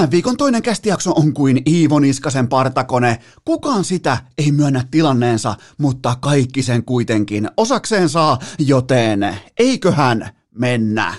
[0.00, 3.18] Tämän viikon toinen kästijakso on kuin Iivo Niskasen partakone.
[3.44, 11.14] Kukaan sitä ei myönnä tilanneensa, mutta kaikki sen kuitenkin osakseen saa, joten eiköhän mennä.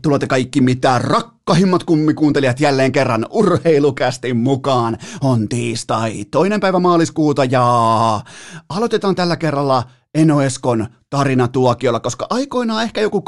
[0.00, 4.98] Tervetuloa te kaikki mitä rakkahimmat kummikuuntelijat jälleen kerran urheilukästin mukaan.
[5.20, 7.64] On tiistai, toinen päivä maaliskuuta ja
[8.68, 9.82] aloitetaan tällä kerralla
[10.14, 13.22] Eno Eskon tarinatuokiolla, koska aikoinaan ehkä joku 2004-2005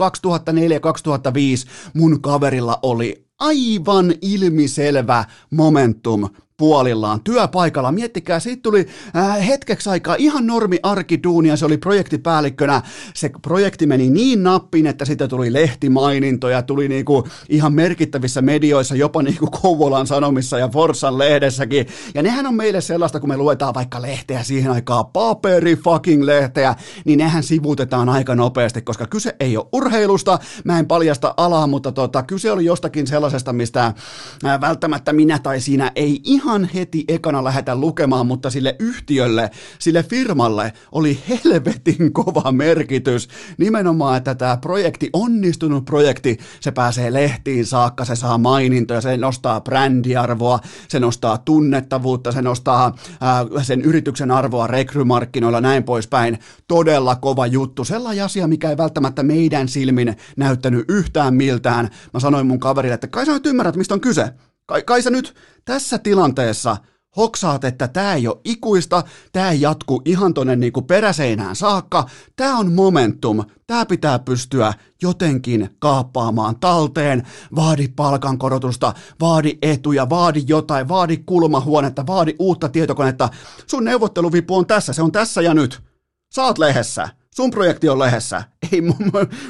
[1.95, 6.29] mun kaverilla oli aivan ilmiselvä momentum
[6.63, 7.93] puolillaan työpaikalla.
[7.93, 12.83] Miettikää, siitä tuli äh, hetkeksi aikaa ihan normi arkiduunia, se oli projektipäällikkönä.
[13.15, 19.23] Se projekti meni niin nappiin, että siitä tuli lehtimainintoja, tuli niinku ihan merkittävissä medioissa, jopa
[19.23, 21.87] niinku Kouvolan Sanomissa ja Forsan lehdessäkin.
[22.15, 26.75] Ja nehän on meille sellaista, kun me luetaan vaikka lehteä siihen aikaan, paperi fucking lehteä,
[27.05, 31.93] niin nehän sivutetaan aika nopeasti, koska kyse ei ole urheilusta, mä en paljasta alaa, mutta
[31.93, 37.45] tota, kyse oli jostakin sellaisesta, mistä äh, välttämättä minä tai sinä ei ihan heti ekana
[37.45, 43.29] lähdetä lukemaan, mutta sille yhtiölle, sille firmalle oli helvetin kova merkitys.
[43.59, 49.61] Nimenomaan, että tämä projekti, onnistunut projekti, se pääsee lehtiin saakka, se saa mainintoja, se nostaa
[49.61, 56.39] brändiarvoa, se nostaa tunnettavuutta, se nostaa ää, sen yrityksen arvoa rekrymarkkinoilla, näin poispäin.
[56.69, 57.85] Todella kova juttu.
[57.85, 61.89] Sellainen asia, mikä ei välttämättä meidän silmin näyttänyt yhtään miltään.
[62.15, 64.33] Mä sanoin mun kaverille, että kai sä nyt ymmärrät, mistä on kyse.
[64.67, 65.35] Kai, kai sä nyt
[65.65, 66.77] tässä tilanteessa
[67.17, 72.07] hoksaat, että tämä ei ole ikuista, tämä ei jatku ihan tonne niinku peräseinään saakka,
[72.37, 80.89] tämä on momentum, tämä pitää pystyä jotenkin kaappaamaan talteen, vaadi palkankorotusta, vaadi etuja, vaadi jotain,
[80.89, 83.29] vaadi kulmahuonetta, vaadi uutta tietokonetta,
[83.67, 85.83] sun neuvotteluvipu on tässä, se on tässä ja nyt,
[86.33, 88.43] saat lehdessä, sun projekti on lehdessä.
[88.73, 88.81] Ei,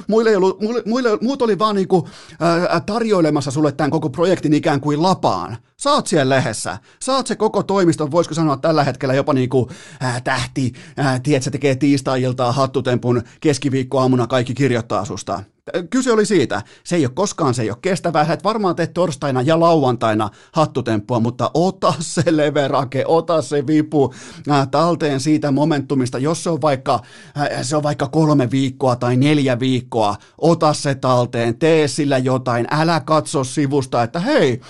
[0.09, 2.09] muille ei ollut, muille, muille, muut oli vaan niinku,
[2.41, 5.56] ää, tarjoilemassa sulle tämän koko projektin ikään kuin lapaan.
[5.76, 6.78] Saat siellä lehdessä.
[7.00, 9.70] Saat se koko toimisto, voisiko sanoa tällä hetkellä jopa niinku
[10.00, 15.43] ää, tähti, ää, tiedät, se tekee tiistai-iltaa hattutempun keskiviikkoaamuna kaikki kirjoittaa susta.
[15.91, 18.87] Kyse oli siitä, se ei ole koskaan, se ei ole kestävää, sä et varmaan tee
[18.87, 24.15] torstaina ja lauantaina hattutemppua, mutta ota se leverake, ota se vipu
[24.50, 27.00] äh, talteen siitä momentumista, jos se on vaikka,
[27.39, 32.67] äh, se on vaikka kolme viikkoa tai neljä viikkoa, ota se talteen, tee sillä jotain,
[32.71, 34.61] älä katso sivusta, että hei,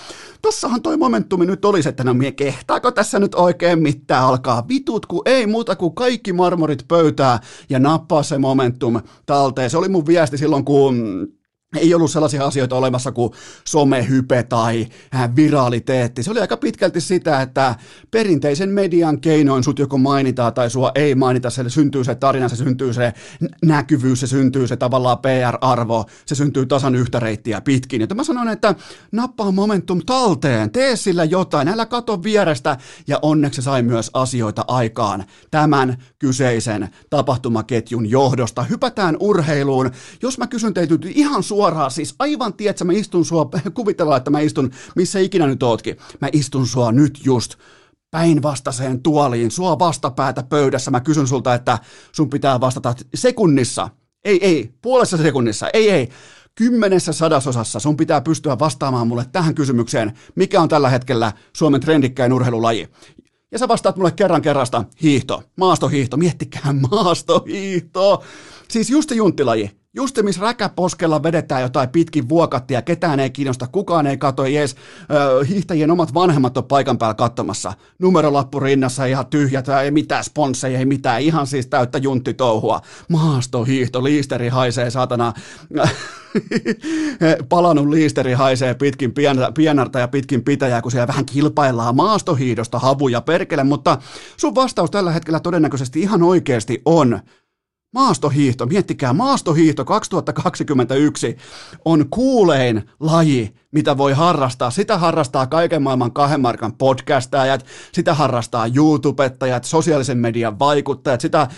[0.43, 5.05] tossahan toi momentumi nyt olisi, että no mie kehtaako tässä nyt oikein mitään alkaa vitut,
[5.05, 7.39] kun ei muuta kuin kaikki marmorit pöytää
[7.69, 9.69] ja nappaa se momentum talteen.
[9.69, 11.27] Se oli mun viesti silloin, kun
[11.79, 13.33] ei ollut sellaisia asioita olemassa kuin
[13.67, 16.23] somehype tai äh, viraliteetti.
[16.23, 17.75] Se oli aika pitkälti sitä, että
[18.11, 21.49] perinteisen median keinoin sut joko mainitaan tai sua ei mainita.
[21.49, 23.13] Se syntyy se tarina, se syntyy se
[23.65, 28.01] näkyvyys, se syntyy se tavallaan PR-arvo, se syntyy tasan yhtä reittiä pitkin.
[28.01, 28.75] Ja mä sanon, että
[29.11, 32.77] nappaa momentum talteen, tee sillä jotain, älä kato vierestä.
[33.07, 38.63] Ja onneksi sai myös asioita aikaan tämän kyseisen tapahtumaketjun johdosta.
[38.63, 39.91] Hypätään urheiluun.
[40.21, 44.31] Jos mä kysyn teitä ihan suoraan, suoraan, siis aivan tiedätkö, mä istun sua, kuvitellaan, että
[44.31, 47.55] mä istun, missä ikinä nyt ootkin, mä istun sua nyt just
[48.11, 51.79] päinvastaiseen tuoliin, sua vastapäätä pöydässä, mä kysyn sulta, että
[52.11, 53.89] sun pitää vastata sekunnissa,
[54.25, 56.09] ei, ei, puolessa sekunnissa, ei, ei,
[56.55, 62.33] kymmenessä sadasosassa sun pitää pystyä vastaamaan mulle tähän kysymykseen, mikä on tällä hetkellä Suomen trendikkäin
[62.33, 62.87] urheilulaji.
[63.51, 68.23] Ja sä vastaat mulle kerran kerrasta hiihto, maastohiihto, miettikää maastohiihto.
[68.69, 74.07] Siis just se junttilaji, Just missä räkäposkella vedetään jotain pitkin vuokattia, ketään ei kiinnosta, kukaan
[74.07, 74.75] ei katso, edes
[75.11, 77.73] ö, hiihtäjien omat vanhemmat on paikan päällä katsomassa.
[77.99, 82.81] Numerolappu rinnassa, ihan tyhjät, ei mitään sponsseja, ei mitään, ihan siis täyttä junttitouhua.
[83.09, 85.33] Maastohiihto, liisteri haisee saatana,
[87.49, 89.13] palannut liisteri haisee pitkin
[89.53, 93.97] pienarta ja pitkin pitäjää, kun siellä vähän kilpaillaan maastohiidosta havuja perkele, mutta
[94.37, 97.19] sun vastaus tällä hetkellä todennäköisesti ihan oikeasti on
[97.93, 101.37] Maastohiihto, miettikää, maastohiihto 2021
[101.85, 104.71] on kuulein laji, mitä voi harrastaa.
[104.71, 111.49] Sitä harrastaa kaiken maailman kahden markan podcastajat, sitä harrastaa YouTubettajat, sosiaalisen median vaikuttajat, sitä äh,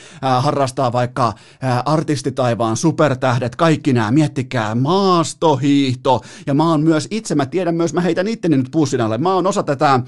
[0.43, 7.45] harrastaa vaikka äh, artistitaivaan supertähdet, kaikki nämä, miettikää, maastohiihto, ja mä oon myös itse, mä
[7.45, 9.99] tiedän myös, mä heitän itteni nyt pussin alle, mä oon osa tätä,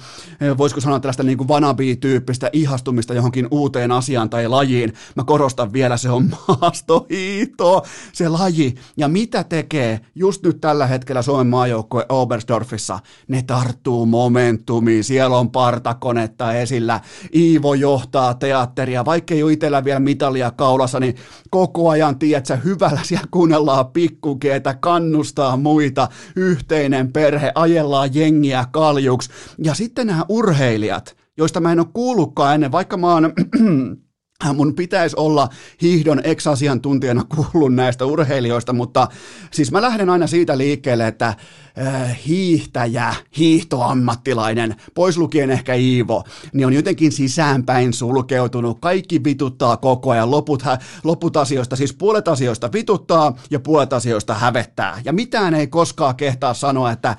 [0.57, 5.97] voisiko sanoa tällaista niin kuin wannabe-tyyppistä ihastumista johonkin uuteen asiaan tai lajiin, mä korostan vielä,
[5.97, 6.29] se on
[6.61, 11.47] maastohiihto, se laji, ja mitä tekee just nyt tällä hetkellä Suomen
[11.97, 16.99] maajoukkue Oberstdorfissa, ne tarttuu momentumiin, siellä on partakonetta esillä,
[17.35, 21.15] Iivo johtaa teatteria, vaikka ei ole itsellä vielä mitalia kaulassa, niin
[21.49, 29.29] koko ajan, tiedätkö, hyvällä siellä kuunnellaan pikkukeetä, kannustaa muita, yhteinen perhe, ajellaan jengiä kaljuksi,
[29.63, 33.33] ja sitten nämä urheilijat, joista mä en ole kuullutkaan ennen, vaikka mä oon
[34.53, 35.49] mun pitäisi olla
[35.81, 39.07] hiihdon ex-asiantuntijana kuullut näistä urheilijoista, mutta
[39.51, 46.23] siis mä lähden aina siitä liikkeelle, että äh, hiihtäjä, hiihtoammattilainen, pois lukien ehkä Iivo,
[46.53, 52.27] niin on jotenkin sisäänpäin sulkeutunut, kaikki vituttaa koko ajan, loput, hä, loput asioista, siis puolet
[52.27, 57.17] asioista vituttaa ja puolet asioista hävettää, ja mitään ei koskaan kehtaa sanoa, että, äh,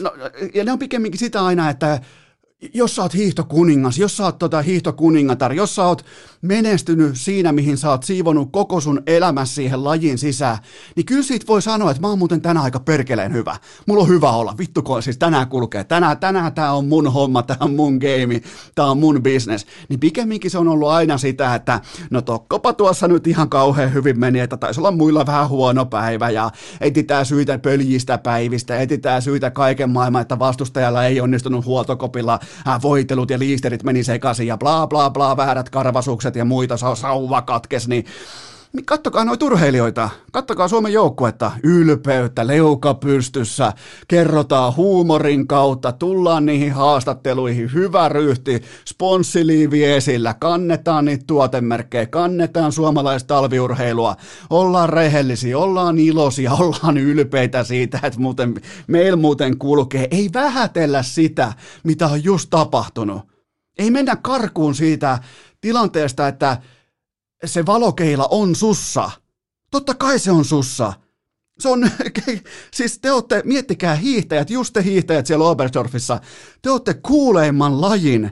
[0.00, 0.12] no,
[0.54, 2.00] ja ne on pikemminkin sitä aina, että
[2.74, 6.04] jos sä oot hiihtokuningas, jos sä oot tota hiihtokuningatar, jos sä oot
[6.42, 10.58] menestynyt siinä, mihin sä oot siivonut koko sun elämässä siihen lajin sisään,
[10.96, 13.56] niin kyllä siitä voi sanoa, että mä oon muuten tänään aika perkeleen hyvä.
[13.86, 17.42] Mulla on hyvä olla, vittu kun siis tänään kulkee, tänään, tänään tää on mun homma,
[17.42, 18.40] tää on mun game,
[18.74, 19.66] tää on mun business.
[19.88, 21.80] Niin pikemminkin se on ollut aina sitä, että
[22.10, 26.30] no tokkopa tuossa nyt ihan kauhean hyvin meni, että taisi olla muilla vähän huono päivä
[26.30, 32.38] ja etitään syitä pöljistä päivistä, etitään syitä kaiken maailman, että vastustajalla ei onnistunut huoltokopilla
[32.82, 37.88] voitelut ja liisterit meni sekaisin ja bla bla bla, väärät karvasukset ja muita, sauva katkes,
[37.88, 38.04] niin
[38.82, 43.72] Kattokaa noita urheilijoita, kattokaa Suomen joukkuetta, ylpeyttä, leuka pystyssä,
[44.08, 53.34] kerrotaan huumorin kautta, tullaan niihin haastatteluihin, hyvä ryhti, sponssiliivi esillä, kannetaan niitä tuotemerkkejä, kannetaan suomalaista
[53.34, 54.16] talviurheilua,
[54.50, 58.54] ollaan rehellisiä, ollaan iloisia, ollaan ylpeitä siitä, että muuten,
[58.86, 61.52] meillä muuten kulkee, ei vähätellä sitä,
[61.84, 63.22] mitä on just tapahtunut.
[63.78, 65.18] Ei mennä karkuun siitä
[65.60, 66.58] tilanteesta, että
[67.44, 69.10] se valokeila on sussa.
[69.70, 70.92] Totta kai se on sussa.
[71.58, 71.90] Se on,
[72.74, 76.20] siis te olette, miettikää hiihtäjät, just te hiihtäjät siellä Oberstdorfissa,
[76.62, 78.30] te olette kuuleimman lajin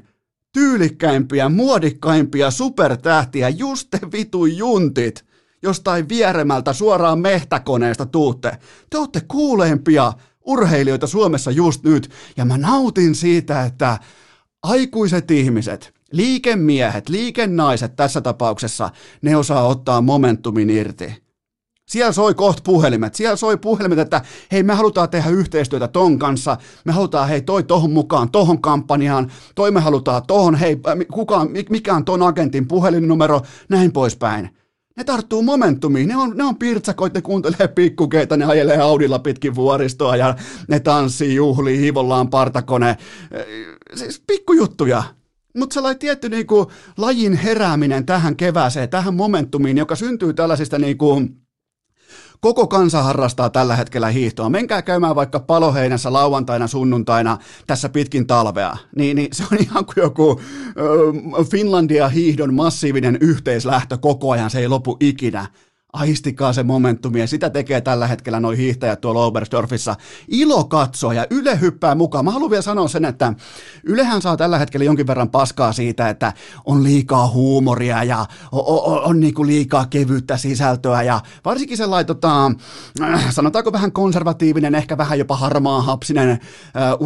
[0.53, 5.25] tyylikkäimpiä, muodikkaimpia supertähtiä, just te vitu juntit,
[5.63, 8.59] jostain vieremältä suoraan mehtäkoneesta tuutte.
[8.91, 10.13] Te olette kuuleimpia
[10.45, 13.99] urheilijoita Suomessa just nyt, ja mä nautin siitä, että
[14.63, 18.91] aikuiset ihmiset, liikemiehet, liikennaiset tässä tapauksessa,
[19.23, 21.23] ne osaa ottaa momentumin irti.
[21.89, 24.21] Siellä soi koht puhelimet, siellä soi puhelimet, että
[24.53, 29.33] hei me halutaan tehdä yhteistyötä ton kanssa, me halutaan hei toi tohon mukaan, tohon kampanjaan,
[29.55, 30.77] toi me halutaan tohon, hei
[31.13, 34.51] kuka, mikä on ton agentin puhelinnumero, näin poispäin.
[34.97, 39.55] Ne tarttuu momentumiin, ne on, ne on pirtsakoit, ne kuuntelee pikkukeita, ne ajelee Audilla pitkin
[39.55, 40.35] vuoristoa ja
[40.69, 42.97] ne tanssii, juhlii, hiivollaan partakone.
[43.95, 45.03] Siis pikkujuttuja,
[45.57, 51.23] mutta sellainen tietty niinku lajin herääminen tähän kevääseen, tähän momentumiin, joka syntyy tällaisista niinku,
[52.41, 54.51] koko kansa harrastaa tällä hetkellä hiihtoa.
[54.51, 58.77] Menkää käymään vaikka paloheinässä lauantaina, sunnuntaina tässä pitkin talvea.
[58.97, 60.41] Niin, niin se on ihan kuin joku
[61.51, 65.47] Finlandia hiihdon massiivinen yhteislähtö koko ajan, se ei lopu ikinä
[65.93, 69.95] aistikaa se momentumi, ja sitä tekee tällä hetkellä noin hiihtäjät tuolla Oberstdorfissa.
[70.29, 72.25] Ilo katsoa, ja Yle hyppää mukaan.
[72.25, 73.33] Mä haluan vielä sanoa sen, että
[73.85, 76.33] Ylehän saa tällä hetkellä jonkin verran paskaa siitä, että
[76.65, 82.53] on liikaa huumoria, ja on, on, on niinku liikaa kevyyttä sisältöä, ja varsinkin sellainen, tota,
[83.31, 86.39] sanotaanko vähän konservatiivinen, ehkä vähän jopa harmaa hapsinen uh,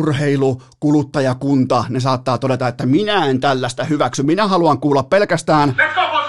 [0.01, 5.69] urheilukuluttajakunta, ne saattaa todeta, että minä en tällaista hyväksy, minä haluan kuulla pelkästään...
[5.69, 6.26] Let's go,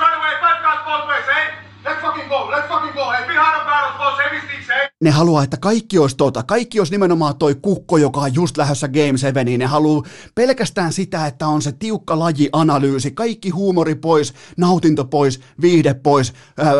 [5.02, 6.44] ne haluaa, että kaikki olisi tota.
[6.44, 9.46] Kaikki olisi nimenomaan toi kukko, joka on just lähdössä Game 7.
[9.46, 10.04] Ne haluaa
[10.36, 13.12] pelkästään sitä, että on se tiukka lajianalyysi.
[13.12, 16.34] Kaikki huumori pois, nautinto pois, viihde pois.
[16.58, 16.76] Ää, ää,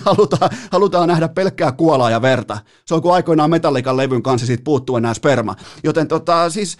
[0.04, 2.58] halutaan, halutaan nähdä pelkkää kuolaa ja verta.
[2.86, 5.56] Se on kuin aikoinaan Metallikan levyn kanssa siitä puuttuu enää sperma.
[5.84, 6.76] Joten tota, siis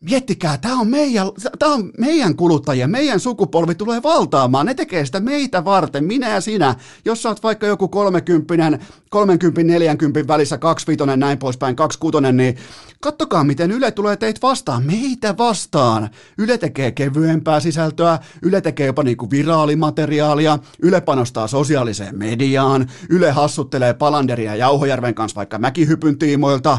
[0.00, 1.26] miettikää, tämä on, meidän,
[1.62, 6.74] on meidän kuluttajien, meidän sukupolvi tulee valtaamaan, ne tekee sitä meitä varten, minä ja sinä.
[7.04, 8.78] Jos sä oot vaikka joku 30,
[9.10, 12.56] 30, 40 välissä, 25, näin poispäin, 26, niin
[13.00, 16.10] kattokaa miten Yle tulee teitä vastaan, meitä vastaan.
[16.38, 23.94] Yle tekee kevyempää sisältöä, Yle tekee jopa niinku viraalimateriaalia, Yle panostaa sosiaaliseen mediaan, Yle hassuttelee
[23.94, 26.78] Palanderia ja Jauhojärven kanssa vaikka mäkihypyn tiimoilta,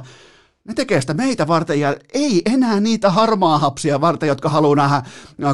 [0.68, 4.96] ne tekee sitä meitä varten ja ei enää niitä harmaa hapsia varten, jotka haluaa nähdä
[4.96, 5.04] äh,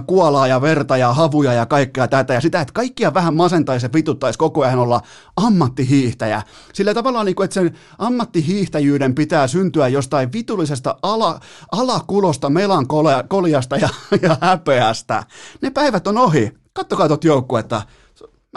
[0.08, 3.90] kuolaa ja verta ja havuja ja kaikkea tätä ja sitä, että kaikkia vähän masentaisi ja
[3.94, 5.02] vituttaisi koko ajan olla
[5.36, 6.42] ammattihiihtäjä.
[6.74, 11.40] Sillä tavallaan, niin että sen ammattihiihtäjyyden pitää syntyä jostain vitullisesta ala,
[11.72, 13.90] alakulosta, melankoliasta ja,
[14.22, 15.24] ja häpeästä.
[15.62, 16.52] Ne päivät on ohi.
[16.74, 17.82] Kattokaa tuot joukkuetta.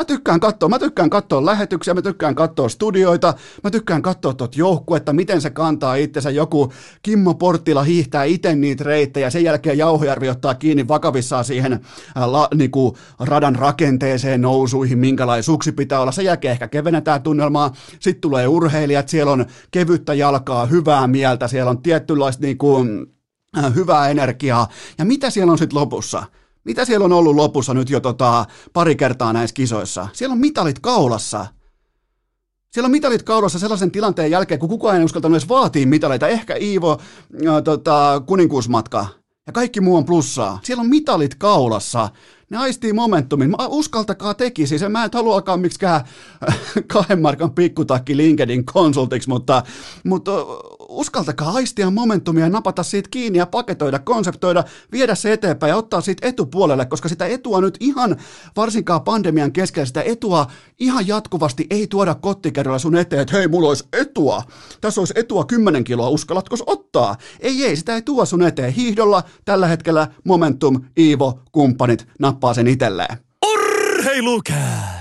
[0.00, 4.57] Mä tykkään katsoa, mä tykkään katsoa lähetyksiä, mä tykkään katsoa studioita, mä tykkään katsoa tuot
[4.57, 10.28] joukkuetta, miten se kantaa itsensä, joku Kimmo Porttila hiihtää itse niitä reittejä, sen jälkeen Jauhojärvi
[10.28, 16.12] ottaa kiinni vakavissaan siihen ää, äh, la, niinku, radan rakenteeseen nousuihin, minkälainen suksi pitää olla,
[16.12, 21.71] sen jälkeen ehkä kevennetään tunnelmaa, sitten tulee urheilijat, siellä on kevyttä jalkaa, hyvää mieltä, siellä
[21.71, 22.85] on tietynlaista niinku,
[23.59, 26.25] äh, hyvää energiaa, ja mitä siellä on sitten lopussa?
[26.64, 30.09] Mitä siellä on ollut lopussa nyt jo tota, pari kertaa näissä kisoissa?
[30.12, 31.47] Siellä on mitalit kaulassa.
[32.71, 36.29] Siellä on mitalit kaulassa sellaisen tilanteen jälkeen, kun kukaan ei uskaltanut edes vaatii mitaleita.
[36.29, 37.00] Ehkä Iivo,
[37.49, 39.07] äh, tota, kuninkuusmatka
[39.47, 40.61] ja kaikki muu on plussaa.
[40.62, 42.09] Siellä on mitalit kaulassa.
[42.50, 43.55] Ne aistii momentumin.
[43.69, 44.67] Uskaltakaa teki.
[44.67, 46.05] Siis mä en halua alkaa miksikään
[46.93, 49.62] kahden markan pikkutakki LinkedIn konsultiksi, mutta,
[50.05, 50.33] mutta
[50.91, 56.29] uskaltakaa aistia momentumia napata siitä kiinni ja paketoida, konseptoida, viedä se eteenpäin ja ottaa siitä
[56.29, 58.17] etupuolelle, koska sitä etua nyt ihan,
[58.57, 60.47] varsinkaan pandemian keskellä, sitä etua
[60.79, 64.43] ihan jatkuvasti ei tuoda kottikerralla sun eteen, että hei, mulla olisi etua.
[64.81, 67.17] Tässä olisi etua 10 kiloa, uskallatko ottaa?
[67.41, 68.73] Ei, ei, sitä ei tuo sun eteen.
[68.73, 73.17] Hiihdolla tällä hetkellä Momentum, Iivo, kumppanit nappaa sen itselleen.
[73.47, 75.00] Urheilukääst!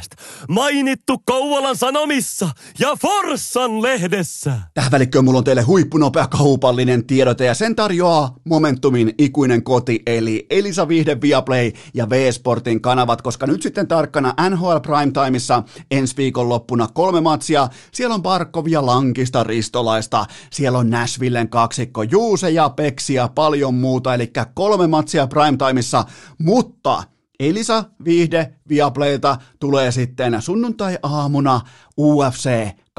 [0.49, 2.49] Mainittu Kouvolan Sanomissa
[2.79, 4.53] ja Forssan lehdessä.
[4.73, 10.45] Tähän välikköön mulla on teille huippunopea kaupallinen tiedote ja sen tarjoaa Momentumin ikuinen koti eli
[10.49, 16.88] Elisa Vihde Viaplay ja V-Sportin kanavat, koska nyt sitten tarkkana NHL Primetimeissa ensi viikon loppuna
[16.93, 17.67] kolme matsia.
[17.91, 24.13] Siellä on Barkovia, Lankista, Ristolaista, siellä on Nashvillen kaksikko, Juuse ja Peksi ja paljon muuta,
[24.13, 26.05] eli kolme matsia Primetimeissa,
[26.39, 27.03] mutta
[27.39, 31.61] Elisa Viihde Viaplaylta tulee sitten sunnuntai-aamuna
[31.97, 32.49] UFC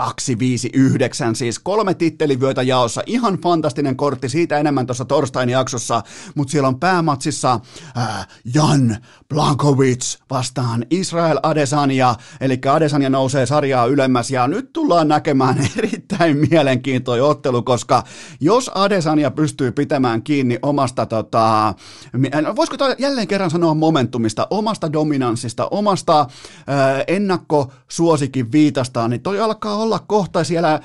[0.01, 6.03] 259, siis kolme tittelivyötä jaossa, ihan fantastinen kortti, siitä enemmän tuossa torstain jaksossa,
[6.35, 7.61] mutta siellä on päämatsissa
[7.97, 8.97] äh, Jan
[9.29, 17.25] Blankovic vastaan Israel Adesanya, eli Adesanya nousee sarjaa ylemmäs, ja nyt tullaan näkemään erittäin mielenkiintoinen
[17.25, 18.05] ottelu, koska
[18.41, 21.75] jos Adesanya pystyy pitämään kiinni omasta, tota,
[22.57, 26.27] voisiko jälleen kerran sanoa momentumista, omasta dominanssista, omasta äh,
[27.07, 30.81] ennakkosuosikin viitastaan, niin toi alkaa olla kohta siellä, äh,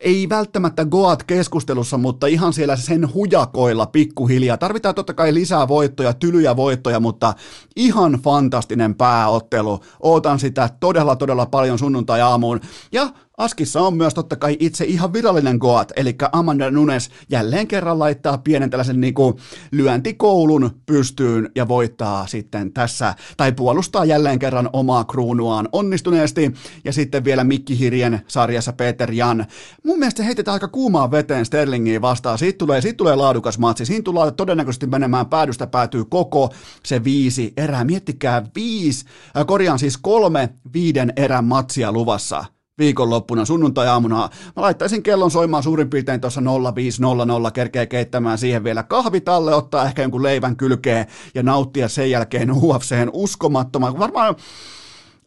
[0.00, 4.56] ei välttämättä Goat-keskustelussa, mutta ihan siellä sen hujakoilla pikkuhiljaa.
[4.56, 7.34] Tarvitaan totta kai lisää voittoja, tylyjä voittoja, mutta
[7.76, 9.80] ihan fantastinen pääottelu.
[10.00, 12.60] Ootan sitä todella, todella paljon sunnuntai-aamuun.
[12.92, 13.08] Ja
[13.42, 18.38] Askissa on myös totta kai itse ihan virallinen Goat, eli Amanda Nunes jälleen kerran laittaa
[18.38, 19.34] pienen tällaisen niin kuin
[19.72, 26.52] lyöntikoulun pystyyn ja voittaa sitten tässä, tai puolustaa jälleen kerran omaa kruunuaan onnistuneesti,
[26.84, 29.46] ja sitten vielä Mikki Hirjen sarjassa Peter Jan.
[29.84, 34.02] Mun mielestä heitetään aika kuumaan veteen Sterlingiin vastaan, siitä tulee, siitä tulee laadukas matsi, siinä
[34.02, 36.52] tulee todennäköisesti menemään päädystä päätyy koko
[36.84, 39.04] se viisi erää, miettikää viisi,
[39.36, 42.44] äh, korjaan siis kolme viiden erän matsia luvassa
[42.78, 44.16] viikonloppuna sunnuntai-aamuna.
[44.56, 46.40] Mä laittaisin kellon soimaan suurin piirtein tuossa
[46.74, 52.52] 0500, kerkee keittämään siihen vielä kahvitalle, ottaa ehkä jonkun leivän kylkeen ja nauttia sen jälkeen
[52.62, 53.98] UFCn uskomattoman.
[53.98, 54.34] Varmaan,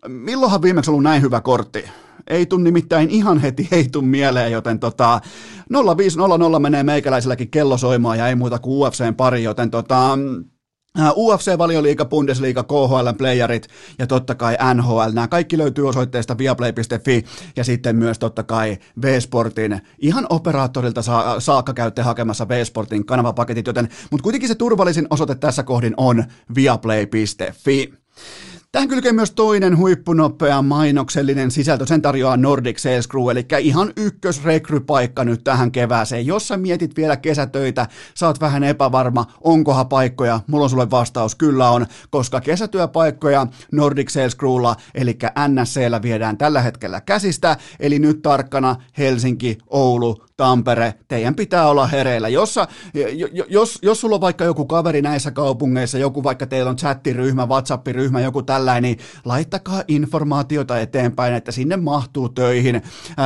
[0.08, 1.86] milloinhan viimeksi ollut näin hyvä kortti?
[2.28, 5.22] Ei tun nimittäin ihan heti, ei tun mieleen, joten tota,
[5.98, 10.18] 0500 menee meikäläiselläkin kello soimaan ja ei muuta kuin UFCn pari, joten tota,
[11.16, 13.68] UFC, Valioliiga, Bundesliga, KHL, playerit
[14.00, 15.12] ja totta kai NHL.
[15.14, 17.26] Nämä kaikki löytyy osoitteesta viaplay.fi
[17.56, 21.02] ja sitten myös totta kai V-Sportin ihan operaattorilta
[21.40, 26.24] saakka käytte hakemassa V-Sportin kanavapaketit, joten, mutta kuitenkin se turvallisin osoite tässä kohdin on
[26.56, 27.94] viaplay.fi.
[28.76, 35.24] Tähän kylkee myös toinen huippunopea mainoksellinen sisältö, sen tarjoaa Nordic Sales Crew, eli ihan ykkösrekrypaikka
[35.24, 36.26] nyt tähän kevääseen.
[36.26, 41.70] Jos sä mietit vielä kesätöitä, saat vähän epävarma, onkohan paikkoja, mulla on sulle vastaus, kyllä
[41.70, 45.18] on, koska kesätyöpaikkoja Nordic Sales Crewlla, eli
[45.48, 52.30] NSCllä viedään tällä hetkellä käsistä, eli nyt tarkkana Helsinki, Oulu, Tampere, teidän pitää olla hereillä.
[52.30, 52.56] Jos,
[53.50, 58.22] jos, jos sulla on vaikka joku kaveri näissä kaupungeissa, joku vaikka teillä on chattiryhmä, WhatsApp-ryhmä,
[58.22, 62.82] joku tällainen, niin laittakaa informaatiota eteenpäin, että sinne mahtuu töihin.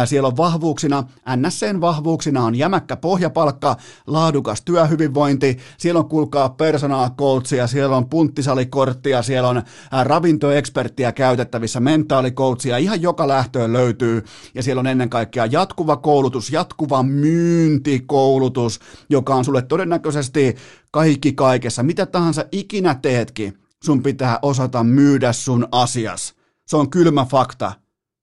[0.05, 1.03] Siellä on vahvuuksina,
[1.35, 3.75] NSCn vahvuuksina on jämäkkä pohjapalkka,
[4.07, 9.61] laadukas työhyvinvointi, siellä on kuulkaa personal coachia, siellä on punttisalikorttia, siellä on
[10.03, 14.23] ravintoeksperttiä käytettävissä, mentaalikoutsia, ihan joka lähtöön löytyy,
[14.53, 18.79] ja siellä on ennen kaikkea jatkuva koulutus, jatkuva myyntikoulutus,
[19.09, 20.55] joka on sulle todennäköisesti
[20.91, 21.83] kaikki kaikessa.
[21.83, 26.33] Mitä tahansa ikinä teetkin, sun pitää osata myydä sun asias.
[26.67, 27.71] Se on kylmä fakta.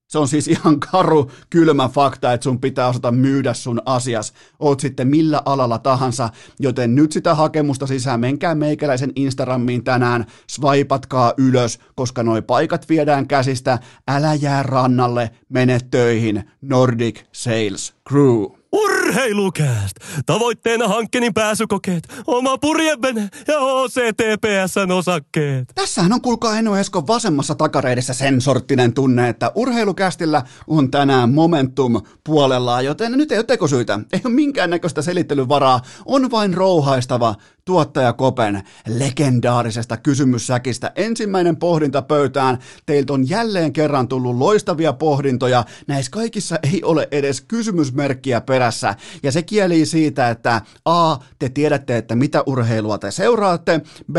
[0.09, 4.33] Se on siis ihan karu, kylmä fakta, että sun pitää osata myydä sun asias.
[4.59, 6.28] Oot sitten millä alalla tahansa,
[6.61, 13.28] joten nyt sitä hakemusta sisään, menkää meikäläisen Instagramiin tänään, swipatkaa ylös, koska noi paikat viedään
[13.28, 13.78] käsistä,
[14.09, 18.45] älä jää rannalle, mene töihin, Nordic Sales Crew.
[18.76, 19.97] Urheilukääst!
[20.26, 25.73] Tavoitteena hankkeenin pääsykokeet, oma purjevene ja OCTPSn osakkeet.
[25.75, 32.02] Tässähän on kuulkaa Eno Eskon vasemmassa takareidessä sen sorttinen tunne, että urheilukästillä on tänään momentum
[32.25, 37.35] puolellaan, joten nyt ei ole tekosyitä, ei ole minkäännäköistä selittelyvaraa, on vain rouhaistava
[37.66, 40.92] tuottaja Kopen legendaarisesta kysymyssäkistä.
[40.96, 42.58] Ensimmäinen pohdinta pöytään.
[42.87, 45.64] Teiltä on jälleen kerran tullut loistavia pohdintoja.
[45.87, 48.94] Näissä kaikissa ei ole edes kysymysmerkkiä perässä.
[49.23, 53.80] Ja se kieli siitä, että A, te tiedätte, että mitä urheilua te seuraatte.
[54.12, 54.16] B,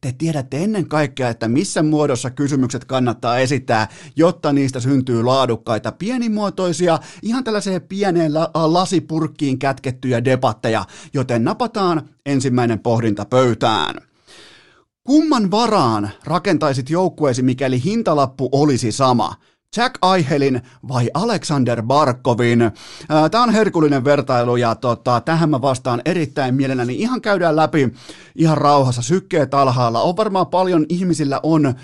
[0.00, 6.98] te tiedätte ennen kaikkea, että missä muodossa kysymykset kannattaa esittää, jotta niistä syntyy laadukkaita, pienimuotoisia,
[7.22, 10.84] ihan tällaiseen pieneen lasipurkkiin kätkettyjä debatteja.
[11.14, 13.94] Joten napataan ensimmäinen pohdinta pöytään.
[15.04, 19.34] Kumman varaan rakentaisit joukkueesi, mikäli hintalappu olisi sama?
[19.76, 22.70] Jack Aihelin vai Alexander Barkovin?
[23.30, 26.94] Tämä on herkullinen vertailu ja tota, tähän mä vastaan erittäin mielelläni.
[26.94, 27.92] Ihan käydään läpi
[28.34, 30.02] ihan rauhassa, sykkeet alhaalla.
[30.02, 31.74] On varmaan paljon ihmisillä on,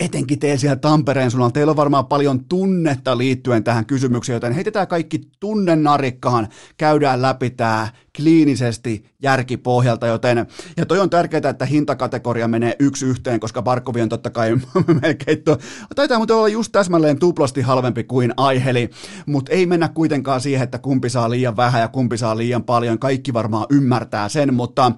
[0.00, 4.88] etenkin teillä siellä Tampereen suunnalla, teillä on varmaan paljon tunnetta liittyen tähän kysymykseen, joten heitetään
[4.88, 12.76] kaikki tunnenarikkaan, käydään läpi tämä kliinisesti järkipohjalta, joten, ja toi on tärkeää, että hintakategoria menee
[12.78, 14.56] yksi yhteen, koska Barkovi on totta kai
[15.02, 15.58] melkein, to,
[15.94, 18.90] taitaa muuten olla just täsmälleen tuplasti halvempi kuin Aiheli,
[19.26, 22.98] mutta ei mennä kuitenkaan siihen, että kumpi saa liian vähän ja kumpi saa liian paljon,
[22.98, 24.92] kaikki varmaan ymmärtää sen, mutta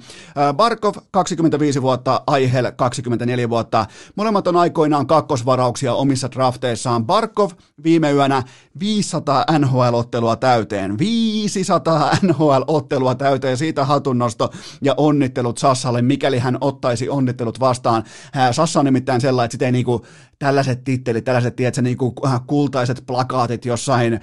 [0.56, 7.50] Barkov 25 vuotta, Aihel 24 vuotta, molemmat on aikoinaan kakkosvarauksia omissa drafteissaan, Barkov
[7.82, 8.42] viime yönä
[8.78, 14.50] 500 NHL-ottelua täyteen, 500 NHL-ottelua ottelua täyteen, siitä hatunnosto
[14.82, 18.04] ja onnittelut Sassalle, mikäli hän ottaisi onnittelut vastaan.
[18.52, 20.06] Sassa on nimittäin sellainen, että sitä ei niinku,
[20.38, 24.20] tällaiset tittelit, tällaiset tiedätkö, niinku äh, kultaiset plakaatit jossain,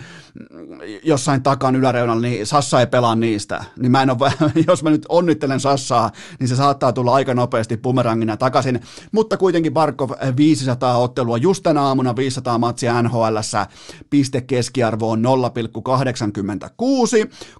[1.04, 3.64] jossain takan yläreunalla, niin Sassa ei pelaa niistä.
[3.80, 4.34] Niin mä en ole,
[4.68, 8.82] jos mä nyt onnittelen Sassaa, niin se saattaa tulla aika nopeasti bumerangina takaisin.
[9.12, 13.68] Mutta kuitenkin Barkov 500 äh, ottelua, just tänä aamuna 500 matsia NHLssä,
[14.10, 15.26] piste keskiarvo on 0,86,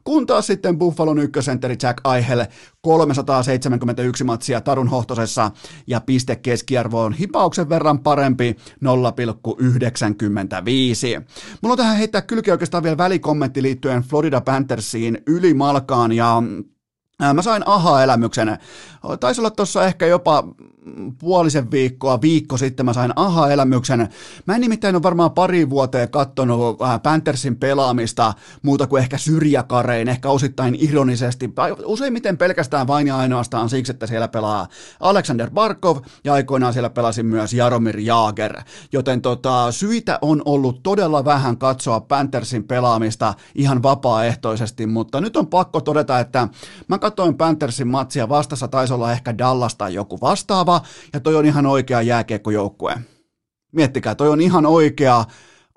[0.04, 2.46] kun taas sitten Buffalo ykkösentteri Jack Eichel
[2.82, 5.52] 371 matsia Tarun Hohtosessa
[5.88, 8.56] ja piste keskiarvo on hipauksen verran parempi 0,95.
[11.62, 16.44] Mulla on tähän heittää kylki oikeastaan vielä välikommentti liittyen Florida Panthersiin ylimalkaan ja
[17.34, 18.58] Mä sain aha-elämyksen.
[19.20, 20.44] Taisi olla tuossa ehkä jopa
[21.20, 24.10] puolisen viikkoa, viikko sitten mä sain aha-elämyksen.
[24.46, 30.10] Mä en nimittäin ole varmaan pari vuoteen kattonut äh, Panthersin pelaamista muuta kuin ehkä syrjäkarein,
[30.10, 31.50] ehkä osittain ironisesti.
[31.86, 34.68] Useimmiten pelkästään vain ja ainoastaan siksi, että siellä pelaa
[35.00, 38.62] Alexander Barkov ja aikoinaan siellä pelasi myös Jaromir Jaager.
[38.92, 45.48] Joten tota, syitä on ollut todella vähän katsoa Panthersin pelaamista ihan vapaaehtoisesti, mutta nyt on
[45.48, 46.48] pakko todeta, että
[46.88, 51.36] mä katsoin Panthersin matsia vastassa, taisi olla ehkä Dallas tai joku vastaava, vahva ja toi
[51.36, 52.98] on ihan oikea jääkiekkojoukkue.
[53.72, 55.26] Miettikää, toi on ihan oikea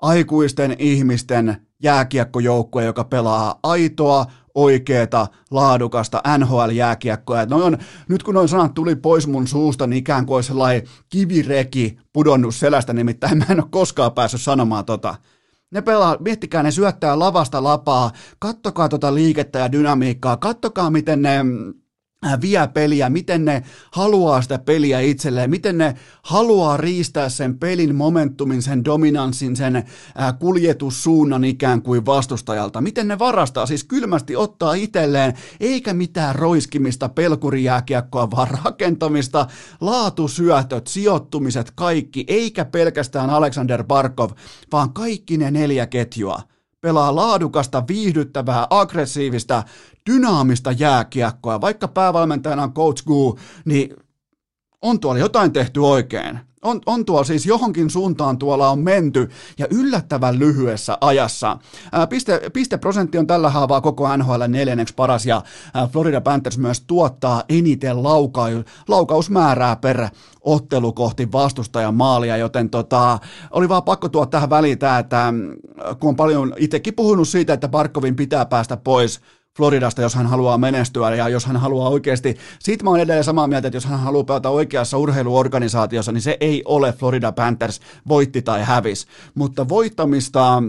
[0.01, 7.45] aikuisten ihmisten jääkiekkojoukkue, joka pelaa aitoa, oikeeta, laadukasta NHL-jääkiekkoa.
[7.45, 7.77] Noi on,
[8.09, 12.55] nyt kun noin sanat tuli pois mun suusta, niin ikään kuin olisi sellainen kivireki pudonnut
[12.55, 15.15] selästä, nimittäin mä en ole koskaan päässyt sanomaan tota.
[15.71, 21.39] Ne pelaa, miettikää, ne syöttää lavasta lapaa, kattokaa tota liikettä ja dynamiikkaa, kattokaa miten ne
[22.41, 28.61] vie peliä, miten ne haluaa sitä peliä itselleen, miten ne haluaa riistää sen pelin momentumin,
[28.61, 29.83] sen dominanssin, sen
[30.39, 38.31] kuljetussuunnan ikään kuin vastustajalta, miten ne varastaa, siis kylmästi ottaa itselleen, eikä mitään roiskimista, pelkurijääkiekkoa,
[38.31, 39.47] vaan rakentamista,
[39.81, 44.31] laatusyötöt, sijoittumiset, kaikki, eikä pelkästään Alexander Barkov,
[44.71, 46.54] vaan kaikki ne neljä ketjua
[46.85, 49.63] pelaa laadukasta, viihdyttävää, aggressiivista,
[50.09, 51.61] dynaamista jääkiekkoa.
[51.61, 53.95] Vaikka päävalmentajana on Coach Gu, niin
[54.81, 56.39] on tuolla jotain tehty oikein.
[56.65, 61.57] On, on tuolla siis johonkin suuntaan tuolla on menty ja yllättävän lyhyessä ajassa.
[61.91, 65.41] Ää, piste, pisteprosentti on tällä haavaa koko NHL neljänneksi paras ja
[65.73, 68.45] ää, Florida Panthers myös tuottaa eniten lauka,
[68.87, 70.07] laukausmäärää per
[70.41, 73.19] ottelu kohti vastustajan maalia, joten tota,
[73.51, 75.33] oli vaan pakko tuoda tähän väliin tämä, että
[75.99, 79.21] kun on paljon itsekin puhunut siitä, että Barkovin pitää päästä pois
[79.57, 81.15] Floridasta, jos hän haluaa menestyä.
[81.15, 84.23] Ja jos hän haluaa oikeasti, siitä mä olen edelleen samaa mieltä, että jos hän haluaa
[84.23, 90.63] pelata oikeassa urheiluorganisaatiossa, niin se ei ole Florida Panthers voitti tai hävis, mutta voittamista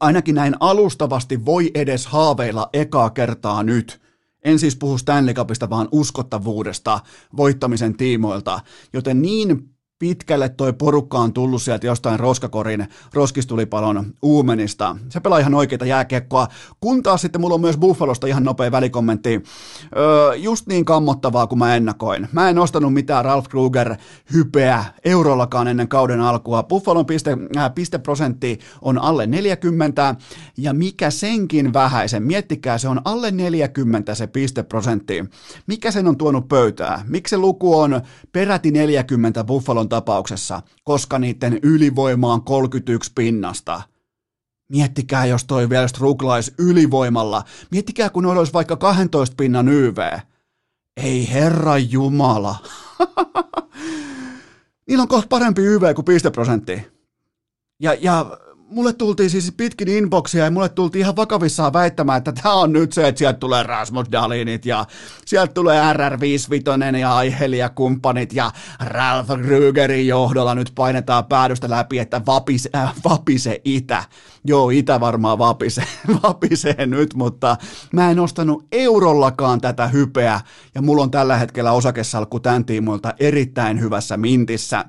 [0.00, 4.00] ainakin näin alustavasti voi edes haaveilla ekaa kertaa nyt.
[4.44, 7.00] En siis puhu Stanley Cupista, vaan uskottavuudesta
[7.36, 8.60] voittamisen tiimoilta,
[8.92, 9.73] joten niin
[10.04, 14.96] pitkälle toi porukka on tullut sieltä jostain roskakorin roskistulipalon uumenista.
[15.08, 16.48] Se pelaa ihan oikeita jääkiekkoa,
[16.80, 19.42] kun taas sitten mulla on myös Buffalosta ihan nopea välikommentti.
[19.96, 22.28] Öö, just niin kammottavaa kuin mä ennakoin.
[22.32, 23.96] Mä en ostanut mitään Ralph Kruger
[24.32, 26.62] hypeä eurollakaan ennen kauden alkua.
[26.62, 30.14] Buffalon piste, äh, pisteprosentti on alle 40
[30.56, 35.24] ja mikä senkin vähäisen, miettikää se on alle 40 se pisteprosentti.
[35.66, 37.04] Mikä sen on tuonut pöytää?
[37.08, 38.00] Miksi se luku on
[38.32, 43.82] peräti 40 Buffalon tapauksessa, koska niiden ylivoima on 31 pinnasta.
[44.68, 47.44] Miettikää, jos toi vielä struglais ylivoimalla.
[47.70, 49.98] Miettikää, kun olisi vaikka 12 pinnan YV.
[50.96, 52.56] Ei herra jumala.
[54.88, 56.82] Niillä on kohta parempi YV kuin pisteprosentti.
[57.80, 58.38] Ja, ja
[58.74, 62.92] mulle tultiin siis pitkin inboxia ja mulle tultiin ihan vakavissaan väittämään, että tämä on nyt
[62.92, 64.86] se, että sieltä tulee Rasmus Dalinit ja
[65.26, 71.98] sieltä tulee RR55 ja Aiheli ja kumppanit ja Ralph Krügerin johdolla nyt painetaan päädystä läpi,
[71.98, 74.04] että vapise, äh, vapise itä.
[74.46, 75.84] Joo, itä varmaan vapisee,
[76.22, 77.56] vapisee nyt, mutta
[77.92, 80.40] mä en ostanut eurollakaan tätä hypeä
[80.74, 84.84] ja mulla on tällä hetkellä osakesalkku tämän tiimoilta erittäin hyvässä mintissä.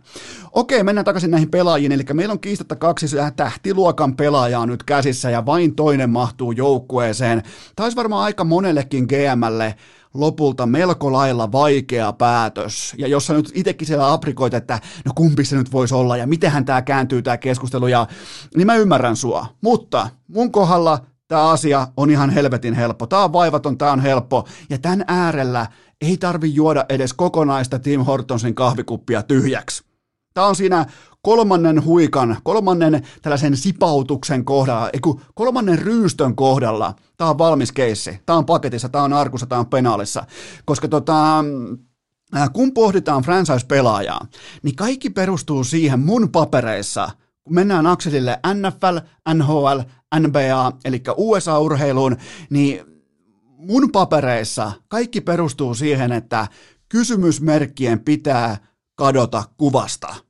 [0.52, 5.46] Okei, mennään takaisin näihin pelaajiin, eli meillä on kiistatta kaksi tähtiluokan pelaajaa nyt käsissä ja
[5.46, 7.44] vain toinen mahtuu joukkueeseen.
[7.76, 9.76] Taisi varmaan aika monellekin GMlle
[10.16, 12.94] lopulta melko lailla vaikea päätös.
[12.98, 16.28] Ja jos sä nyt itsekin siellä aprikoit, että no kumpi se nyt voisi olla ja
[16.28, 18.08] mitenhän tämä kääntyy tämä keskustelu, ja,
[18.56, 19.48] niin mä ymmärrän sua.
[19.62, 23.08] Mutta mun kohdalla tämä asia on ihan helvetin helppo.
[23.08, 24.48] Tämä on vaivaton, tämä on helppo.
[24.70, 25.68] Ja tämän äärellä
[26.02, 29.84] ei tarvi juoda edes kokonaista Tim Hortonsin kahvikuppia tyhjäksi.
[30.34, 30.86] Tämä on siinä
[31.26, 36.96] kolmannen huikan, kolmannen tällaisen sipautuksen kohdalla, eiku, kolmannen ryystön kohdalla.
[37.18, 38.20] Tämä on valmis keissi.
[38.26, 40.26] Tämä on paketissa, tämä on arkussa, tämä on penaalissa.
[40.66, 41.44] Koska tota,
[42.54, 44.28] kun pohditaan franchise-pelaajaa,
[44.64, 47.10] niin kaikki perustuu siihen mun papereissa,
[47.44, 48.98] kun mennään akselille NFL,
[49.34, 49.80] NHL,
[50.20, 52.18] NBA, eli USA-urheiluun,
[52.50, 52.86] niin
[53.58, 56.48] mun papereissa kaikki perustuu siihen, että
[56.90, 58.58] kysymysmerkkien pitää
[58.96, 60.26] kadota kuvasta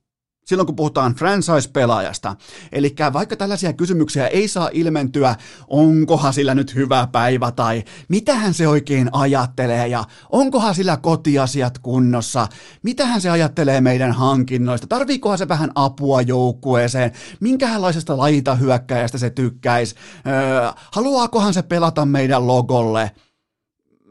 [0.46, 2.36] silloin kun puhutaan franchise-pelaajasta.
[2.72, 5.36] Eli vaikka tällaisia kysymyksiä ei saa ilmentyä,
[5.68, 12.48] onkohan sillä nyt hyvä päivä tai mitähän se oikein ajattelee ja onkohan sillä kotiasiat kunnossa,
[12.84, 19.96] mitähän se ajattelee meidän hankinnoista, tarviikohan se vähän apua joukkueeseen, minkälaisesta laita hyökkäjästä se tykkäisi,
[20.28, 23.12] öö, haluaakohan se pelata meidän logolle.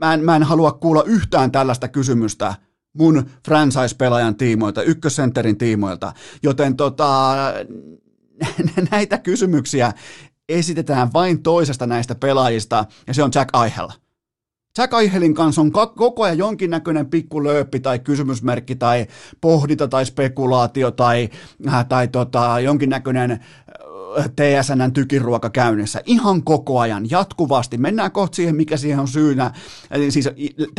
[0.01, 2.55] Mä en, mä en halua kuulla yhtään tällaista kysymystä
[2.95, 7.35] mun franchise-pelaajan tiimoilta, ykkössenterin tiimoilta, joten tota,
[8.91, 9.93] näitä kysymyksiä
[10.49, 13.89] esitetään vain toisesta näistä pelaajista, ja se on Jack Eichel.
[14.79, 19.07] Jack Eichelin kanssa on koko ajan jonkinnäköinen pikku lööppi tai kysymysmerkki tai
[19.41, 21.29] pohdinta tai spekulaatio tai,
[21.69, 23.45] äh, tai tota, jonkinnäköinen
[24.37, 27.79] TSNn tykiruoka käynnissä ihan koko ajan, jatkuvasti.
[27.79, 29.53] Mennään kohta siihen, mikä siihen on syynä.
[29.91, 30.29] Eli siis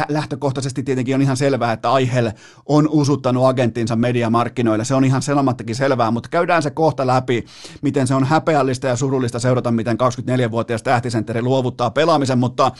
[0.10, 2.32] lähtökohtaisesti tietenkin on ihan selvää, että Aihel
[2.66, 4.86] on usuttanut agenttinsa mediamarkkinoille.
[4.86, 7.46] Se on ihan sanomattakin selvää, mutta käydään se kohta läpi,
[7.82, 12.40] miten se on häpeällistä ja surullista seurata, miten 24-vuotias tähtisentteri luovuttaa pelaamisen.
[12.40, 12.72] Mutta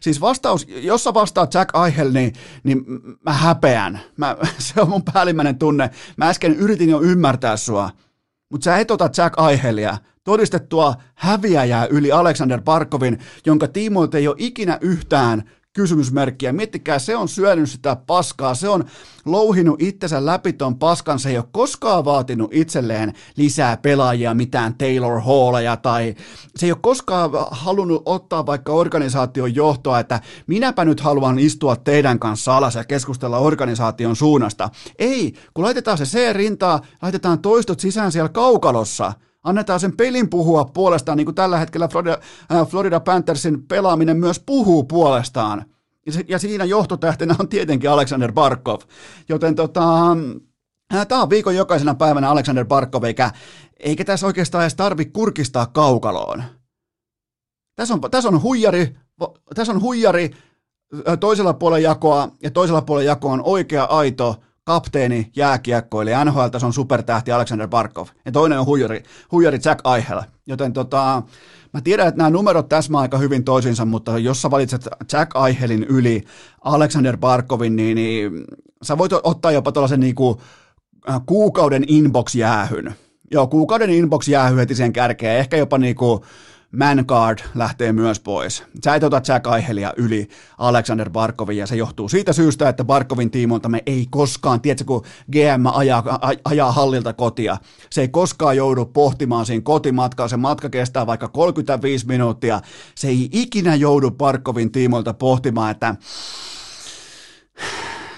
[0.00, 2.32] siis vastaus, jos sä vastaat Jack Aihel, niin,
[2.64, 2.84] niin
[3.24, 4.00] mä häpeän.
[4.16, 5.90] Mä, se on mun päällimmäinen tunne.
[6.16, 7.90] Mä äsken yritin jo ymmärtää sua
[8.54, 14.36] mutta sä et ota Jack Aihelia, todistettua häviäjää yli Alexander Parkovin, jonka tiimoilta ei ole
[14.38, 16.52] ikinä yhtään kysymysmerkkiä.
[16.52, 18.84] Miettikää, se on syönyt sitä paskaa, se on
[19.24, 25.20] louhinut itsensä läpi ton paskan, se ei ole koskaan vaatinut itselleen lisää pelaajia, mitään Taylor
[25.20, 26.14] Hallia tai
[26.56, 32.18] se ei ole koskaan halunnut ottaa vaikka organisaation johtoa, että minäpä nyt haluan istua teidän
[32.18, 34.70] kanssa alas ja keskustella organisaation suunnasta.
[34.98, 39.12] Ei, kun laitetaan se C-rintaa, laitetaan toistot sisään siellä kaukalossa–
[39.44, 42.18] Annetaan sen pelin puhua puolestaan, niin kuin tällä hetkellä Florida,
[42.52, 45.64] äh, Florida Panthersin pelaaminen myös puhuu puolestaan.
[46.06, 48.80] Ja, ja siinä johtotähtenä on tietenkin Alexander Barkov.
[49.28, 50.16] Joten tota,
[50.94, 53.30] äh, Tämä on viikon jokaisena päivänä Alexander Barkov, eikä,
[53.80, 56.44] eikä tässä oikeastaan edes tarvitse kurkistaa kaukaloon.
[57.76, 58.96] Tässä on, tässä on huijari,
[59.54, 60.30] tässä on huijari
[61.20, 67.68] toisella puolella jakoa, ja toisella puolella jakoa on oikea aito kapteeni, jääkiekkoilija, NHL-tason supertähti Alexander
[67.68, 70.22] Barkov, ja toinen on huijari, huijari Jack Eichel.
[70.46, 71.22] Joten tota,
[71.72, 75.84] mä tiedän, että nämä numerot täsmää aika hyvin toisinsa, mutta jos sä valitset Jack Eichelin
[75.84, 76.22] yli
[76.64, 78.44] Alexander Barkovin, niin, niin
[78.82, 80.40] sä voit ottaa jopa tuollaisen niinku,
[81.08, 82.94] äh, kuukauden inbox-jäähyn.
[83.30, 86.24] Joo, kuukauden inbox-jäähy heti sen kärkeen, ehkä jopa niinku,
[86.78, 88.64] Mancard lähtee myös pois.
[88.84, 93.30] Sä et ota Jack Aihelia yli Alexander Barkovin ja se johtuu siitä syystä, että Barkovin
[93.30, 97.56] tiimolta me ei koskaan, tiedätkö kun GM ajaa, ajaa hallilta kotia,
[97.90, 102.60] se ei koskaan joudu pohtimaan siinä kotimatkaa, se matka kestää vaikka 35 minuuttia,
[102.94, 105.94] se ei ikinä joudu Barkovin tiimolta pohtimaan, että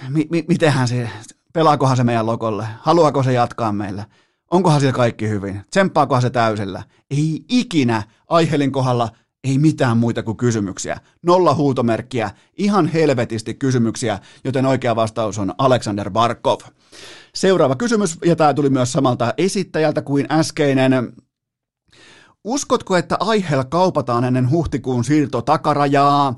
[0.09, 1.11] mi- mi- mitenhän se,
[1.53, 4.07] pelaakohan se meidän lokolle, haluaako se jatkaa meille,
[4.51, 5.63] Onkohan siellä kaikki hyvin?
[5.71, 6.83] Tsemppaakohan se täysillä?
[7.11, 9.09] Ei ikinä Aihelin kohdalla
[9.45, 11.01] ei mitään muita kuin kysymyksiä.
[11.23, 16.61] Nolla huutomerkkiä, ihan helvetisti kysymyksiä, joten oikea vastaus on Alexander Barkov.
[17.35, 21.13] Seuraava kysymys, ja tämä tuli myös samalta esittäjältä kuin äskeinen.
[22.45, 26.37] Uskotko, että Aihel kaupataan ennen huhtikuun siirto takarajaa?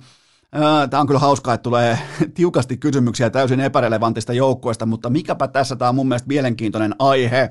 [0.91, 1.99] Tämä on kyllä hauskaa, että tulee
[2.35, 7.51] tiukasti kysymyksiä täysin epärelevantista joukkueesta, mutta mikäpä tässä tämä on mun mielestä mielenkiintoinen aihe.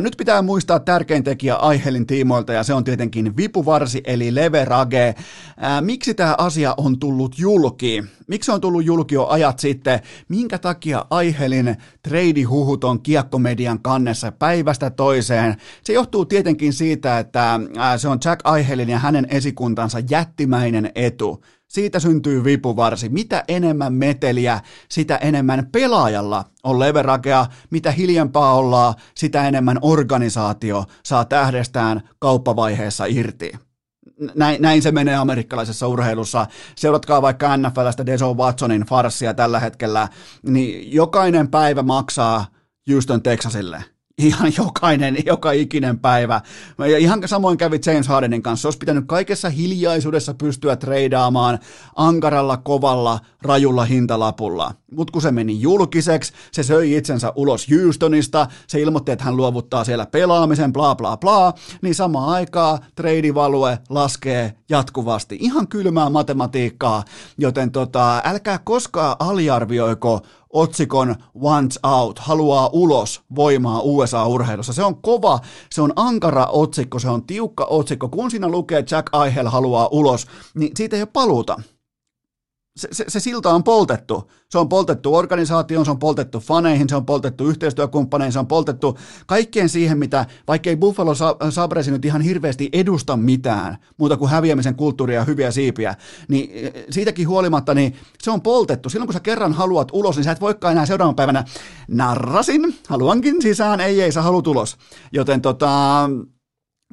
[0.00, 5.14] Nyt pitää muistaa tärkein tekijä Aihelin tiimoilta ja se on tietenkin vipuvarsi eli leverage.
[5.80, 8.04] Miksi tämä asia on tullut julki?
[8.26, 10.00] Miksi on tullut julki jo ajat sitten?
[10.28, 15.56] Minkä takia Aihelin treidihuhut on kiekkomedian kannessa päivästä toiseen?
[15.84, 17.60] Se johtuu tietenkin siitä, että
[17.96, 21.42] se on Jack Aihelin ja hänen esikuntansa jättimäinen etu.
[21.68, 23.08] Siitä syntyy vipuvarsi.
[23.08, 27.46] Mitä enemmän meteliä, sitä enemmän pelaajalla on leveragea.
[27.70, 33.52] Mitä hiljempaa ollaan, sitä enemmän organisaatio saa tähdestään kauppavaiheessa irti.
[34.34, 36.46] Näin, näin se menee amerikkalaisessa urheilussa.
[36.76, 40.08] Seuratkaa vaikka NFLstä Deso Watsonin farssia tällä hetkellä,
[40.42, 42.46] niin jokainen päivä maksaa
[42.90, 43.84] Houston Texasille–
[44.18, 46.40] ihan jokainen, joka ikinen päivä.
[46.78, 48.68] Ja ihan samoin kävi James Hardenin kanssa.
[48.68, 51.58] Olisi pitänyt kaikessa hiljaisuudessa pystyä treidaamaan
[51.96, 54.74] ankaralla, kovalla, rajulla hintalapulla.
[54.92, 59.84] Mutta kun se meni julkiseksi, se söi itsensä ulos Houstonista, se ilmoitti, että hän luovuttaa
[59.84, 65.36] siellä pelaamisen, bla bla bla, niin samaan aikaa treidivalue laskee jatkuvasti.
[65.40, 67.04] Ihan kylmää matematiikkaa,
[67.38, 70.20] joten tota, älkää koskaan aliarvioiko
[70.56, 74.72] otsikon Wants Out, haluaa ulos voimaa USA-urheilussa.
[74.72, 75.38] Se on kova,
[75.70, 78.08] se on ankara otsikko, se on tiukka otsikko.
[78.08, 81.56] Kun siinä lukee Jack Eichel haluaa ulos, niin siitä ei ole paluuta
[82.76, 84.30] se, se, se silta on poltettu.
[84.50, 88.98] Se on poltettu organisaatioon, se on poltettu faneihin, se on poltettu yhteistyökumppaneihin, se on poltettu
[89.26, 91.14] kaikkeen siihen, mitä, vaikka ei Buffalo
[91.50, 95.94] Sabresi nyt ihan hirveästi edusta mitään, muuta kuin häviämisen kulttuuria ja hyviä siipiä,
[96.28, 98.88] niin eh, siitäkin huolimatta, niin se on poltettu.
[98.88, 101.44] Silloin kun sä kerran haluat ulos, niin sä et voikaan enää seuraavan päivänä
[101.88, 104.76] narrasin, haluankin sisään, ei ei, sä haluat ulos.
[105.12, 106.10] Joten tota,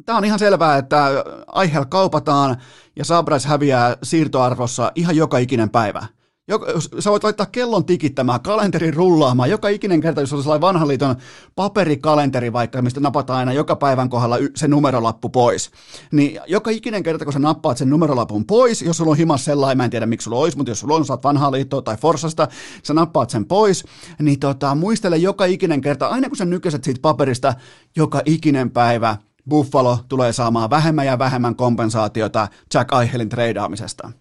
[0.05, 1.07] Tämä on ihan selvää, että
[1.47, 2.57] Aihel kaupataan
[2.95, 6.05] ja Sabres häviää siirtoarvossa ihan joka ikinen päivä.
[6.47, 6.65] Joka,
[6.99, 11.15] sä voit laittaa kellon tikittämään, kalenterin rullaamaan, joka ikinen kerta, jos olisi sellainen vanhan liiton
[11.55, 15.71] paperikalenteri vaikka, mistä napataan aina joka päivän kohdalla se numerolappu pois.
[16.11, 19.77] Niin joka ikinen kerta, kun sä nappaat sen numerolapun pois, jos sulla on himas sellainen,
[19.77, 22.47] mä en tiedä miksi sulla olisi, mutta jos sulla on, saat vanhaa liittoa tai Forsasta,
[22.83, 23.83] sä nappaat sen pois,
[24.19, 27.53] niin tota, muistele joka ikinen kerta, aina kun sä nykäset siitä paperista,
[27.95, 29.17] joka ikinen päivä,
[29.49, 34.11] Buffalo tulee saamaan vähemmän ja vähemmän kompensaatiota Jack Eichelin treidaamisesta.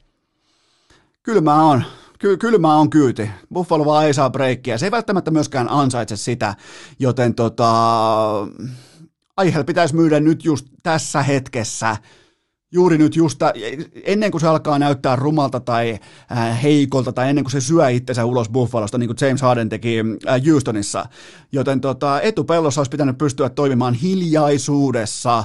[1.23, 1.85] Kylmää on.
[2.19, 3.31] Ky- kylmää on kyyti.
[3.53, 4.79] Buffalo vaan ei saa breikkiä.
[4.79, 6.55] Se ei välttämättä myöskään ansaitse sitä,
[6.99, 7.73] joten tota,
[9.43, 11.97] Eichel pitäisi myydä nyt just tässä hetkessä–
[12.73, 13.41] juuri nyt just
[14.05, 15.99] ennen kuin se alkaa näyttää rumalta tai
[16.33, 19.99] äh, heikolta tai ennen kuin se syö itsensä ulos Buffalosta, niin kuin James Harden teki
[19.99, 21.07] äh, Houstonissa.
[21.53, 25.45] Joten tota, etupellossa olisi pitänyt pystyä toimimaan hiljaisuudessa,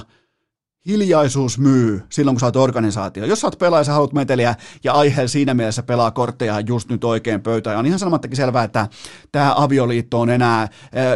[0.88, 3.24] hiljaisuus myy silloin, kun sä oot organisaatio.
[3.24, 7.04] Jos sä oot pelaaja, sä haluat meteliä ja aiheella siinä mielessä pelaa kortteja just nyt
[7.04, 7.74] oikein pöytään.
[7.74, 8.88] Ja on ihan sanomattakin selvää, että
[9.32, 10.68] tämä avioliitto on enää, äh,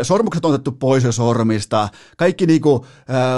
[0.03, 2.87] sormukset on otettu pois jo sormista, kaikki niinku,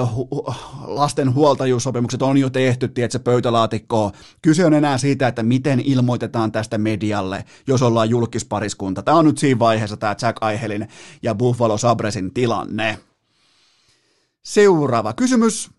[0.05, 0.55] hu-
[0.87, 4.13] lasten huoltajuussopimukset on jo tehty, tiedätkö, pöytälaatikkoon.
[4.43, 9.03] Kyse on enää siitä, että miten ilmoitetaan tästä medialle, jos ollaan julkispariskunta.
[9.03, 10.89] Tämä on nyt siinä vaiheessa tämä Jack Aihelin
[11.23, 12.99] ja Buffalo Sabresin tilanne.
[14.43, 15.71] Seuraava kysymys.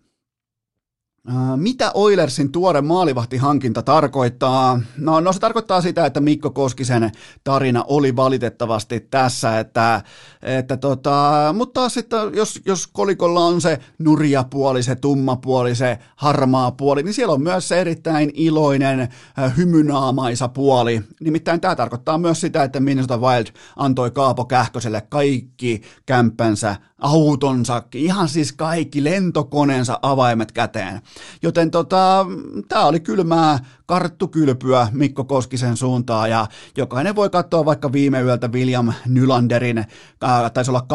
[1.56, 4.80] Mitä Oilersin tuore maalivahtihankinta tarkoittaa?
[4.98, 7.10] No, no se tarkoittaa sitä, että Mikko Koskisen
[7.44, 10.02] tarina oli valitettavasti tässä, että,
[10.42, 15.74] että tota, mutta taas sitten jos, jos kolikolla on se nurja puoli, se tumma puoli,
[15.74, 19.08] se harmaa puoli, niin siellä on myös se erittäin iloinen,
[19.56, 21.02] hymynaamaisa puoli.
[21.20, 28.28] Nimittäin tämä tarkoittaa myös sitä, että Minnesota Wild antoi Kaapo Kähköselle kaikki kämppänsä autonsa, ihan
[28.28, 31.02] siis kaikki lentokoneensa avaimet käteen.
[31.42, 32.26] Joten tota,
[32.68, 36.46] tämä oli kylmää karttukylpyä Mikko Koskisen suuntaan ja
[36.76, 39.84] jokainen voi katsoa vaikka viime yöltä William Nylanderin,
[40.22, 40.86] ää, taisi olla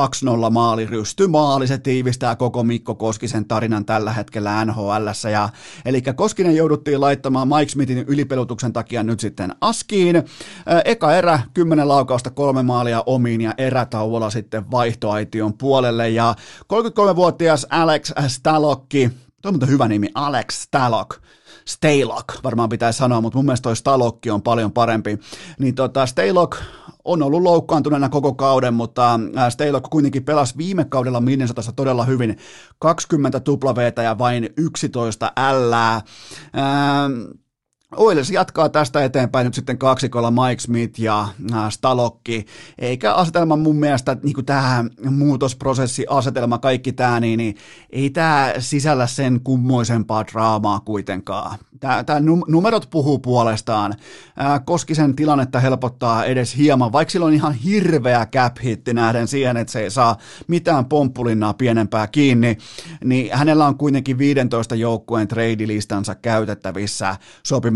[0.48, 5.30] 2-0 maali, rystymaali, se tiivistää koko Mikko Koskisen tarinan tällä hetkellä NHL.
[5.32, 5.50] Ja,
[5.86, 10.16] eli Koskinen jouduttiin laittamaan Mike Smithin ylipelutuksen takia nyt sitten askiin.
[10.16, 16.36] Ää, eka erä, 10 laukausta, kolme maalia omiin ja erätauolla sitten vaihtoaition puolelle ja
[16.74, 21.16] 33-vuotias Alex Stalokki, Tuo on hyvä nimi, Alex Stalok.
[21.66, 25.20] Staylock varmaan pitäisi sanoa, mutta mun mielestä toi Stalokki on paljon parempi.
[25.60, 26.58] Niin tota, Staylock
[27.06, 29.20] on ollut loukkaantuneena koko kauden, mutta
[29.50, 32.38] Staylock kuitenkin pelasi viime kaudella Minnesotassa todella hyvin.
[32.80, 36.02] 20 tuplaveetä ja vain 11 ällää.
[37.96, 41.28] Oilers jatkaa tästä eteenpäin nyt sitten kaksikolla Mike Smith ja
[41.70, 42.46] Stalokki,
[42.80, 47.56] eikä asetelma mun mielestä, niin kuin tämä muutosprosessi, asetelma, kaikki tämä, niin, niin
[47.90, 51.60] ei tämä sisällä sen kummoisempaa draamaa kuitenkaan.
[51.80, 52.04] Tämä,
[52.48, 53.96] numerot puhuu puolestaan.
[54.66, 59.72] Koskisen tilannetta helpottaa edes hieman, vaikka sillä on ihan hirveä cap hitti nähden siihen, että
[59.74, 62.58] se ei saa mitään pomppulinnaa pienempää kiinni,
[63.04, 67.16] niin hänellä on kuitenkin 15 joukkueen trade-listansa käytettävissä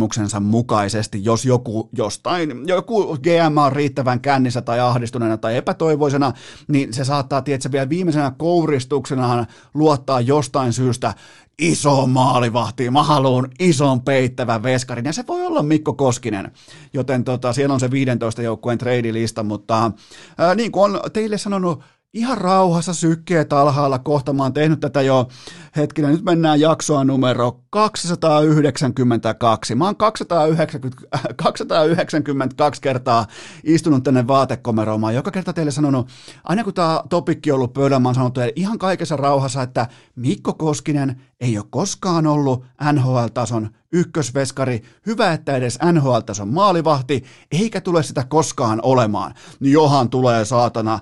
[0.06, 6.34] sopimuksensa mukaisesti, jos joku jostain, joku GM on riittävän kännissä tai ahdistuneena tai epätoivoisena,
[6.68, 11.14] niin se saattaa, tietää vielä viimeisenä kouristuksenaan luottaa jostain syystä
[11.60, 16.52] iso maalivahti, mä haluan ison peittävän veskarin, ja se voi olla Mikko Koskinen,
[16.94, 19.92] joten tota, siellä on se 15 joukkueen treidilista, mutta
[20.38, 21.84] ää, niin kuin on teille sanonut
[22.16, 24.34] ihan rauhassa sykkeet alhaalla kohta.
[24.34, 25.28] Mä oon tehnyt tätä jo
[25.76, 26.12] hetkinen.
[26.12, 29.76] Nyt mennään jaksoa numero 292.
[29.76, 33.26] Mä oon 290, 292 kertaa
[33.64, 35.00] istunut tänne vaatekomeroon.
[35.00, 36.08] Mä oon joka kerta teille sanonut,
[36.44, 40.54] aina kun tämä topikki on ollut pöydällä, mä oon sanonut ihan kaikessa rauhassa, että Mikko
[40.54, 48.24] Koskinen ei ole koskaan ollut NHL-tason ykkösveskari, hyvä, että edes NHL-tason maalivahti, eikä tule sitä
[48.30, 49.34] koskaan olemaan.
[49.60, 51.00] Niin johan tulee saatana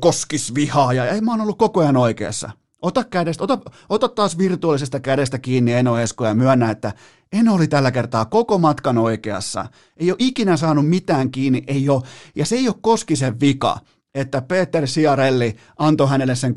[0.00, 2.50] koskisvihaa, ja ei mä oon ollut koko ajan oikeassa.
[2.82, 6.92] Ota, kädestä, ota, ota taas virtuaalisesta kädestä kiinni Eno Esko ja myönnä, että
[7.32, 9.66] Eno oli tällä kertaa koko matkan oikeassa.
[9.96, 12.02] Ei ole ikinä saanut mitään kiinni, ei ole,
[12.34, 13.78] ja se ei ole Koskisen vika,
[14.14, 16.54] että Peter Siarelli antoi hänelle sen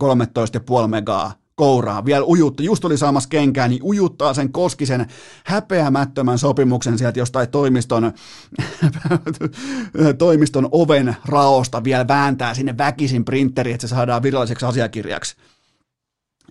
[0.81, 5.07] 13,5 megaa kouraa, vielä ujutta, just oli saamassa kenkään, niin ujuttaa sen Koskisen
[5.45, 8.13] häpeämättömän sopimuksen sieltä jostain toimiston,
[10.17, 15.35] toimiston oven raosta vielä vääntää sinne väkisin printeri, että se saadaan viralliseksi asiakirjaksi.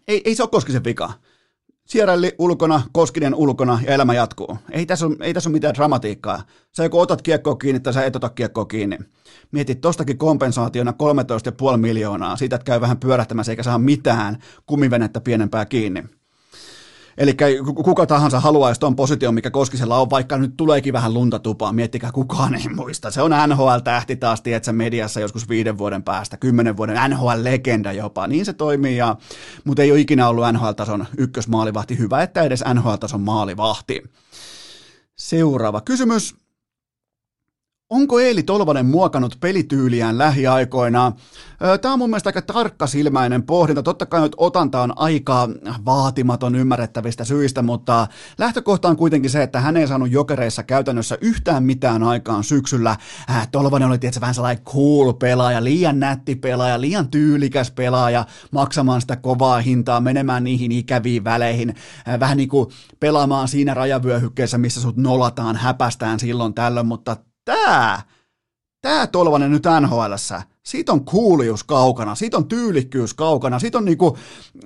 [0.09, 1.12] Ei, ei se ole Koskisen vika.
[1.92, 4.59] Sierrelli ulkona, Koskinen ulkona ja elämä jatkuu.
[4.70, 6.42] Ei tässä ole, ei tässä ole mitään dramatiikkaa.
[6.76, 8.98] Sä joko otat kiekkoa kiinni tai sä et ota kiekkoa kiinni.
[9.52, 10.92] Mietit tostakin kompensaationa
[11.72, 16.05] 13,5 miljoonaa, siitä että käy vähän pyörähtämässä eikä saa mitään kumivenettä pienempää kiinni.
[17.18, 17.37] Eli
[17.75, 22.12] kuka tahansa haluaisi tuon position, mikä Koskisella on, vaikka nyt tuleekin vähän lunta tupaa, miettikää
[22.12, 23.11] kukaan ei muista.
[23.11, 28.27] Se on NHL-tähti taas, tietsä, mediassa joskus viiden vuoden päästä, kymmenen vuoden NHL-legenda jopa.
[28.27, 29.16] Niin se toimii, ja,
[29.64, 31.98] mutta ei ole ikinä ollut NHL-tason ykkösmaalivahti.
[31.98, 34.03] Hyvä, että edes NHL-tason maalivahti.
[35.16, 36.41] Seuraava kysymys.
[37.92, 41.12] Onko Eeli Tolvanen muokannut pelityyliään lähiaikoina?
[41.81, 43.83] Tämä on mun mielestä aika tarkkasilmäinen pohdinta.
[43.83, 45.48] Totta kai nyt otanta on aika
[45.85, 48.07] vaatimaton ymmärrettävistä syistä, mutta
[48.38, 52.96] lähtökohta on kuitenkin se, että hän ei saanut jokereissa käytännössä yhtään mitään aikaan syksyllä.
[53.52, 59.16] Tolvanen oli tietysti vähän sellainen cool pelaaja, liian nätti pelaaja, liian tyylikäs pelaaja, maksamaan sitä
[59.16, 61.74] kovaa hintaa, menemään niihin ikäviin väleihin,
[62.20, 62.66] vähän niin kuin
[63.00, 68.02] pelaamaan siinä rajavyöhykkeessä, missä sut nolataan, häpästään silloin tällöin, mutta tää,
[68.81, 70.14] tää Tolvanen nyt nhl
[70.62, 74.16] siitä on kuulius kaukana, siitä on tyylikkyys kaukana, siitä on niinku,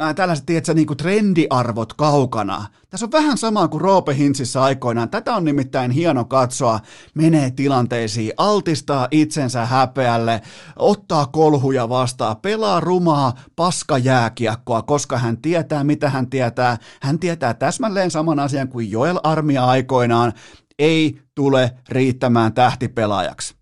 [0.00, 2.66] äh, tällaiset tiedätkö, niinku trendiarvot kaukana.
[2.90, 5.10] Tässä on vähän sama kuin Roope Hintsissä aikoinaan.
[5.10, 6.80] Tätä on nimittäin hieno katsoa.
[7.14, 10.42] Menee tilanteisiin, altistaa itsensä häpeälle,
[10.76, 16.78] ottaa kolhuja vastaan, pelaa rumaa paskajääkiekkoa, koska hän tietää, mitä hän tietää.
[17.02, 20.32] Hän tietää täsmälleen saman asian kuin Joel Armia aikoinaan.
[20.78, 23.56] Ei tule riittämään tähtipelaajaksi.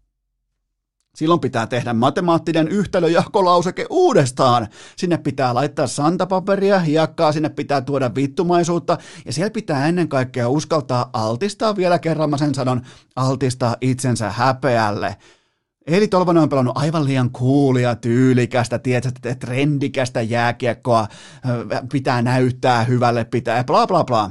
[1.15, 4.69] Silloin pitää tehdä matemaattinen yhtälöjahkolauseke uudestaan.
[4.97, 11.11] Sinne pitää laittaa santapaperia, hiekkaa, sinne pitää tuoda vittumaisuutta ja siellä pitää ennen kaikkea uskaltaa
[11.13, 12.83] altistaa vielä kerran, mä sen sanon,
[13.17, 15.17] altistaa itsensä häpeälle.
[15.87, 21.09] Eli Tolvanen on pelannut aivan liian kuulia, tyylikästä, tiedätkö, trendikästä jääkiekkoa,
[21.93, 24.31] pitää näyttää hyvälle, pitää bla bla bla.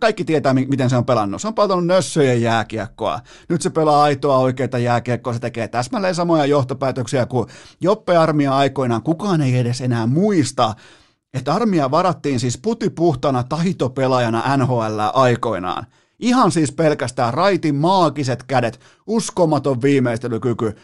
[0.00, 1.40] Kaikki tietää, miten se on pelannut.
[1.40, 3.20] Se on pelannut nössöjen jääkiekkoa.
[3.48, 5.32] Nyt se pelaa aitoa oikeita jääkiekkoa.
[5.32, 7.48] Se tekee täsmälleen samoja johtopäätöksiä kuin
[7.80, 9.02] Joppe Armia aikoinaan.
[9.02, 10.74] Kukaan ei edes enää muista,
[11.34, 15.86] että Armia varattiin siis putipuhtana taitopelaajana NHL aikoinaan.
[16.18, 20.76] Ihan siis pelkästään raitin maagiset kädet, uskomaton viimeistelykyky,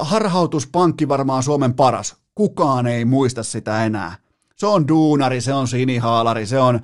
[0.00, 2.16] harhautuspankki varmaan Suomen paras.
[2.34, 4.16] Kukaan ei muista sitä enää.
[4.56, 6.80] Se on duunari, se on sinihaalari, se on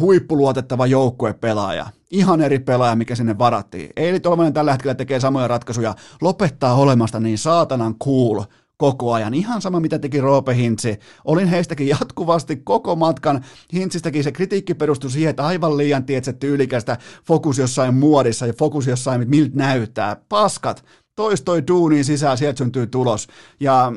[0.00, 1.86] huippuluotettava joukkuepelaaja.
[2.10, 3.90] Ihan eri pelaaja, mikä sinne varattiin.
[3.96, 8.42] Eili Tolvanen tällä hetkellä tekee samoja ratkaisuja, lopettaa olemasta niin saatanan cool
[8.76, 9.34] koko ajan.
[9.34, 10.98] Ihan sama, mitä teki Roope Hintsi.
[11.24, 13.44] Olin heistäkin jatkuvasti koko matkan.
[13.72, 16.96] Hintsistäkin se kritiikki perustui siihen, että aivan liian tietsä tyylikästä
[17.26, 20.16] fokus jossain muodissa ja fokus jossain, miltä näyttää.
[20.28, 20.84] Paskat.
[21.16, 23.28] Toistoi duuniin sisään, sieltä syntyy tulos.
[23.60, 23.92] Ja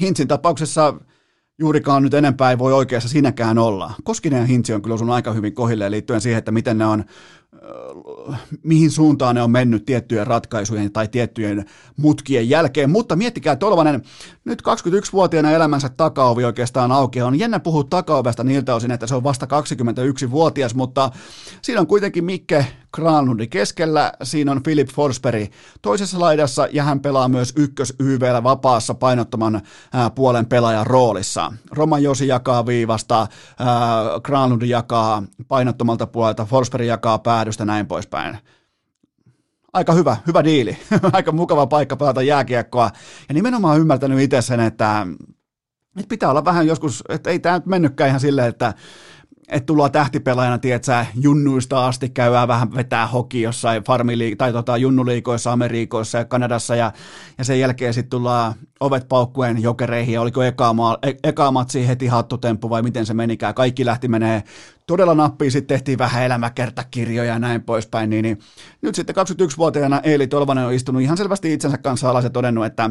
[0.00, 0.94] Hintsin tapauksessa
[1.58, 3.92] juurikaan nyt enempää ei voi oikeassa sinäkään olla.
[4.04, 7.04] Koskinen ja Hintsi on kyllä osunut aika hyvin kohille liittyen siihen, että miten ne on
[8.62, 11.64] mihin suuntaan ne on mennyt tiettyjen ratkaisujen tai tiettyjen
[11.96, 12.90] mutkien jälkeen.
[12.90, 14.02] Mutta miettikää Tolvanen,
[14.44, 17.22] nyt 21-vuotiaana elämänsä takaovi oikeastaan auki.
[17.22, 21.10] On jännä puhua takaovesta niiltä osin, että se on vasta 21-vuotias, mutta
[21.62, 25.52] siinä on kuitenkin Mikke Granlundi keskellä, siinä on Philip Forsberg
[25.82, 29.60] toisessa laidassa ja hän pelaa myös ykkös YVllä vapaassa painottoman
[29.92, 31.52] ää, puolen pelaajan roolissa.
[31.70, 33.26] Roman Josi jakaa viivasta,
[34.22, 38.38] Granlundi jakaa painottomalta puolelta, Forsberg jakaa päädystä näin poispäin
[39.72, 40.78] aika hyvä, hyvä diili,
[41.12, 42.90] aika mukava paikka pelata jääkiekkoa.
[43.28, 45.06] Ja nimenomaan ymmärtänyt itse sen, että,
[45.96, 48.74] että pitää olla vähän joskus, että ei tämä nyt mennytkään ihan silleen, että
[49.48, 55.52] että tullaan tähtipelaajana, tiedätkö, junnuista asti käydään vähän vetää hoki jossain farmili- tai tota, junnuliikoissa,
[55.52, 56.92] Amerikoissa ja Kanadassa ja,
[57.38, 60.14] ja sen jälkeen sitten tullaan ovet paukkuen jokereihin.
[60.14, 63.54] Ja oliko eka, maa, e, eka matsi heti hattutemppu vai miten se menikään.
[63.54, 64.42] Kaikki lähti menee
[64.86, 68.38] todella nappiin, sitten tehtiin vähän elämäkertakirjoja ja näin poispäin, niin, niin
[68.82, 72.90] nyt sitten 21-vuotiaana Eeli Tolvanen on istunut ihan selvästi itsensä kanssa alas ja todennut, että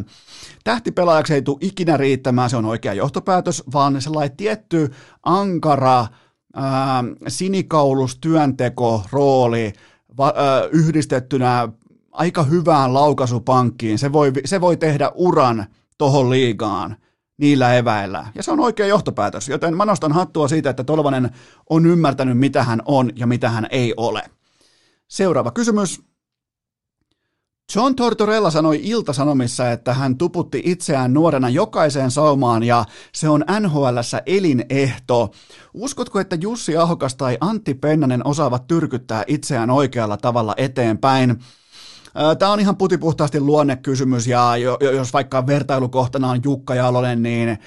[0.63, 4.91] tähtipelaajaksi ei tule ikinä riittämään, se on oikea johtopäätös, vaan sellainen tietty
[5.23, 6.07] ankara,
[6.53, 9.73] ää, sinikaulus työnteko rooli
[10.17, 11.69] va, ää, yhdistettynä
[12.11, 15.65] aika hyvään laukaisupankkiin, se voi, se voi tehdä uran
[15.97, 16.95] tohon liigaan
[17.37, 18.27] niillä eväillä.
[18.35, 21.29] Ja se on oikea johtopäätös, joten mä nostan hattua siitä, että Tolvanen
[21.69, 24.23] on ymmärtänyt, mitä hän on ja mitä hän ei ole.
[25.07, 26.01] Seuraava kysymys.
[27.75, 34.21] John Tortorella sanoi Iltasanomissa, että hän tuputti itseään nuorena jokaiseen saumaan ja se on NHLssä
[34.25, 35.31] elinehto.
[35.73, 41.39] Uskotko, että Jussi Ahokas tai Antti Pennanen osaavat tyrkyttää itseään oikealla tavalla eteenpäin?
[42.39, 44.51] Tämä on ihan putipuhtaasti luonnekysymys ja
[44.95, 47.57] jos vaikka vertailukohtana on Jukka Jalonen, niin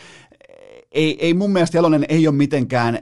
[0.92, 2.98] ei, ei mun mielestä Jalonen ei ole mitenkään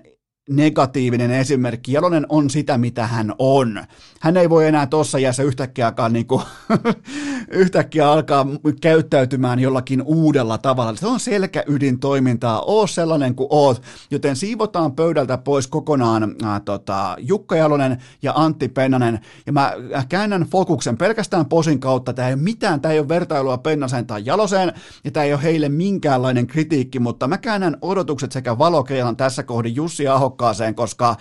[0.51, 1.93] negatiivinen esimerkki.
[1.93, 3.85] Jalonen on sitä, mitä hän on.
[4.21, 6.43] Hän ei voi enää tuossa jäässä yhtäkkiä alkaa, niin kuin,
[7.49, 8.47] yhtäkkiä alkaa
[8.81, 10.97] käyttäytymään jollakin uudella tavalla.
[10.97, 17.57] Se on selkäydintoimintaa, oo sellainen kuin oot, joten siivotaan pöydältä pois kokonaan äh, tota, Jukka
[17.57, 19.73] Jalonen ja Antti Pennanen, ja mä
[20.09, 22.13] käännän fokuksen pelkästään posin kautta.
[22.13, 24.73] Tämä ei ole mitään, tämä ei ole vertailua Pennaseen tai Jaloseen,
[25.05, 29.77] ja tämä ei ole heille minkäänlainen kritiikki, mutta mä käännän odotukset sekä valokeilan tässä kohdin
[29.77, 31.17] Jussi Aho Ahokkaaseen, koska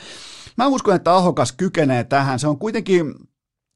[0.58, 2.40] mä uskon, että Ahokas kykenee tähän.
[2.40, 3.14] Se on kuitenkin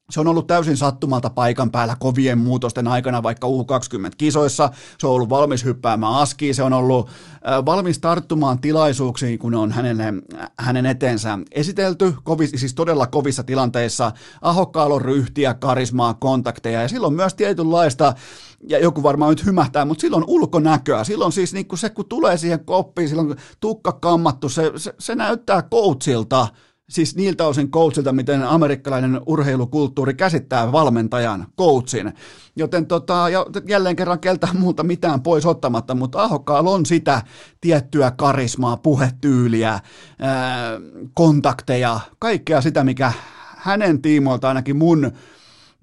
[0.10, 4.70] se on ollut täysin sattumalta paikan päällä kovien muutosten aikana, vaikka U20-kisoissa.
[4.98, 7.10] Se on ollut valmis hyppäämään askiin, se on ollut
[7.66, 10.14] valmis tarttumaan tilaisuuksiin, kun on hänelle,
[10.60, 14.12] hänen eteensä esitelty, kovi, siis todella kovissa tilanteissa.
[14.42, 18.14] Ahokkaalla on ryhtiä, karismaa, kontakteja ja silloin myös tietynlaista
[18.70, 22.66] ja joku varmaan nyt hymähtää, mutta silloin ulkonäköä, silloin siis niin se, kun tulee siihen
[22.66, 26.48] koppiin, silloin tukka kammattu, se, se, se näyttää coachilta,
[26.90, 32.14] siis niiltä osin coachilta, miten amerikkalainen urheilukulttuuri käsittää valmentajan, coachin.
[32.56, 37.22] Joten tota, ja jälleen kerran keltää muuta mitään pois ottamatta, mutta Ahokkaalla on sitä
[37.62, 39.80] tiettyä karismaa, puhetyyliä,
[40.20, 40.72] ää,
[41.14, 43.12] kontakteja, kaikkea sitä, mikä
[43.58, 45.12] hänen tiimoilta ainakin mun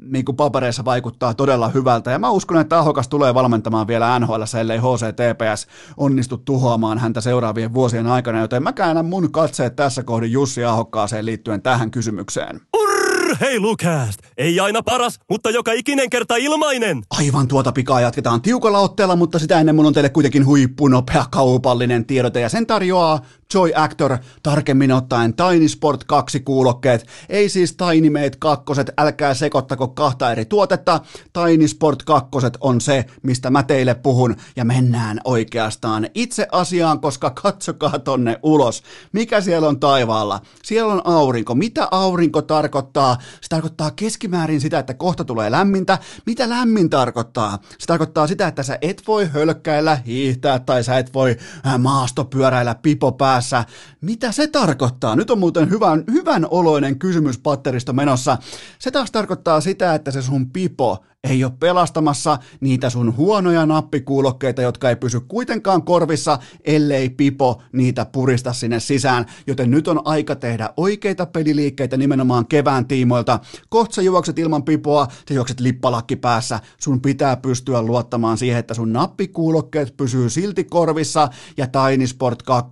[0.08, 2.10] niin kuin papereissa vaikuttaa todella hyvältä.
[2.10, 7.74] Ja mä uskon, että Ahokas tulee valmentamaan vielä NHL, ellei HCTPS onnistu tuhoamaan häntä seuraavien
[7.74, 12.60] vuosien aikana, joten mä käännän mun katseet tässä kohdin Jussi Ahokkaaseen liittyen tähän kysymykseen.
[12.76, 14.20] Urheilukääst!
[14.36, 17.02] Ei aina paras, mutta joka ikinen kerta ilmainen!
[17.10, 22.06] Aivan tuota pikaa jatketaan tiukalla otteella, mutta sitä ennen mun on teille kuitenkin huippunopea kaupallinen
[22.06, 23.20] tiedote ja sen tarjoaa
[23.54, 28.64] Joy Actor, tarkemmin ottaen Tiny Sport 2 kuulokkeet, ei siis Tiny Mate 2,
[28.98, 31.00] älkää sekoittako kahta eri tuotetta,
[31.32, 32.30] Tiny Sport 2
[32.60, 38.82] on se, mistä mä teille puhun, ja mennään oikeastaan itse asiaan, koska katsokaa tonne ulos,
[39.12, 44.94] mikä siellä on taivaalla, siellä on aurinko, mitä aurinko tarkoittaa, se tarkoittaa keskimäärin sitä, että
[44.94, 50.58] kohta tulee lämmintä, mitä lämmin tarkoittaa, se tarkoittaa sitä, että sä et voi hölkkäillä, hiihtää
[50.58, 51.36] tai sä et voi
[51.66, 53.64] äh, maastopyöräillä pipo päässä, päässä.
[54.00, 55.16] Mitä se tarkoittaa?
[55.16, 58.38] Nyt on muuten hyvän, hyvän oloinen kysymys patterista menossa.
[58.78, 64.62] Se taas tarkoittaa sitä, että se sun pipo ei ole pelastamassa niitä sun huonoja nappikuulokkeita,
[64.62, 69.26] jotka ei pysy kuitenkaan korvissa, ellei pipo niitä purista sinne sisään.
[69.46, 73.40] Joten nyt on aika tehdä oikeita peliliikkeitä nimenomaan kevään tiimoilta.
[73.68, 76.60] Kohta sä juokset ilman pipoa, sä juokset lippalakki päässä.
[76.78, 82.70] Sun pitää pystyä luottamaan siihen, että sun nappikuulokkeet pysyy silti korvissa ja Tiny Sport 2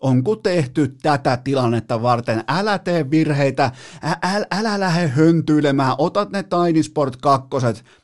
[0.00, 2.44] onko tehty tätä tilannetta varten.
[2.48, 3.64] Älä tee virheitä,
[4.04, 7.48] ä- älä, älä lähde höntyilemään, otat ne Tiny Sport 2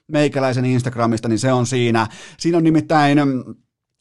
[0.09, 2.07] meikäläisen Instagramista, niin se on siinä.
[2.39, 3.19] Siinä on nimittäin,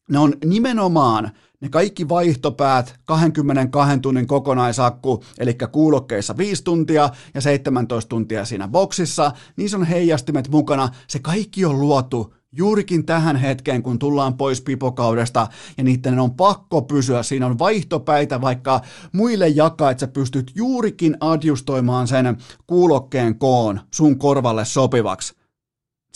[0.09, 1.31] ne on nimenomaan
[1.61, 9.31] ne kaikki vaihtopäät, 22 tunnin kokonaisakku, eli kuulokkeissa 5 tuntia ja 17 tuntia siinä boksissa,
[9.55, 15.47] niissä on heijastimet mukana, se kaikki on luotu juurikin tähän hetkeen, kun tullaan pois pipokaudesta
[15.77, 17.23] ja niiden on pakko pysyä.
[17.23, 18.81] Siinä on vaihtopäitä vaikka
[19.13, 25.33] muille jakaa, että sä pystyt juurikin adjustoimaan sen kuulokkeen koon sun korvalle sopivaksi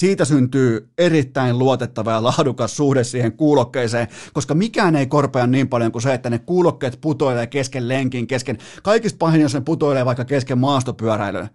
[0.01, 5.91] siitä syntyy erittäin luotettava ja laadukas suhde siihen kuulokkeeseen, koska mikään ei korpea niin paljon
[5.91, 10.25] kuin se, että ne kuulokkeet putoilee kesken lenkin, kesken, kaikista pahin, jos ne putoilee vaikka
[10.25, 11.49] kesken maastopyöräilyn.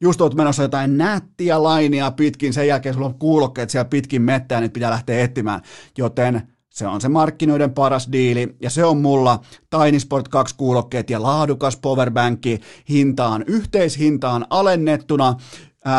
[0.00, 4.60] Just oot menossa jotain nättiä lainia pitkin, sen jälkeen sulla on kuulokkeet siellä pitkin mettää,
[4.60, 5.60] niin pitää lähteä etsimään,
[5.98, 6.42] joten
[6.76, 11.22] se on se markkinoiden paras diili ja se on mulla Tiny Sport 2 kuulokkeet ja
[11.22, 15.34] laadukas powerbankki hintaan, yhteishintaan alennettuna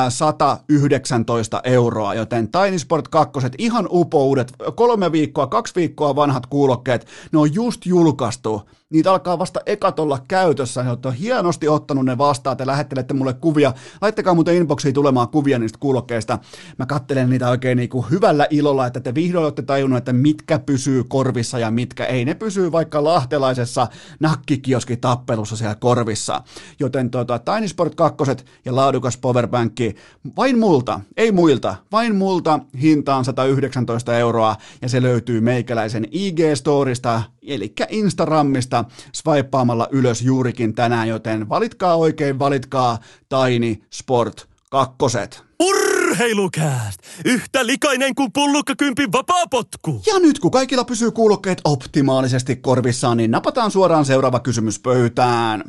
[0.09, 7.39] 119 euroa, joten Tiny Sport 2, ihan upouudet, kolme viikkoa, kaksi viikkoa vanhat kuulokkeet, ne
[7.39, 12.57] on just julkaistu niitä alkaa vasta ekat olla käytössä, ne olette hienosti ottanut ne vastaan,
[12.57, 16.39] te lähettelette mulle kuvia, laittakaa muuten inboxiin tulemaan kuvia niistä kuulokkeista,
[16.79, 20.59] mä kattelen niitä oikein niin kuin hyvällä ilolla, että te vihdoin olette tajunnut, että mitkä
[20.59, 23.87] pysyy korvissa ja mitkä ei, ne pysyy vaikka lahtelaisessa
[24.19, 26.41] nakkikioski-tappelussa siellä korvissa,
[26.79, 28.17] joten tota, Tiny Sport 2
[28.65, 29.95] ja laadukas powerbankki,
[30.37, 37.73] vain multa, ei muilta, vain multa hintaan 119 euroa, ja se löytyy meikäläisen IG-storista, eli
[37.89, 45.43] Instagramista swipeaamalla ylös juurikin tänään, joten valitkaa oikein, valitkaa Tiny Sport kakkoset.
[45.59, 46.99] Urheilukääst!
[47.25, 50.01] Yhtä likainen kuin pullukkakympin vapaapotku!
[50.05, 55.63] Ja nyt kun kaikilla pysyy kuulokkeet optimaalisesti korvissaan, niin napataan suoraan seuraava kysymys pöytään.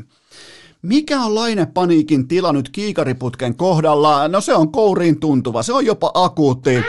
[0.83, 4.29] Mikä on Laine Paniikin tila nyt kiikariputken kohdalla?
[4.29, 6.83] No se on kouriin tuntuva, se on jopa akuutti.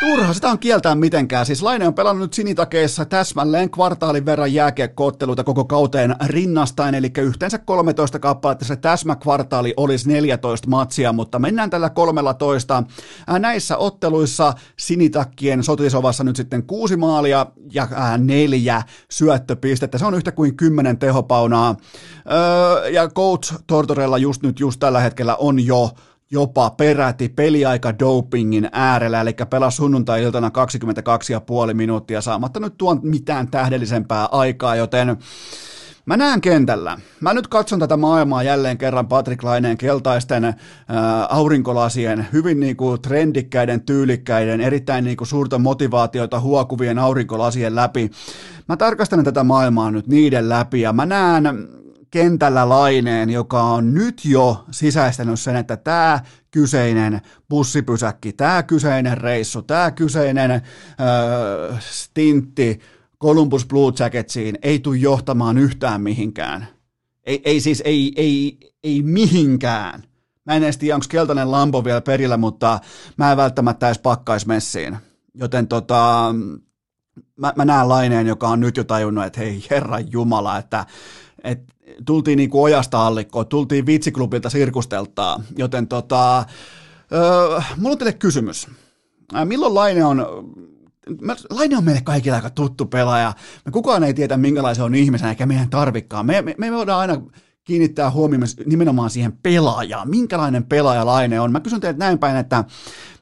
[0.00, 1.46] Turha sitä on kieltää mitenkään.
[1.46, 7.58] Siis Laine on pelannut nyt sinitakeessa täsmälleen kvartaalin verran jääkiekkootteluita koko kauteen rinnastain, eli yhteensä
[7.58, 12.82] 13 kappaletta se täsmäkvartaali olisi 14 matsia, mutta mennään tällä 13.
[13.38, 17.88] Näissä otteluissa sinitakkien sotisovassa nyt sitten kuusi maalia ja
[18.18, 19.98] neljä syöttöpistettä.
[19.98, 21.76] Se on yhtä kuin kymmenen tehopaunaa.
[22.92, 25.90] ja coach Tortorella just nyt just tällä hetkellä on jo
[26.30, 30.50] jopa peräti peliaika dopingin äärellä, eli pelasi sunnuntai-iltana
[31.68, 35.16] 22,5 minuuttia saamatta nyt tuon mitään tähdellisempää aikaa, joten
[36.06, 36.98] Mä näen kentällä.
[37.20, 40.56] Mä nyt katson tätä maailmaa jälleen kerran Patrick Laineen keltaisten äh,
[41.28, 48.10] aurinkolasien, hyvin niinku trendikkäiden, tyylikkäiden, erittäin niinku suurta motivaatiota huokuvien aurinkolasien läpi.
[48.68, 51.68] Mä tarkastelen tätä maailmaa nyt niiden läpi ja mä näen
[52.10, 59.62] kentällä laineen, joka on nyt jo sisäistänyt sen, että tämä kyseinen bussipysäkki, tämä kyseinen reissu,
[59.62, 62.80] tämä kyseinen öö, stintti
[63.22, 66.66] Columbus Blue Jacketsiin ei tule johtamaan yhtään mihinkään.
[67.24, 70.02] Ei, ei siis, ei, ei, ei mihinkään.
[70.44, 72.80] Mä en edes tiedä, onko keltainen lampo vielä perillä, mutta
[73.16, 74.96] mä en välttämättä edes pakkaisi messiin.
[75.34, 76.34] Joten tota,
[77.36, 80.86] mä, mä näen laineen, joka on nyt jo tajunnut, että hei herran jumala, että,
[81.44, 81.74] että
[82.06, 86.38] tultiin niin kuin ojasta allikkoon, tultiin vitsiklubilta sirkusteltaa, joten tota,
[87.12, 88.68] öö, mulla on teille kysymys.
[89.44, 90.26] Milloin Laine on
[91.50, 93.32] Laine on meille kaikille aika tuttu pelaaja.
[93.64, 96.26] Me kukaan ei tiedä, minkälaisen on ihmisenä, eikä meidän tarvikkaan.
[96.26, 97.22] Me, me, me voidaan aina
[97.64, 100.10] kiinnittää huomioon nimenomaan siihen pelaajaan.
[100.10, 101.52] Minkälainen pelaaja Laine on?
[101.52, 102.64] Mä kysyn teiltä näin päin, että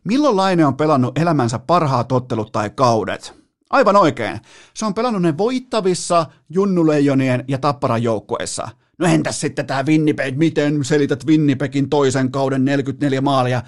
[0.05, 3.38] milloin Laine on pelannut elämänsä parhaat ottelut tai kaudet?
[3.71, 4.41] Aivan oikein.
[4.75, 8.69] Se on pelannut ne voittavissa Junnuleijonien ja Tapparan joukkueissa.
[8.99, 13.63] No entäs sitten tämä Winnipeg, miten selität Winnipegin toisen kauden 44 maalia?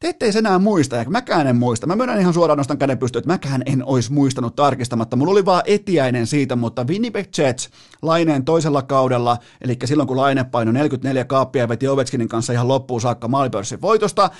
[0.00, 1.86] Te ette enää muista, ja mäkään en muista.
[1.86, 5.16] Mä myönnän ihan suoraan nostan käden pystyyn, että mäkään en olisi muistanut tarkistamatta.
[5.16, 7.70] Mulla oli vaan etiäinen siitä, mutta Winnipeg Jets
[8.02, 12.68] Laineen toisella kaudella, eli silloin kun Laine paino 44 kaappia ja veti Ovechkinin kanssa ihan
[12.68, 14.30] loppuun saakka maalipörssin voitosta,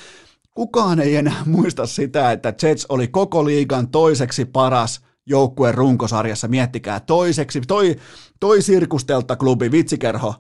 [0.55, 6.48] kukaan ei enää muista sitä, että Jets oli koko liigan toiseksi paras joukkueen runkosarjassa.
[6.48, 7.96] Miettikää, toiseksi, toi,
[8.40, 10.34] toi sirkustelta klubi, vitsikerho,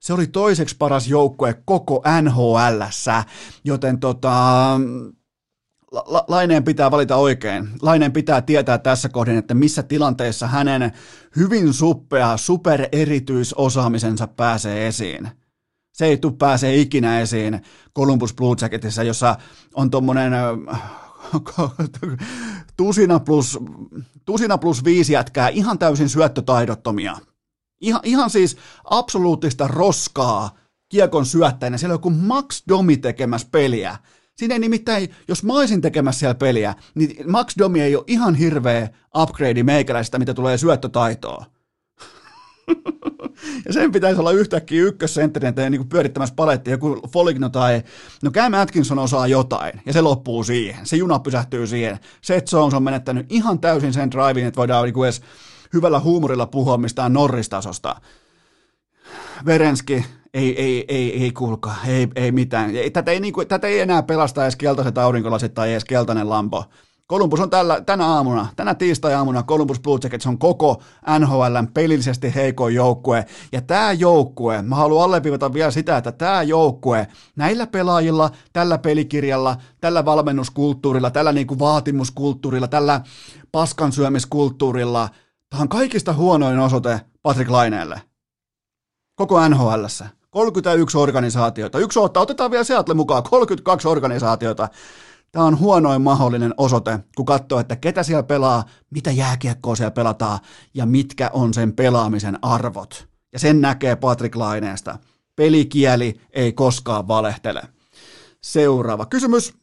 [0.00, 2.82] se oli toiseksi paras joukkue koko nhl
[3.64, 4.32] joten tota,
[5.92, 7.68] la, Laineen pitää valita oikein.
[7.82, 10.92] Laineen pitää tietää tässä kohdin, että missä tilanteessa hänen
[11.36, 15.28] hyvin suppea, supererityisosaamisensa pääsee esiin.
[15.98, 17.60] Se ei tule pääsee ikinä esiin
[17.96, 19.36] Columbus Blue Jacketissa, jossa
[19.74, 20.32] on tuommoinen
[22.76, 23.58] tusina plus,
[24.24, 27.16] tusina plus viisi jätkää ihan täysin syöttötaidottomia–
[27.80, 31.78] Ihan, ihan siis absoluuttista roskaa kiekon syöttäjänä.
[31.78, 33.96] Siellä on joku Max Domi tekemässä peliä.
[34.36, 38.34] Siinä ei nimittäin, jos mä olisin tekemässä siellä peliä, niin Max Domi ei ole ihan
[38.34, 41.46] hirveä upgrade meikäläistä, mitä tulee syöttötaitoa.
[43.66, 47.82] ja sen pitäisi olla yhtäkkiä ykkössentterin tai niin pyörittämässä palettia, joku Foligno tai,
[48.22, 50.86] no Cam Atkinson osaa jotain, ja se loppuu siihen.
[50.86, 51.98] Se juna pysähtyy siihen.
[52.22, 55.22] Seth Jones on menettänyt ihan täysin sen drivin, että voidaan niin edes
[55.72, 57.96] hyvällä huumorilla puhua mistään Norristasosta.
[59.46, 60.04] Verenski,
[60.34, 62.70] ei, ei, ei, ei kuulkaa, ei, ei mitään.
[62.92, 66.64] Tätä ei, niin kuin, tätä ei enää pelasta edes keltaiset aurinkolasit tai edes keltainen lampo.
[67.10, 70.82] Columbus on tällä, tänä aamuna, tänä tiistai-aamuna Columbus Blue Jackets on koko
[71.18, 73.26] NHLn pelillisesti heikoin joukkue.
[73.52, 77.06] Ja tämä joukkue, mä haluan alleviivata vielä sitä, että tämä joukkue
[77.36, 83.00] näillä pelaajilla, tällä pelikirjalla, tällä valmennuskulttuurilla, tällä niinku vaatimuskulttuurilla, tällä
[83.52, 85.08] paskansyömiskulttuurilla–
[85.50, 88.02] Tämä on kaikista huonoin osoite Patrick Laineelle.
[89.14, 89.84] Koko nhl
[90.30, 91.78] 31 organisaatiota.
[91.78, 94.68] Yksi ottaa, otetaan vielä Seattle mukaan, 32 organisaatiota.
[95.32, 100.38] Tämä on huonoin mahdollinen osoite, kun katsoo, että ketä siellä pelaa, mitä jääkiekkoa siellä pelataan
[100.74, 103.08] ja mitkä on sen pelaamisen arvot.
[103.32, 104.98] Ja sen näkee Patrick Laineesta.
[105.36, 107.62] Pelikieli ei koskaan valehtele.
[108.42, 109.54] Seuraava kysymys.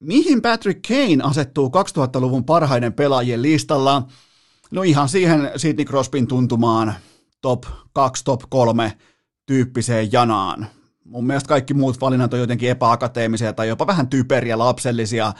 [0.00, 4.06] Mihin Patrick Kane asettuu 2000-luvun parhaiden pelaajien listalla?
[4.70, 6.94] No ihan siihen Sidney Crosbyn tuntumaan
[7.40, 8.98] top 2, top 3
[9.46, 10.66] tyyppiseen janaan.
[11.12, 15.32] Mun mielestä kaikki muut valinnat on jotenkin epäakateemisia tai jopa vähän typeriä, lapsellisia.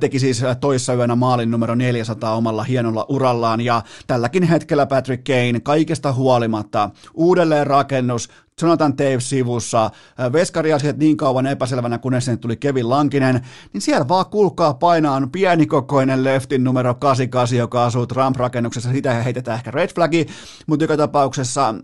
[0.00, 5.60] Teki siis toissa yönä maalin numero 400 omalla hienolla urallaan ja tälläkin hetkellä Patrick Kane
[5.62, 8.28] kaikesta huolimatta uudelleen rakennus,
[8.62, 9.90] Jonathan Taves sivussa,
[10.32, 16.24] veskariasiat niin kauan epäselvänä, kunnes sinne tuli Kevin Lankinen, niin siellä vaan kulkaa painaan pienikokoinen
[16.24, 20.26] leftin numero 88, joka asuu Trump-rakennuksessa, sitä heitetään ehkä red flagi,
[20.66, 21.74] mutta joka tapauksessa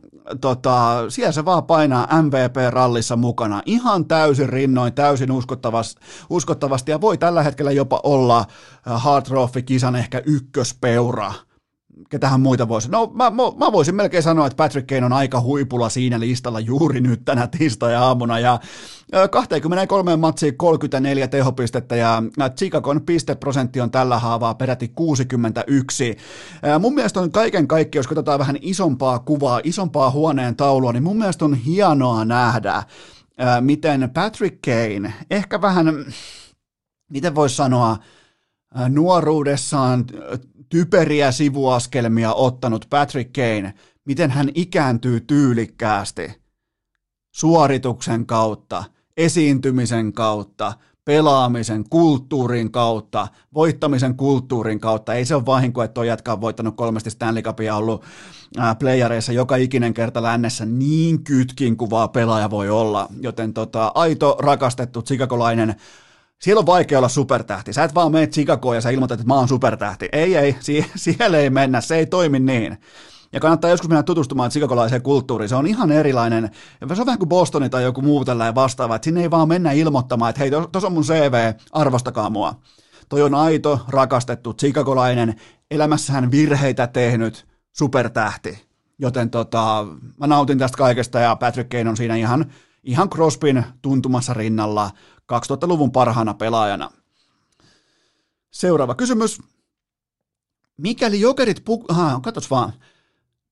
[0.40, 3.62] tota, siellä se vaan painaa MVP-rallissa mukana.
[3.66, 6.00] Ihan täysin rinnoin, täysin uskottavasti,
[6.30, 8.44] uskottavasti ja voi tällä hetkellä jopa olla
[8.84, 11.32] Hard Trophy-kisan ehkä ykköspeura
[12.08, 12.90] ketähän muita voisi.
[12.90, 16.60] No mä, mä, mä voisin melkein sanoa, että Patrick Kane on aika huipulla siinä listalla
[16.60, 18.60] juuri nyt tänä tiistai-aamuna ja
[19.30, 22.22] 23 matsiin 34 tehopistettä ja
[22.56, 26.16] Chicagon pisteprosentti on tällä haavaa peräti 61.
[26.80, 31.18] Mun mielestä on kaiken kaikki, jos katsotaan vähän isompaa kuvaa, isompaa huoneen taulua, niin mun
[31.18, 32.82] mielestä on hienoa nähdä,
[33.60, 36.04] miten Patrick Kane, ehkä vähän,
[37.10, 37.96] miten voisi sanoa,
[38.88, 40.04] nuoruudessaan
[40.74, 46.42] typeriä sivuaskelmia ottanut Patrick Kane, miten hän ikääntyy tyylikkäästi
[47.34, 48.84] suorituksen kautta,
[49.16, 50.72] esiintymisen kautta,
[51.04, 55.14] pelaamisen kulttuurin kautta, voittamisen kulttuurin kautta.
[55.14, 56.00] Ei se ole vahinko, että
[56.32, 58.04] on voittanut kolmesti Stanley Cupia ollut
[58.78, 63.08] playareissa joka ikinen kerta lännessä niin kytkin kuvaa pelaaja voi olla.
[63.20, 65.74] Joten tota, aito, rakastettu tsikakolainen
[66.44, 67.72] Siellä on vaikea olla supertähti.
[67.72, 70.08] Sä et vaan mene Chicagoon ja sä ilmoitat, että mä oon supertähti.
[70.12, 72.78] Ei, ei, sie- siellä ei mennä, se ei toimi niin.
[73.32, 75.48] Ja kannattaa joskus mennä tutustumaan chicagolaiseen kulttuuriin.
[75.48, 76.50] Se on ihan erilainen.
[76.94, 79.72] Se on vähän kuin Bostoni tai joku muu tällainen vastaava, että sinne ei vaan mennä
[79.72, 82.54] ilmoittamaan, että hei, tuossa on mun CV, arvostakaa mua.
[83.08, 85.34] Toi on aito, rakastettu, chicagolainen,
[85.70, 88.64] elämässähän virheitä tehnyt supertähti.
[88.98, 89.86] Joten tota,
[90.20, 92.46] mä nautin tästä kaikesta ja Patrick Kane on siinä ihan,
[92.82, 94.90] ihan Crospin tuntumassa rinnalla
[95.32, 96.90] 2000-luvun parhaana pelaajana.
[98.50, 99.38] Seuraava kysymys.
[100.76, 102.20] Mikäli jokerit, pu- Aha,
[102.50, 102.72] vaan.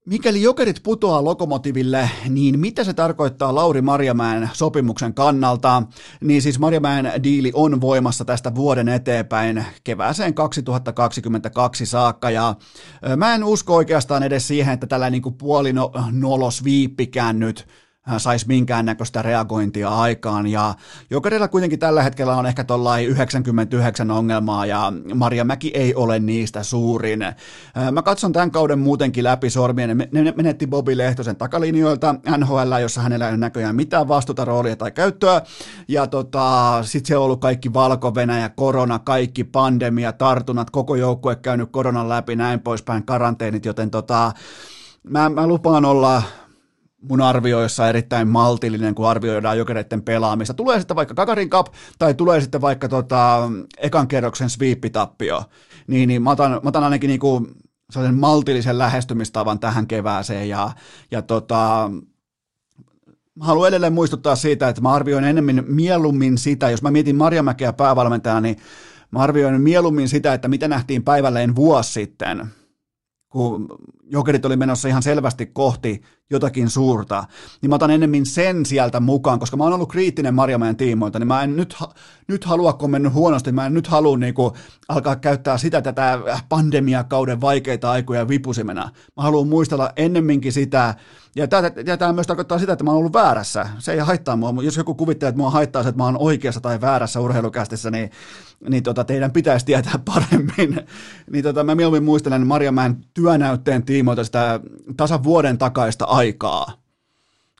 [0.06, 5.82] Mikäli jokerit putoaa lokomotiville, niin mitä se tarkoittaa Lauri Marjamäen sopimuksen kannalta?
[6.20, 12.54] Niin siis Marjamäen diili on voimassa tästä vuoden eteenpäin kevääseen 2022 saakka ja
[13.16, 17.66] mä en usko oikeastaan edes siihen, että tällä niin kuin puolinolos viippikään nyt
[18.18, 20.46] saisi minkäännäköistä reagointia aikaan.
[20.46, 20.74] Ja
[21.10, 26.62] Jokerilla kuitenkin tällä hetkellä on ehkä tuollain 99 ongelmaa ja Maria Mäki ei ole niistä
[26.62, 27.20] suurin.
[27.92, 30.08] Mä katson tämän kauden muutenkin läpi sormien.
[30.12, 34.90] Ne menetti Bobby Lehtosen takalinjoilta NHL, jossa hänellä ei ole näköjään mitään vastuuta, roolia tai
[34.90, 35.42] käyttöä.
[35.88, 41.68] Ja tota, sitten se on ollut kaikki Valko-Venäjä, korona, kaikki pandemia, tartunnat, koko joukkue käynyt
[41.72, 44.32] koronan läpi, näin poispäin, karanteenit, joten tota,
[45.02, 46.22] mä, mä lupaan olla
[47.08, 50.54] mun arvioissa erittäin maltillinen, kun arvioidaan jokereiden pelaamista.
[50.54, 51.66] Tulee sitten vaikka Kakarin Cup
[51.98, 55.44] tai tulee sitten vaikka tota, ekan kerroksen sweepitappio,
[55.86, 57.48] niin, niin mä, otan, mä otan ainakin niinku
[57.90, 60.70] sellaisen maltillisen lähestymistavan tähän kevääseen ja,
[61.10, 61.90] ja tota,
[63.34, 67.72] Mä haluan edelleen muistuttaa siitä, että mä arvioin enemmän mieluummin sitä, jos mä mietin Marjamäkeä
[67.72, 68.56] päävalmentajana, niin
[69.10, 72.46] mä arvioin mieluummin sitä, että mitä nähtiin päivälleen vuosi sitten,
[73.28, 73.68] kun
[74.04, 77.24] jokerit oli menossa ihan selvästi kohti jotakin suurta,
[77.62, 81.26] niin mä otan enemmän sen sieltä mukaan, koska mä oon ollut kriittinen Marjamäen tiimoilta, niin
[81.26, 81.76] mä en nyt,
[82.28, 84.54] nyt halua, kun on mennyt huonosti, mä en nyt halua niin kuin,
[84.88, 86.18] alkaa käyttää sitä tätä
[86.48, 88.82] pandemiakauden vaikeita aikoja vipusimena.
[89.16, 90.94] Mä haluan muistella ennemminkin sitä,
[91.36, 91.48] ja
[91.98, 93.68] tämä, myös tarkoittaa sitä, että mä oon ollut väärässä.
[93.78, 94.62] Se ei haittaa mua.
[94.62, 98.10] Jos joku kuvittelee, että mua haittaa se, että mä oon oikeassa tai väärässä urheilukästissä, niin,
[98.68, 100.86] niin tota, teidän pitäisi tietää paremmin.
[101.30, 104.60] niin tota, mä mieluummin muistelen Marjamäen työnäytteen tiimoilta sitä
[104.96, 106.72] tasan vuoden takaista aikaa,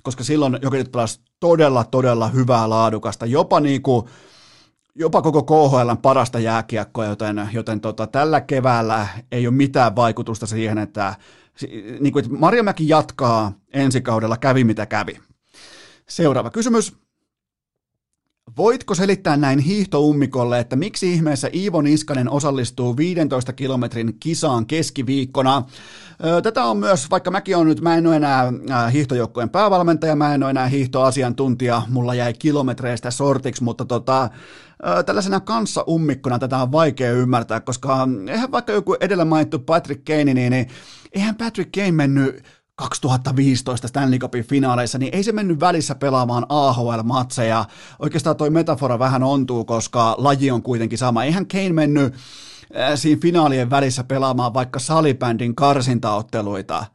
[0.03, 4.07] koska silloin jokerit pelasi todella, todella hyvää laadukasta, jopa niin kuin,
[4.95, 10.79] jopa koko KHL parasta jääkiekkoa, joten, joten tota, tällä keväällä ei ole mitään vaikutusta siihen,
[10.79, 11.15] että,
[12.01, 15.21] niin kuin, että Marjamäki jatkaa ensi kaudella kävi mitä kävi.
[16.09, 17.02] Seuraava kysymys.
[18.57, 25.63] Voitko selittää näin hiihtoummikolle, että miksi ihmeessä Iivo Niskanen osallistuu 15 kilometrin kisaan keskiviikkona?
[26.43, 28.53] Tätä on myös, vaikka mäkin on nyt, mä en ole enää
[28.93, 34.31] hiihtojoukkojen päävalmentaja, mä en ole enää hiihtoasiantuntija, mulla jäi kilometreistä sortiksi, mutta tota,
[35.07, 40.35] tällaisena kanssa ummikkona tätä on vaikea ymmärtää, koska eihän vaikka joku edellä mainittu Patrick Kane,
[40.35, 40.69] niin, niin
[41.13, 42.43] eihän Patrick Kane mennyt
[42.75, 47.65] 2015 Stanley Cupin finaaleissa, niin ei se mennyt välissä pelaamaan AHL-matseja.
[47.99, 51.25] Oikeastaan toi metafora vähän ontuu, koska laji on kuitenkin sama.
[51.25, 56.87] Eihän Kane mennyt äh, siinä finaalien välissä pelaamaan vaikka salibändin karsintaotteluita,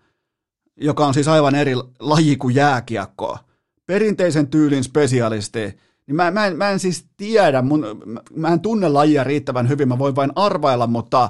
[0.81, 3.37] joka on siis aivan eri laji kuin jääkiekko.
[3.85, 5.59] Perinteisen tyylin spesialisti.
[6.07, 7.85] Niin mä, mä, en, mä en siis tiedä, mun,
[8.35, 11.29] mä en tunne lajia riittävän hyvin, mä voin vain arvailla, mutta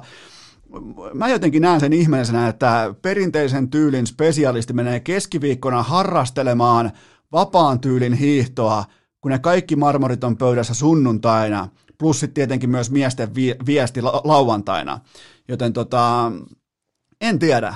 [1.14, 6.90] mä jotenkin näen sen ihmeisenä, että perinteisen tyylin spesialisti menee keskiviikkona harrastelemaan
[7.32, 8.84] vapaan tyylin hiihtoa,
[9.20, 14.20] kun ne kaikki marmorit on pöydässä sunnuntaina, plus sitten tietenkin myös miesten vi- viesti la-
[14.24, 15.00] lauantaina.
[15.48, 16.32] Joten tota,
[17.20, 17.74] en tiedä.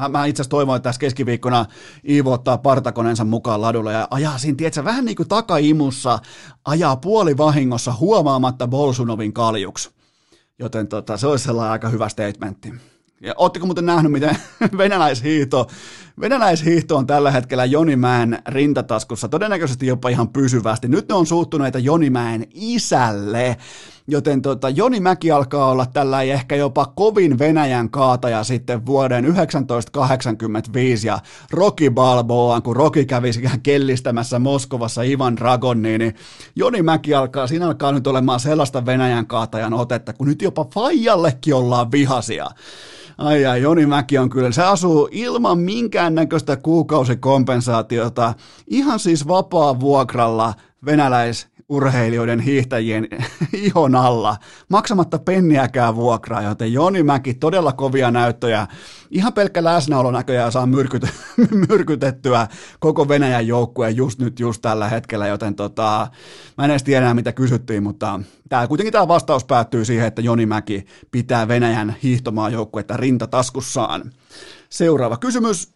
[0.00, 1.66] Mä, mä itse asiassa toivon, että tässä keskiviikkona
[2.08, 6.18] Iivo ottaa partakonensa mukaan ladulle ja ajaa siinä, tiedätkö, vähän niin kuin takaimussa,
[6.64, 9.90] ajaa puoli vahingossa huomaamatta Bolsunovin kaljuksi.
[10.58, 12.74] Joten tota, se olisi sellainen aika hyvä statementti.
[13.20, 14.36] Ja ootteko muuten nähnyt, miten
[14.78, 15.66] venäläishiihto,
[16.20, 20.88] venäläishiihto on tällä hetkellä Jonimäen rintataskussa, todennäköisesti jopa ihan pysyvästi.
[20.88, 23.56] Nyt ne on suuttuneita Jonimäen isälle,
[24.08, 31.06] joten tota, Joni Mäki alkaa olla tällä ehkä jopa kovin Venäjän kaataja sitten vuoden 1985
[31.06, 31.18] ja
[31.50, 33.30] Rocky Balboa, kun Rocky kävi
[33.62, 36.14] kellistämässä Moskovassa Ivan Dragonin, niin
[36.56, 41.54] Joni Mäki alkaa, siinä alkaa nyt olemaan sellaista Venäjän kaatajan otetta, kun nyt jopa Fajallekin
[41.54, 42.46] ollaan vihasia.
[43.18, 48.34] Ai ai, Joni Mäki on kyllä, se asuu ilman minkäännäköistä kuukausikompensaatiota,
[48.66, 50.54] ihan siis vapaa vuokralla
[50.84, 53.08] venäläis urheilijoiden hiihtäjien
[53.52, 54.36] ihon alla,
[54.68, 58.66] maksamatta penniäkään vuokraa, joten Joni Mäki todella kovia näyttöjä.
[59.10, 61.06] Ihan pelkkä läsnäolo näköjään saa myrkyt,
[61.68, 62.46] myrkytettyä
[62.78, 66.08] koko Venäjän joukkueen just nyt, just tällä hetkellä, joten tota,
[66.58, 70.46] mä en edes tiedä mitä kysyttiin, mutta tää, kuitenkin tämä vastaus päättyy siihen, että Joni
[70.46, 74.12] Mäki pitää Venäjän hiihtomaa joukkuetta rintataskussaan.
[74.68, 75.75] Seuraava kysymys.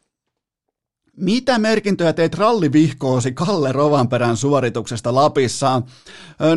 [1.17, 5.83] Mitä merkintöjä teit rallivihkoosi Kalle Rovanperän suorituksesta Lapissa?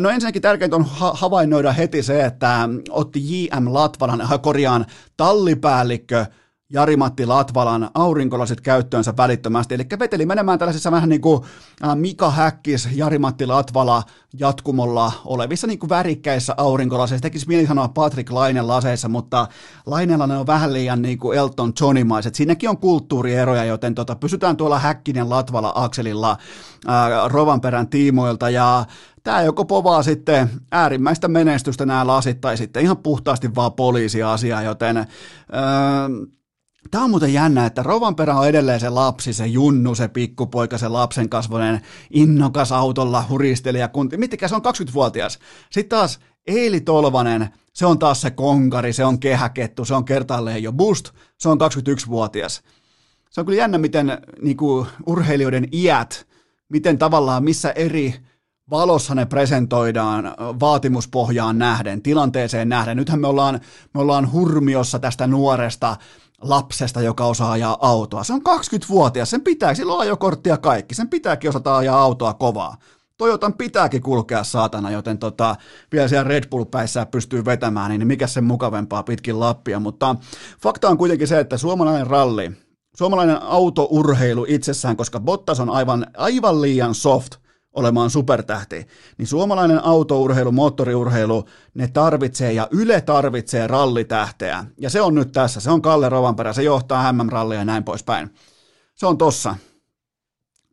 [0.00, 4.86] No ensinnäkin tärkeintä on havainnoida heti se, että otti JM Latvalan, korjaan
[5.16, 6.26] tallipäällikkö
[6.70, 9.74] Jari-Matti Latvalan aurinkolasit käyttöönsä välittömästi.
[9.74, 11.40] Eli veteli menemään tällaisissa vähän niin kuin
[11.94, 14.02] Mika Häkkis, Jari-Matti Latvala
[14.38, 17.22] jatkumolla olevissa niin kuin värikkäissä aurinkolaseissa.
[17.22, 19.46] Tekisi mieli sanoa Patrick Lainen laseissa, mutta
[19.86, 22.34] Lainella ne on vähän liian niin kuin Elton Johnimaiset.
[22.34, 26.36] Siinäkin on kulttuurieroja, joten tota, pysytään tuolla Häkkinen Latvala akselilla
[26.86, 28.84] ää, Rovanperän tiimoilta ja
[29.22, 34.96] tämä joko povaa sitten äärimmäistä menestystä nämä lasit tai sitten ihan puhtaasti vaan poliisiasia, joten
[34.96, 35.04] öö,
[36.90, 40.88] Tämä on muuten jännä, että Rovanperä on edelleen se lapsi, se junnu, se pikkupoika, se
[40.88, 41.80] lapsen kasvoinen
[42.10, 43.88] innokas autolla huristelija.
[43.88, 44.16] Kunti.
[44.16, 45.38] Mittikä se on 20-vuotias.
[45.70, 50.62] Sitten taas Eili Tolvanen, se on taas se konkari, se on kehäkettu, se on kertaalleen
[50.62, 52.62] jo boost, se on 21-vuotias.
[53.30, 56.26] Se on kyllä jännä, miten niin kuin, urheilijoiden iät,
[56.68, 58.14] miten tavallaan missä eri
[58.70, 62.96] valossa ne presentoidaan vaatimuspohjaan nähden, tilanteeseen nähden.
[62.96, 63.60] Nythän me ollaan,
[63.94, 65.96] me ollaan hurmiossa tästä nuoresta
[66.48, 68.24] lapsesta, joka osaa ajaa autoa.
[68.24, 72.34] Se on 20-vuotias, sen pitää, sillä on ajokortti ja kaikki, sen pitääkin osata ajaa autoa
[72.34, 72.76] kovaa.
[73.16, 75.56] Toyotan pitääkin kulkea saatana, joten tota,
[75.92, 79.80] vielä siellä Red Bull-päissä pystyy vetämään, niin mikä sen mukavempaa pitkin Lappia.
[79.80, 80.16] Mutta
[80.62, 82.52] fakta on kuitenkin se, että suomalainen ralli,
[82.96, 87.36] suomalainen autourheilu itsessään, koska Bottas on aivan, aivan liian soft–
[87.74, 88.86] olemaan supertähti,
[89.18, 91.44] niin suomalainen autourheilu, moottoriurheilu,
[91.74, 94.64] ne tarvitsee ja Yle tarvitsee rallitähteä.
[94.80, 98.30] Ja se on nyt tässä, se on Kalle Rovanperä, se johtaa MM-rallia ja näin poispäin.
[98.94, 99.56] Se on tossa.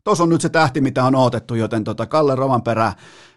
[0.03, 2.93] Tuossa on nyt se tähti, mitä on odotettu, joten tota Kalle Rovanperä,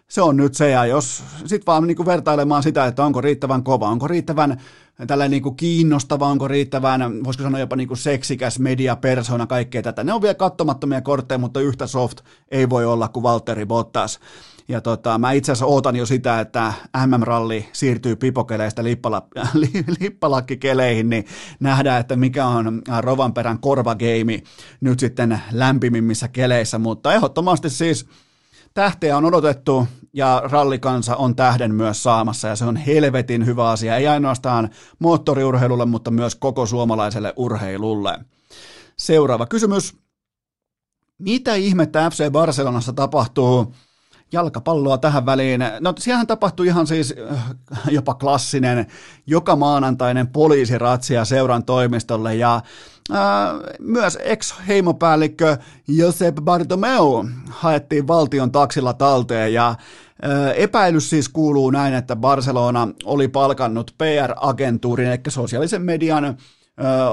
[0.07, 3.63] se on nyt se, ja jos sitten vaan niin kuin vertailemaan sitä, että onko riittävän
[3.63, 4.61] kova, onko riittävän
[5.07, 10.03] tällä niin kuin kiinnostava, onko riittävän, voisiko sanoa jopa niin kuin seksikäs mediapersona, kaikkea tätä.
[10.03, 14.19] Ne on vielä katsomattomia kortteja, mutta yhtä soft ei voi olla kuin Valtteri Bottas.
[14.67, 16.73] Ja tota, mä itse asiassa ootan jo sitä, että
[17.05, 19.27] MM-ralli siirtyy pipokeleistä lippala,
[19.99, 21.25] lippalakkikeleihin, niin
[21.59, 24.43] nähdään, että mikä on Rovanperän korvageimi
[24.81, 28.07] nyt sitten lämpimimmissä keleissä, mutta ehdottomasti siis
[28.75, 33.95] tähteä on odotettu ja rallikansa on tähden myös saamassa ja se on helvetin hyvä asia,
[33.95, 34.69] ei ainoastaan
[34.99, 38.19] moottoriurheilulle, mutta myös koko suomalaiselle urheilulle.
[38.97, 39.95] Seuraava kysymys.
[41.17, 43.73] Mitä ihmettä FC Barcelonassa tapahtuu
[44.31, 45.61] jalkapalloa tähän väliin.
[45.79, 47.55] No siellähän tapahtui ihan siis äh,
[47.91, 48.87] jopa klassinen
[49.27, 52.61] joka maanantainen poliisiratsia seuran toimistolle ja
[53.79, 59.75] myös ex-heimopäällikkö Josep Bartomeu haettiin valtion taksilla talteen ja
[60.55, 66.37] epäilys siis kuuluu näin, että Barcelona oli palkannut PR-agentuurin, eli sosiaalisen median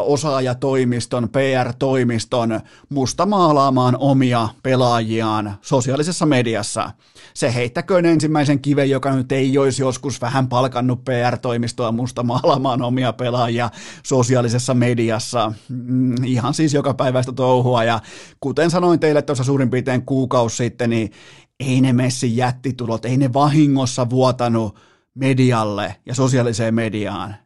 [0.04, 6.90] osaajatoimiston, PR-toimiston mustamaalaamaan omia pelaajiaan sosiaalisessa mediassa.
[7.34, 13.70] Se heittäköön ensimmäisen kiven, joka nyt ei olisi joskus vähän palkannut PR-toimistoa mustamaalaamaan omia pelaajia
[14.02, 15.52] sosiaalisessa mediassa.
[15.68, 18.00] Mm, ihan siis joka päivästä touhua ja
[18.40, 21.12] kuten sanoin teille tuossa suurin piirtein kuukausi sitten, niin
[21.60, 24.78] ei ne Messin jättitulot, ei ne vahingossa vuotanut
[25.14, 27.36] medialle ja sosiaaliseen mediaan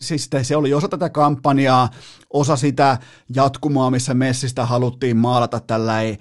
[0.00, 1.88] siis se oli osa tätä kampanjaa,
[2.32, 2.98] osa sitä
[3.34, 6.18] jatkumoa, missä Messistä haluttiin maalata tällainen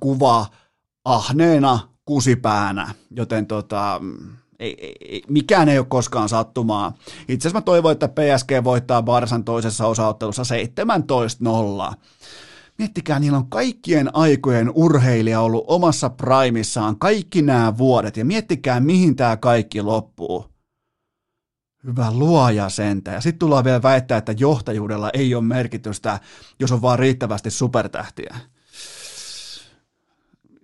[0.00, 0.46] kuva
[1.04, 4.00] ahneena kusipäänä, joten tota,
[4.58, 6.94] ei, ei, mikään ei ole koskaan sattumaa.
[7.28, 10.42] Itse asiassa mä toivon, että PSG voittaa Barsan toisessa osaottelussa
[11.92, 11.94] 17-0.
[12.78, 19.16] Miettikää, niillä on kaikkien aikojen urheilija ollut omassa primissaan kaikki nämä vuodet, ja miettikää, mihin
[19.16, 20.55] tämä kaikki loppuu.
[21.86, 23.10] Hyvä luoja sentä.
[23.10, 26.20] Ja sitten tullaan vielä väittää, että johtajuudella ei ole merkitystä,
[26.60, 28.36] jos on vaan riittävästi supertähtiä.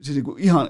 [0.01, 0.68] Siis niin ihan,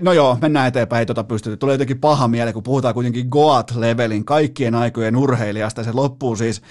[0.00, 1.56] no joo, mennään eteenpäin, ei tota pystytä.
[1.56, 5.84] Tulee jotenkin paha mieli, kun puhutaan kuitenkin Goat-levelin kaikkien aikojen urheilijasta.
[5.84, 6.62] Se loppuu siis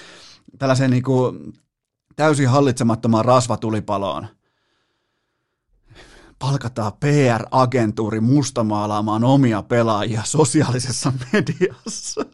[0.58, 1.54] tällaiseen niin kuin
[2.16, 4.28] täysin hallitsemattomaan rasvatulipaloon
[6.40, 12.26] palkataan PR-agentuuri mustamaalaamaan omia pelaajia sosiaalisessa mediassa.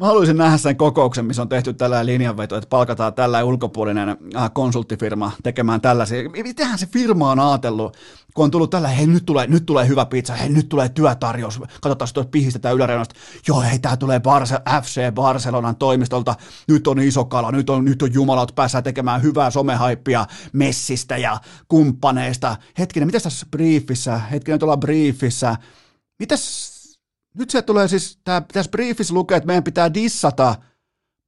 [0.00, 4.50] Mä haluaisin nähdä sen kokouksen, missä on tehty tällä linjanveto, että palkataan tällä ulkopuolinen äh,
[4.52, 6.30] konsulttifirma tekemään tällaisia.
[6.30, 7.96] Mitähän se firma on ajatellut,
[8.34, 11.60] kun on tullut tällä, hei nyt tulee, nyt tulee hyvä pizza, hei nyt tulee työtarjous,
[11.80, 13.14] katsotaan, jos pihistetään yläreunasta,
[13.48, 16.34] joo hei tää tulee Barce- FC Barcelonan toimistolta,
[16.68, 21.38] nyt on iso kala, nyt on, nyt on jumalat päässä tekemään hyvää somehaippia Messistä ja
[21.68, 22.56] kumppaneista.
[22.78, 25.56] Hetkinen, mitä tässä briefissä, hetkinen, nyt ollaan briefissä,
[26.18, 26.69] mitäs
[27.38, 30.54] nyt se tulee siis, tää, tässä briefissä lukee, että meidän pitää dissata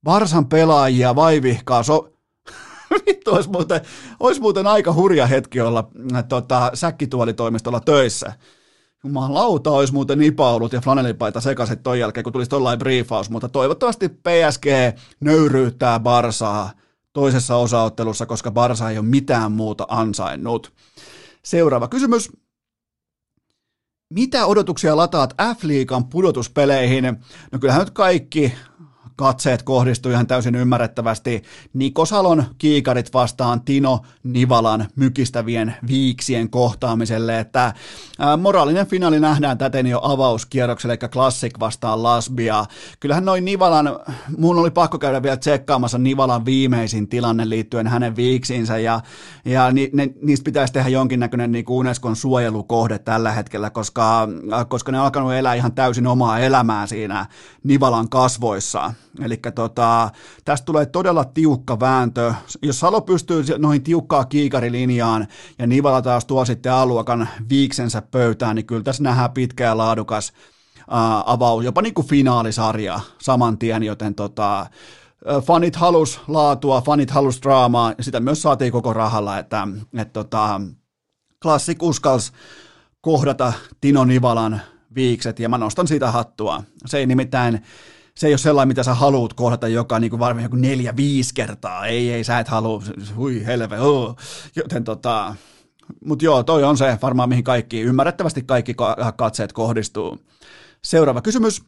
[0.05, 1.83] Varsan pelaajia vaivihkaa.
[1.83, 2.13] So,
[3.07, 3.81] vittu, olisi muuten,
[4.19, 8.33] olisi muuten aika hurja hetki olla äh, tota, säkkituolitoimistolla töissä.
[9.29, 14.09] lauta olisi muuten nipaulut ja flanelipaita sekaisin ton jälkeen, kun tulisi tollain briefaus, mutta toivottavasti
[14.09, 14.65] PSG
[15.19, 16.71] nöyryyttää Barsaa
[17.13, 20.73] toisessa osaottelussa, koska Barsa ei ole mitään muuta ansainnut.
[21.43, 22.31] Seuraava kysymys.
[24.13, 27.03] Mitä odotuksia lataat F-liigan pudotuspeleihin?
[27.51, 28.53] No kyllähän nyt kaikki
[29.15, 31.43] katseet kohdistui ihan täysin ymmärrettävästi
[31.73, 37.73] Nikosalon kiikarit vastaan Tino Nivalan mykistävien viiksien kohtaamiselle, että
[38.41, 42.65] moraalinen finaali nähdään täten jo avauskierrokselle, eli Classic vastaan Lasbia.
[42.99, 43.99] Kyllähän noin Nivalan,
[44.37, 49.01] mun oli pakko käydä vielä tsekkaamassa Nivalan viimeisin tilanne liittyen hänen viiksiinsä, ja,
[49.45, 54.27] ja ni, ne, niistä pitäisi tehdä jonkinnäköinen niin Unescon suojelukohde tällä hetkellä, koska,
[54.67, 57.25] koska ne on alkanut elää ihan täysin omaa elämää siinä
[57.63, 58.93] Nivalan kasvoissa.
[59.21, 60.09] Eli tota,
[60.45, 62.33] tästä tulee todella tiukka vääntö.
[62.61, 65.27] Jos Salo pystyy noihin tiukkaa kiikarilinjaan
[65.59, 70.33] ja Nivala taas tuo sitten aluakan viiksensä pöytään, niin kyllä tässä nähdään pitkä ja laadukas
[70.79, 70.83] uh,
[71.25, 74.65] avaus, jopa niin kuin finaalisarja saman tien, joten tota,
[75.41, 80.61] fanit halus laatua, fanit halus draamaa, ja sitä myös saatiin koko rahalla, että et tota,
[81.41, 82.33] klassik uskals
[83.01, 84.61] kohdata Tino Nivalan
[84.95, 86.63] viikset, ja mä nostan siitä hattua.
[86.85, 87.61] Se ei nimittäin
[88.17, 91.33] se ei ole sellainen, mitä sä haluat kohdata joka niin kuin varmaan joku neljä, viisi
[91.33, 91.85] kertaa.
[91.85, 92.83] Ei, ei, sä et halua,
[93.15, 94.15] hui helve, oh.
[94.55, 95.35] joten tota,
[96.05, 98.75] mutta joo, toi on se varmaan mihin kaikki, ymmärrettävästi kaikki
[99.15, 100.19] katseet kohdistuu.
[100.83, 101.63] Seuraava kysymys.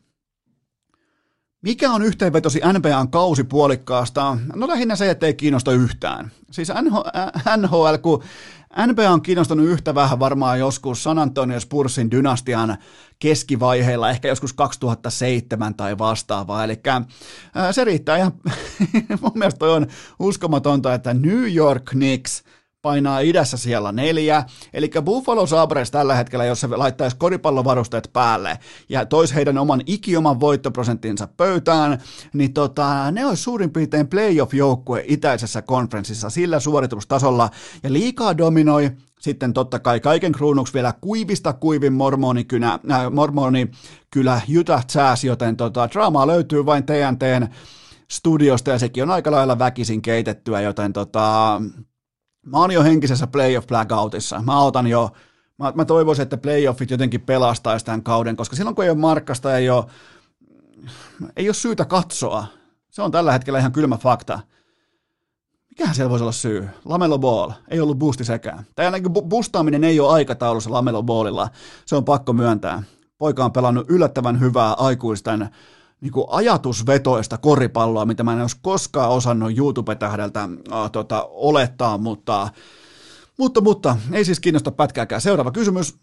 [1.61, 4.37] Mikä on yhteenvetosi NBAn kausipuolikkaasta?
[4.55, 6.31] No lähinnä se, että ei kiinnosta yhtään.
[6.51, 6.67] Siis
[7.57, 8.23] NHL, kun
[8.87, 12.77] NBA on kiinnostanut yhtä vähän varmaan joskus San Antonio Spursin dynastian
[13.19, 16.81] keskivaiheilla, ehkä joskus 2007 tai vastaavaa, eli
[17.71, 18.31] se riittää ihan,
[19.21, 19.87] mun mielestä toi on
[20.19, 22.43] uskomatonta, että New York Knicks–
[22.85, 28.59] painaa idässä siellä neljä, eli Buffalo Sabres tällä hetkellä, jos se laittaisi koripallovarusteet päälle
[28.89, 32.01] ja tois heidän oman ikioman voittoprosenttinsa pöytään,
[32.33, 37.49] niin tota, ne olisi suurin piirtein playoff-joukkue itäisessä konferenssissa sillä suoritustasolla,
[37.83, 44.85] ja liikaa dominoi sitten totta kai kaiken kruunuksi vielä kuivista kuivin mormonikynä, äh, mormonikylä Utah
[44.95, 47.47] Jazz, joten tota, draamaa löytyy vain TNTn
[48.11, 51.61] studiosta ja sekin on aika lailla väkisin keitettyä, joten tota,
[52.45, 54.41] mä oon jo henkisessä playoff blackoutissa.
[54.41, 55.09] Mä otan jo,
[55.57, 59.57] mä, mä toivoisin, että playoffit jotenkin pelastaisi tämän kauden, koska silloin kun ei ole markkasta,
[59.57, 59.85] ei ole,
[61.35, 62.47] ei ole syytä katsoa.
[62.89, 64.39] Se on tällä hetkellä ihan kylmä fakta.
[65.69, 66.69] Mikähän siellä voisi olla syy?
[66.85, 67.51] Lamelo Ball.
[67.67, 68.65] Ei ollut boosti sekään.
[68.75, 71.49] Tai ainakin bustaaminen ei ole aikataulussa Lamelo Ballilla.
[71.85, 72.83] Se on pakko myöntää.
[73.17, 75.49] Poika on pelannut yllättävän hyvää aikuisten
[76.05, 82.49] niin kuin ajatusvetoista koripalloa, mitä mä en olisi koskaan osannut YouTube-tähdeltä äh, tota, olettaa, mutta,
[83.37, 85.21] mutta, mutta ei siis kiinnosta pätkääkään.
[85.21, 85.97] Seuraava kysymys.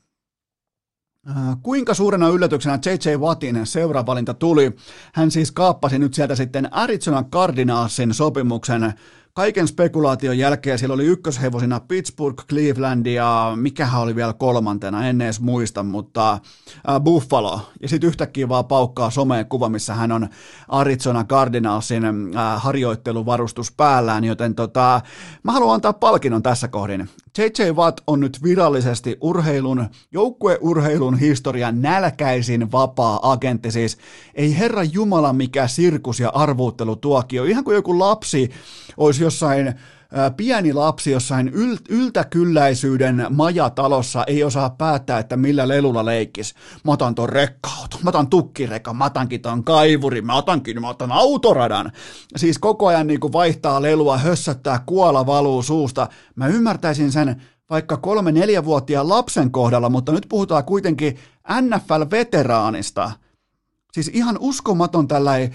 [1.62, 3.16] Kuinka suurena yllätyksenä J.J.
[3.16, 4.76] Wattin seuravalinta tuli?
[5.14, 8.94] Hän siis kaappasi nyt sieltä sitten Arizona Cardinalsin sopimuksen
[9.34, 15.40] kaiken spekulaation jälkeen siellä oli ykköshevosina Pittsburgh, Cleveland ja mikähän oli vielä kolmantena, en edes
[15.40, 17.60] muista, mutta äh, Buffalo.
[17.82, 20.28] Ja sitten yhtäkkiä vaan paukkaa someen kuva, missä hän on
[20.68, 25.00] Arizona Cardinalsin äh, harjoitteluvarustus päällään, joten tota,
[25.42, 27.08] mä haluan antaa palkinnon tässä kohdin.
[27.38, 33.98] JJ Watt on nyt virallisesti urheilun, joukkueurheilun historian nälkäisin vapaa agentti, siis
[34.34, 38.50] ei herra Jumala mikä sirkus ja arvuuttelutuokio, ihan kuin joku lapsi
[38.96, 39.74] olisi jossain
[40.36, 46.54] pieni lapsi jossain yl- yltäkylläisyyden majatalossa ei osaa päättää, että millä lelulla leikkis.
[46.84, 51.12] Mä otan ton rekkauto, mä otan tukkirekan, mä otankin ton kaivuri, mä otankin, mä otan
[51.12, 51.92] autoradan.
[52.36, 56.08] Siis koko ajan niin kuin vaihtaa lelua, hössöttää, kuola valuu suusta.
[56.34, 61.16] Mä ymmärtäisin sen vaikka kolme-neljävuotiaan lapsen kohdalla, mutta nyt puhutaan kuitenkin
[61.48, 63.10] NFL-veteraanista–
[63.94, 65.50] Siis ihan uskomaton tällainen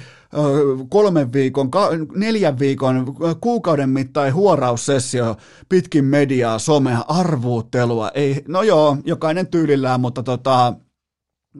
[0.89, 1.71] kolmen viikon,
[2.15, 5.35] neljän viikon, kuukauden mittain huoraussessio
[5.69, 8.09] pitkin mediaa, somea, arvuuttelua.
[8.09, 10.73] Ei, no joo, jokainen tyylillään, mutta tota,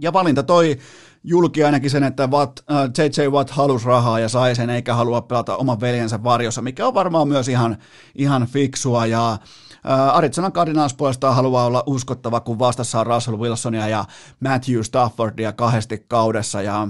[0.02, 0.78] Ja valinta toi
[1.24, 2.60] julki ainakin sen, että Watt,
[2.98, 6.94] JJ Watt halusi rahaa ja sai sen, eikä halua pelata oman veljensä varjossa, mikä on
[6.94, 7.78] varmaan myös ihan,
[8.16, 9.06] ihan fiksua.
[9.06, 9.38] Ja
[10.14, 14.06] Arizona Cardinals puolestaan haluaa olla uskottava, kun vastassa on Russell Wilsonia ja
[14.40, 16.62] Matthew Staffordia kahdesti kaudessa.
[16.62, 16.88] Ja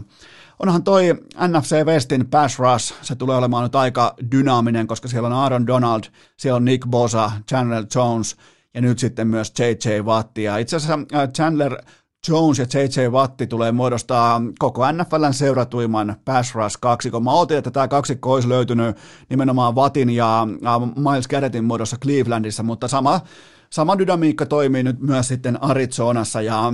[0.59, 1.15] onhan toi
[1.47, 6.03] NFC Westin pass rush, se tulee olemaan nyt aika dynaaminen, koska siellä on Aaron Donald,
[6.37, 8.35] siellä on Nick Bosa, Chandler Jones
[8.73, 10.37] ja nyt sitten myös JJ Watt.
[10.37, 11.81] Ja itse asiassa äh, Chandler
[12.29, 17.23] Jones ja JJ Watti tulee muodostaa koko NFLn seuratuimman pass rush kaksikon.
[17.23, 18.97] Mä ootin, että tämä kaksikko olisi löytynyt
[19.29, 20.47] nimenomaan Wattin ja
[20.95, 23.21] Miles Garrettin muodossa Clevelandissa, mutta sama,
[23.69, 26.73] sama dynamiikka toimii nyt myös sitten Arizonassa ja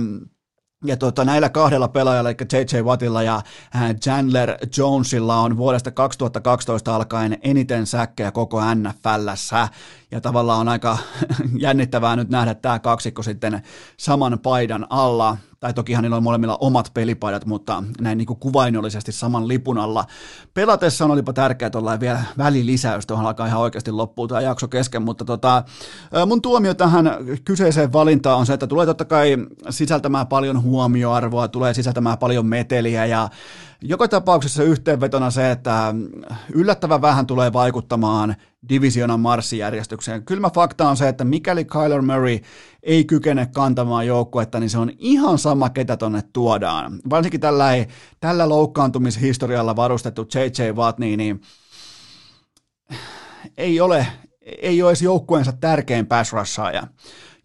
[0.84, 2.82] ja tuota, näillä kahdella pelaajalla, eli J.J.
[2.82, 3.42] Wattilla ja
[3.76, 9.68] äh, Chandler Jonesilla on vuodesta 2012 alkaen eniten säkkejä koko NFLssä.
[10.14, 10.98] Ja tavallaan on aika
[11.58, 13.62] jännittävää nyt nähdä tämä kaksikko sitten
[13.96, 19.12] saman paidan alla tai tokihan niillä on molemmilla omat pelipaidat, mutta näin niin kuin kuvainnollisesti
[19.12, 20.04] saman lipun alla.
[20.54, 25.02] Pelatessa on olipa tärkeää olla vielä välilisäys, tuohon alkaa ihan oikeasti loppua tämä jakso kesken,
[25.02, 25.62] mutta tota,
[26.26, 27.10] mun tuomio tähän
[27.44, 29.36] kyseiseen valintaan on se, että tulee totta kai
[29.70, 33.28] sisältämään paljon huomioarvoa, tulee sisältämään paljon meteliä ja
[33.86, 35.94] joka tapauksessa yhteenvetona se, että
[36.52, 38.36] yllättävän vähän tulee vaikuttamaan
[38.68, 40.24] divisionan marssijärjestykseen.
[40.24, 42.38] Kylmä fakta on se, että mikäli Kyler Murray
[42.82, 47.00] ei kykene kantamaan joukkuetta, niin se on ihan sama, ketä tonne tuodaan.
[47.10, 47.70] Varsinkin tällä,
[48.20, 50.70] tällä loukkaantumishistorialla varustettu J.J.
[50.70, 51.40] Watt, niin, niin
[53.56, 54.06] ei ole,
[54.40, 56.86] ei ole edes joukkueensa tärkein pass rushaaja.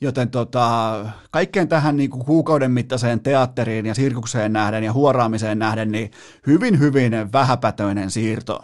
[0.02, 5.92] Joten tota, kaikkeen tähän niin kuin kuukauden mittaiseen teatteriin ja sirkukseen nähden ja huoraamiseen nähden,
[5.92, 6.12] niin
[6.48, 8.64] hyvin hyvin vähäpätöinen siirto.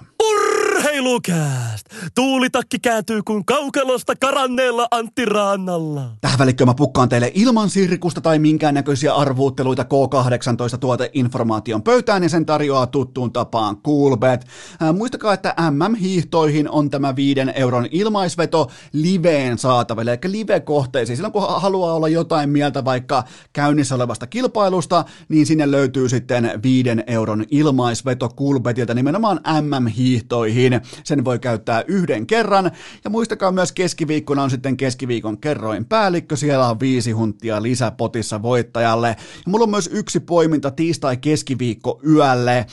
[0.96, 1.86] Urheilukääst!
[2.16, 6.12] Tuulitakki kääntyy kuin kaukalosta karanneella Antti Raannalla.
[6.22, 12.46] Tähän välikköön mä pukkaan teille ilman sirkusta tai minkäännäköisiä arvuutteluita K18 tuoteinformaation pöytään ja sen
[12.46, 14.46] tarjoaa tuttuun tapaan Coolbet.
[14.82, 21.18] Äh, muistakaa, että MM-hiihtoihin on tämä viiden euron ilmaisveto liveen saataville, eli live-kohteisiin.
[21.18, 23.24] Silloin kun haluaa olla jotain mieltä vaikka
[23.54, 30.82] käynnissä olevasta kilpailusta, niin sinne löytyy sitten viiden euron ilmaisveto Coolbetilta nimenomaan MM-hiihtoihin.
[31.04, 32.72] Sen voi käyttää yhden kerran.
[33.04, 36.36] Ja muistakaa myös keskiviikkona on sitten keskiviikon kerroin päällikkö.
[36.36, 39.08] Siellä on viisi huntia lisäpotissa voittajalle.
[39.08, 39.16] Ja
[39.48, 42.66] mulla on myös yksi poiminta tiistai-keskiviikko yölle.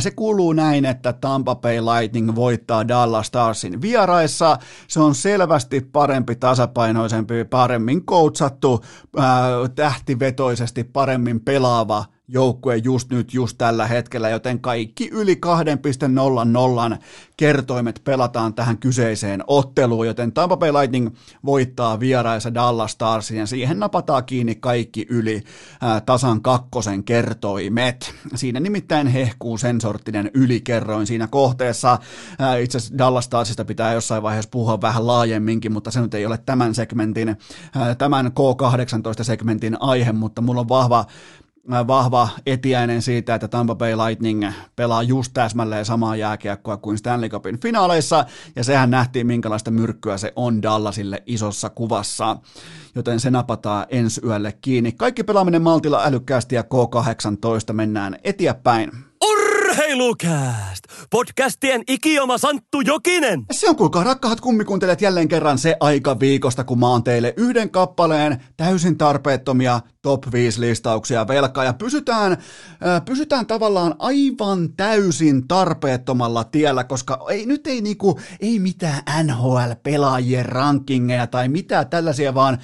[0.00, 4.58] Se kuuluu näin, että Tampa Bay Lightning voittaa Dallas Starsin vieraissa.
[4.88, 8.84] Se on selvästi parempi, tasapainoisempi, paremmin coachattu,
[9.74, 15.40] tähtivetoisesti paremmin pelaava joukkue just nyt, just tällä hetkellä, joten kaikki yli
[16.94, 16.98] 2.00
[17.36, 21.10] kertoimet pelataan tähän kyseiseen otteluun, joten Tampa Bay Lightning
[21.44, 25.42] voittaa vieraissa Dallas Starsin ja siihen napataan kiinni kaikki yli
[25.80, 28.14] ää, tasan kakkosen kertoimet.
[28.34, 31.98] Siinä nimittäin hehkuu sen sorttinen ylikerroin siinä kohteessa.
[32.60, 36.38] Itse asiassa Dallas Starsista pitää jossain vaiheessa puhua vähän laajemminkin, mutta se nyt ei ole
[36.38, 37.36] tämän segmentin,
[37.74, 41.04] ää, tämän K18-segmentin aihe, mutta mulla on vahva
[41.70, 44.44] vahva etiäinen siitä, että Tampa Bay Lightning
[44.76, 48.24] pelaa just täsmälleen samaa jääkiekkoa kuin Stanley Cupin finaaleissa,
[48.56, 52.36] ja sehän nähtiin, minkälaista myrkkyä se on Dallasille isossa kuvassa,
[52.94, 54.92] joten se napataan ensi yölle kiinni.
[54.92, 58.90] Kaikki pelaaminen maltilla älykkäästi ja K18 mennään eteenpäin.
[59.72, 60.84] Urheilukääst!
[61.10, 63.44] Podcastien ikioma Santtu Jokinen!
[63.52, 67.70] Se on kuulkaa rakkaat kummikuuntelijat jälleen kerran se aika viikosta, kun mä oon teille yhden
[67.70, 76.44] kappaleen täysin tarpeettomia top 5 listauksia velkaa ja pysytään, äh, pysytään tavallaan aivan täysin tarpeettomalla
[76.44, 82.58] tiellä, koska ei, nyt ei, niinku, ei mitään NHL-pelaajien rankingeja tai mitään tällaisia, vaan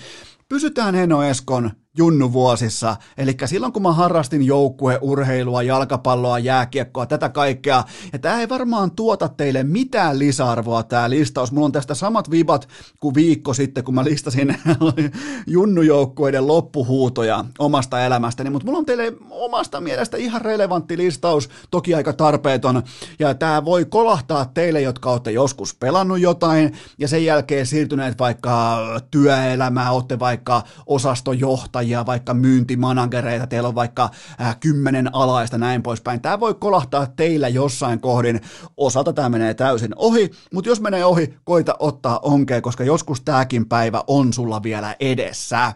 [0.48, 2.96] pysytään Eno Eskon junnuvuosissa.
[3.18, 7.84] Eli silloin kun mä harrastin joukkueurheilua, jalkapalloa, jääkiekkoa, tätä kaikkea.
[8.12, 11.52] Ja tämä ei varmaan tuota teille mitään lisäarvoa tämä listaus.
[11.52, 12.68] Mulla on tästä samat vibat
[13.00, 14.56] kuin viikko sitten, kun mä listasin
[15.46, 18.50] junnujoukkueiden loppuhuutoja omasta elämästäni.
[18.50, 22.82] Mutta mulla on teille omasta mielestä ihan relevantti listaus, toki aika tarpeeton.
[23.18, 28.78] Ja tämä voi kolahtaa teille, jotka olette joskus pelannut jotain ja sen jälkeen siirtyneet vaikka
[29.10, 34.10] työelämään, olette vaikka osastojohtajia johtajia, vaikka myyntimanagereita, teillä on vaikka
[34.40, 36.20] äh, kymmenen alaista näin poispäin.
[36.20, 38.40] Tämä voi kolahtaa teillä jossain kohdin.
[38.76, 43.68] Osalta tämä menee täysin ohi, mutta jos menee ohi, koita ottaa onkeen, koska joskus tämäkin
[43.68, 45.72] päivä on sulla vielä edessä.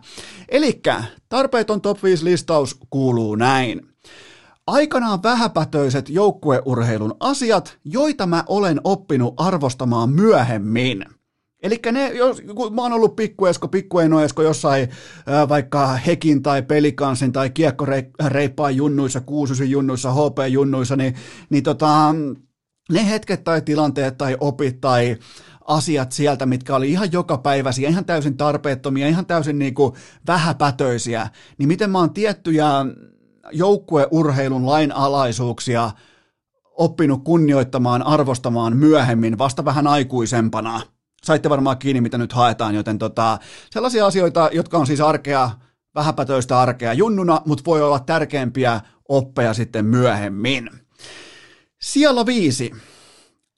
[0.49, 3.81] Elikkä tarpeeton top 5 listaus kuuluu näin.
[4.67, 11.05] Aikanaan vähäpätöiset joukkueurheilun asiat, joita mä olen oppinut arvostamaan myöhemmin.
[11.63, 14.89] Eli ne, jos, kun mä oon ollut pikkuesko, pikkuenoesko jossain
[15.27, 21.15] ää, vaikka Hekin tai Pelikansin tai Kiekko-reippaan junnuissa, Kuususin junnuissa, HP-junnuissa, niin,
[21.51, 22.15] niin tota,
[22.93, 25.17] ne hetket tai tilanteet tai opit tai
[25.67, 29.93] asiat sieltä, mitkä oli ihan joka päiväisiä, ihan täysin tarpeettomia, ihan täysin niin kuin
[30.27, 32.69] vähäpätöisiä, niin miten mä oon tiettyjä
[33.53, 35.91] joukkueurheilun lainalaisuuksia
[36.65, 40.81] oppinut kunnioittamaan, arvostamaan myöhemmin, vasta vähän aikuisempana.
[41.25, 43.39] Saitte varmaan kiinni, mitä nyt haetaan, joten tota,
[43.71, 45.51] sellaisia asioita, jotka on siis arkea,
[45.95, 50.71] vähäpätöistä arkea junnuna, mutta voi olla tärkeämpiä oppeja sitten myöhemmin.
[51.83, 52.73] Siellä viisi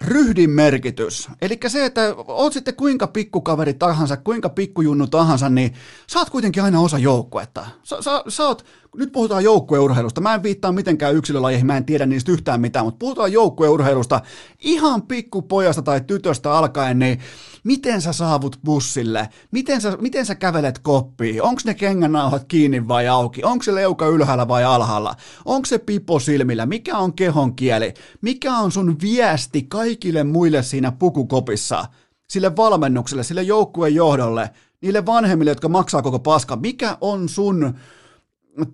[0.05, 1.29] ryhdin merkitys.
[1.43, 5.73] Eli se, että oot sitten kuinka pikkukaveri tahansa, kuinka pikkujunnu tahansa, niin
[6.13, 7.67] sä oot kuitenkin aina osa joukkuetta.
[7.83, 8.65] Sä, sä, sä oot,
[8.97, 10.21] nyt puhutaan joukkueurheilusta.
[10.21, 14.21] Mä en viittaa mitenkään yksilölajeihin, mä en tiedä niistä yhtään mitään, mutta puhutaan joukkueurheilusta
[14.61, 17.21] ihan pikkupojasta tai tytöstä alkaen, niin
[17.65, 23.09] miten sä saavut bussille, miten sä, miten sä kävelet koppiin, onko ne kengänauhat kiinni vai
[23.09, 27.95] auki, onko se leuka ylhäällä vai alhaalla, onko se pipo silmillä, mikä on kehon kieli,
[28.21, 31.85] mikä on sun viesti kaikille muille siinä pukukopissa,
[32.31, 34.51] sille valmennukselle, sille joukkueen johdolle,
[34.81, 37.75] niille vanhemmille, jotka maksaa koko paska, mikä on sun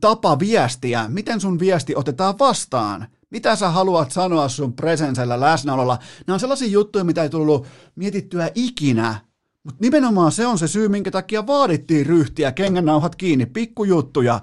[0.01, 5.99] tapa viestiä, miten sun viesti otetaan vastaan, mitä sä haluat sanoa sun presensellä läsnäololla.
[6.27, 7.67] Nämä on sellaisia juttuja, mitä ei tullut
[7.97, 9.21] mietittyä ikinä,
[9.65, 14.41] mutta nimenomaan se on se syy, minkä takia vaadittiin ryhtiä, kengännauhat kiinni, pikkujuttuja,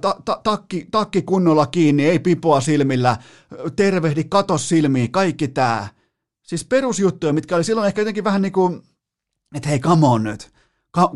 [0.00, 3.16] ta- ta- takki, takki kunnolla kiinni, ei pipoa silmillä,
[3.76, 5.88] tervehdi, kato silmiin, kaikki tää.
[6.42, 8.82] Siis perusjuttuja, mitkä oli silloin ehkä jotenkin vähän niin kuin,
[9.54, 10.53] että hei, come on nyt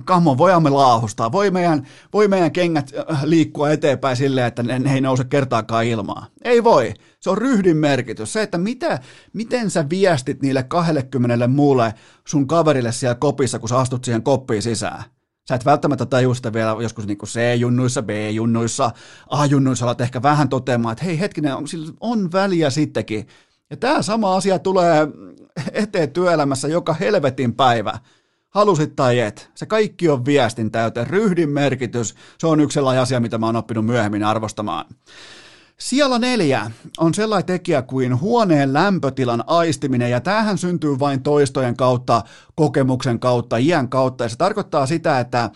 [0.05, 4.95] kammo, voimme laahustaa, voi meidän, voi meidän kengät äh, liikkua eteenpäin silleen, että ne, ne
[4.95, 6.27] ei nouse kertaakaan ilmaa.
[6.45, 6.95] Ei voi.
[7.21, 8.33] Se on ryhdin merkitys.
[8.33, 8.99] Se, että mitä,
[9.33, 11.95] miten sä viestit niille 20 muulle
[12.29, 15.05] sun kaverille siellä kopissa, kun sä astut siihen koppiin sisään.
[15.49, 18.91] Sä et välttämättä tajua sitä vielä joskus niin C-junnuissa, B-junnuissa,
[19.31, 21.65] A-junnuissa alat ehkä vähän toteamaan, että hei hetkinen, on,
[22.01, 23.27] on väliä sittenkin.
[23.71, 25.09] Ja tämä sama asia tulee
[25.73, 27.99] eteen työelämässä joka helvetin päivä
[28.49, 29.51] halusit tai et.
[29.55, 31.07] Se kaikki on viestin täyteen.
[31.07, 34.85] Ryhdin merkitys, se on yksi sellainen asia, mitä mä oon oppinut myöhemmin arvostamaan.
[35.79, 42.23] Siellä neljä on sellainen tekijä kuin huoneen lämpötilan aistiminen, ja tämähän syntyy vain toistojen kautta,
[42.55, 45.51] kokemuksen kautta, iän kautta, ja se tarkoittaa sitä, että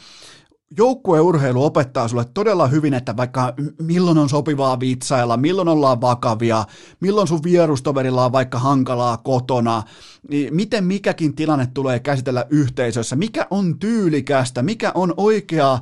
[0.76, 6.64] joukkueurheilu opettaa sulle todella hyvin, että vaikka milloin on sopivaa vitsailla, milloin ollaan vakavia,
[7.00, 9.82] milloin sun vierustoverilla on vaikka hankalaa kotona,
[10.28, 15.78] niin miten mikäkin tilanne tulee käsitellä yhteisössä, mikä on tyylikästä, mikä on oikea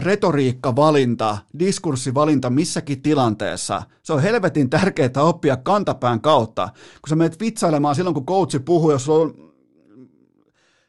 [0.00, 3.82] retoriikkavalinta, diskurssivalinta missäkin tilanteessa.
[4.02, 6.68] Se on helvetin tärkeää oppia kantapään kautta.
[6.74, 9.45] Kun sä menet vitsailemaan silloin, kun coachi puhuu, jos on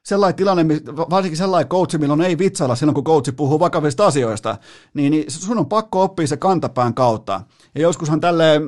[0.08, 0.66] sellainen tilanne,
[1.10, 4.58] varsinkin sellainen coachi, milloin ei vitsailla silloin, kun coachi puhuu vakavista asioista,
[4.94, 7.42] niin, niin sun on pakko oppia se kantapään kautta.
[7.76, 8.62] Ja joskushan tälleen,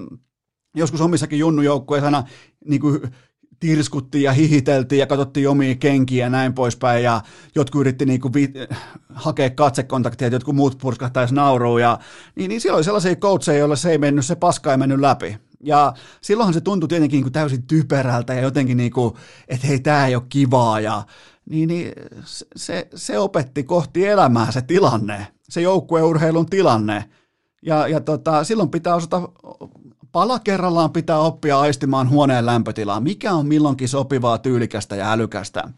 [0.76, 2.24] joskus omissakin junnujoukkueissa
[2.66, 3.02] niin kuin
[3.60, 7.22] tirskuttiin ja hihiteltiin ja katsottiin omia kenkiä ja näin poispäin ja
[7.56, 8.54] jotkut yritti niin kuin vi-
[9.10, 12.00] hakea katsekontaktia, että jotkut muut purskahtaisi nauruun ja
[12.36, 15.38] niin, niin siellä oli sellaisia coacheja, joilla se ei mennyt, se paska ei mennyt läpi.
[15.64, 19.14] Ja silloinhan se tuntui tietenkin niin kuin täysin typerältä ja jotenkin niin kuin,
[19.48, 21.04] että hei, tämä ei ole kivaa ja
[21.50, 21.94] niin, niin
[22.56, 27.06] se, se opetti kohti elämää se tilanne, se joukkueurheilun tilanne.
[27.62, 29.22] Ja, ja tota, silloin pitää osata,
[30.12, 35.70] pala kerrallaan pitää oppia aistimaan huoneen lämpötilaa, mikä on milloinkin sopivaa, tyylikästä ja älykästä.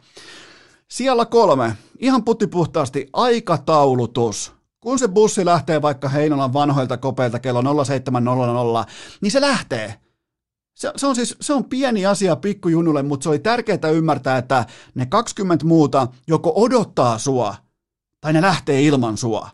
[0.88, 4.54] Siellä kolme, ihan puttipuhtaasti, aikataulutus.
[4.80, 8.86] Kun se bussi lähtee vaikka Heinolan vanhoilta kopeilta kello 0700,
[9.22, 9.96] niin se lähtee.
[10.76, 14.66] Se, se, on siis se on pieni asia pikkujunnulle, mutta se oli tärkeää ymmärtää, että
[14.96, 17.56] ne 20 muuta joko odottaa sua,
[18.22, 19.50] tai ne lähtee ilman sua.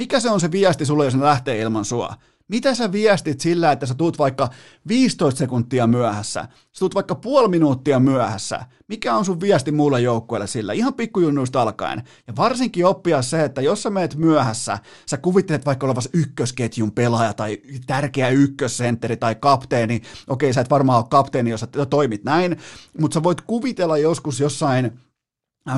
[0.00, 2.14] Mikä se on se viesti sulle, jos ne lähtee ilman sua?
[2.48, 4.48] Mitä sä viestit sillä, että sä tuut vaikka
[4.88, 6.40] 15 sekuntia myöhässä?
[6.72, 8.64] Sä tuut vaikka puoli minuuttia myöhässä.
[8.88, 10.72] Mikä on sun viesti muulle joukkueelle sillä?
[10.72, 12.02] Ihan pikkujunnuista alkaen.
[12.26, 17.34] Ja varsinkin oppia se, että jos sä meet myöhässä, sä kuvittelet vaikka olevas ykkösketjun pelaaja
[17.34, 20.02] tai tärkeä ykkössentteri tai kapteeni.
[20.28, 22.56] Okei, sä et varmaan ole kapteeni, jos sä toimit näin,
[23.00, 25.00] mutta sä voit kuvitella joskus jossain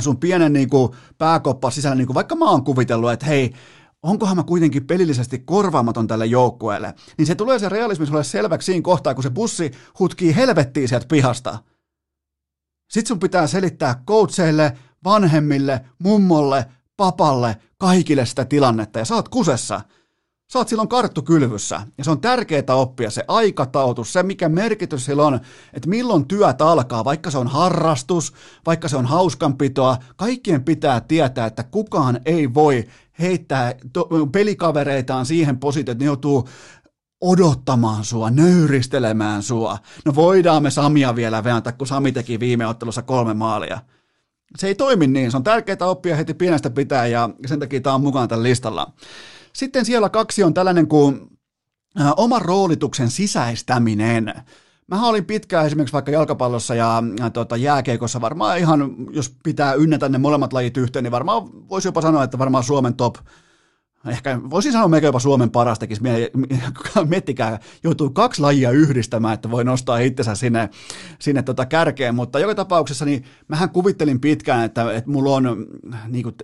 [0.01, 0.69] sun pienen niin
[1.19, 3.53] pääkoppa sisällä, niin kuin, vaikka mä oon kuvitellut, että hei,
[4.03, 8.83] onkohan mä kuitenkin pelillisesti korvaamaton tälle joukkueelle, niin se tulee se realismi sulle selväksi siinä
[8.83, 11.59] kohtaa, kun se bussi hutkii helvettiin sieltä pihasta.
[12.91, 16.67] Sitten sun pitää selittää coacheille, vanhemmille, mummolle,
[16.97, 19.81] papalle, kaikille sitä tilannetta, ja oot kusessa.
[20.55, 25.41] Oot silloin karttukylvyssä ja se on tärkeää oppia se aikatautus, se mikä merkitys sillä on,
[25.73, 28.33] että milloin työt alkaa, vaikka se on harrastus,
[28.67, 32.85] vaikka se on hauskanpitoa, kaikkien pitää tietää, että kukaan ei voi
[33.23, 33.75] heittää
[34.33, 36.49] pelikavereitaan siihen positioon, että ne joutuu
[37.21, 39.79] odottamaan sua, nöyristelemään sua.
[40.05, 43.81] No voidaan me Samia vielä vääntää, kun Sami teki viime ottelussa kolme maalia.
[44.59, 47.95] Se ei toimi niin, se on tärkeää oppia heti pienestä pitää ja sen takia tämä
[47.95, 48.93] on mukaan tällä listalla.
[49.53, 51.21] Sitten siellä kaksi on tällainen kuin
[52.01, 54.35] äh, oman roolituksen sisäistäminen.
[54.93, 60.09] Mä olin pitkään esimerkiksi vaikka jalkapallossa ja äh, tota, jääkeikossa varmaan ihan, jos pitää ynnätä
[60.09, 63.15] ne molemmat lajit yhteen, niin varmaan voisi jopa sanoa, että varmaan Suomen top
[64.09, 66.03] ehkä voisin sanoa meikä jopa Suomen paras tekisi,
[67.09, 70.69] miettikää, joutuu kaksi lajia yhdistämään, että voi nostaa itsensä sinne,
[71.19, 75.67] sinne tota kärkeen, mutta joka tapauksessa niin mähän kuvittelin pitkään, että, että mulla on
[76.09, 76.35] niin kuin,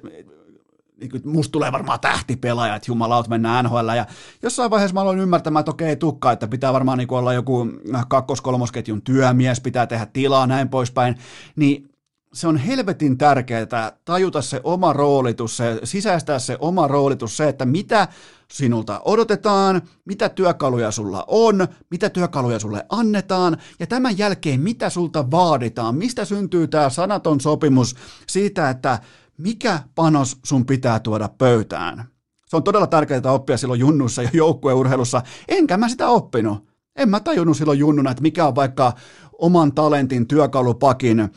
[1.01, 4.07] niin kuin, musta tulee varmaan tähtipelaaja, että jumalaut mennään NHL, ja
[4.43, 7.67] jossain vaiheessa mä aloin ymmärtämään, että okei, tukka, että pitää varmaan niin olla joku
[8.09, 11.17] kakkos-kolmosketjun työmies, pitää tehdä tilaa, näin poispäin,
[11.57, 11.91] niin
[12.33, 17.65] se on helvetin tärkeää tajuta se oma roolitus, se, sisäistää se oma roolitus, se, että
[17.65, 18.09] mitä
[18.51, 25.31] sinulta odotetaan, mitä työkaluja sulla on, mitä työkaluja sulle annetaan, ja tämän jälkeen mitä sulta
[25.31, 27.97] vaaditaan, mistä syntyy tämä sanaton sopimus
[28.27, 28.99] siitä, että
[29.39, 32.05] mikä panos sun pitää tuoda pöytään.
[32.47, 36.69] Se on todella tärkeää oppia silloin junnussa ja joukkueurheilussa, enkä mä sitä oppinut.
[36.97, 38.93] En mä tajunnut silloin junnuna, että mikä on vaikka
[39.39, 41.29] oman talentin työkalupakin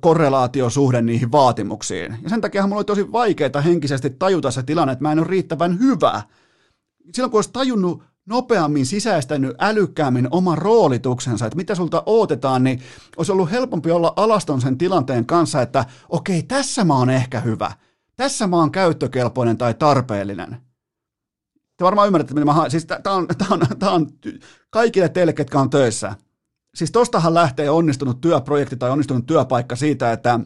[0.00, 2.18] korrelaatiosuhde niihin vaatimuksiin.
[2.22, 5.26] Ja sen takia mulla oli tosi vaikeaa henkisesti tajuta se tilanne, että mä en ole
[5.26, 6.22] riittävän hyvä.
[7.14, 12.80] Silloin kun olisi tajunnut nopeammin sisäistänyt älykkäämmin oman roolituksensa, että mitä sulta odotetaan, niin
[13.16, 17.72] olisi ollut helpompi olla alaston sen tilanteen kanssa, että okei, tässä mä oon ehkä hyvä.
[18.16, 20.56] Tässä mä oon käyttökelpoinen tai tarpeellinen.
[21.76, 22.70] Te varmaan ymmärrätte, mitä mä haen.
[22.70, 24.06] Siis tämä on, tää on, tää on
[24.70, 26.14] kaikille teille, ketkä on töissä
[26.74, 30.40] siis tostahan lähtee onnistunut työprojekti tai onnistunut työpaikka siitä, että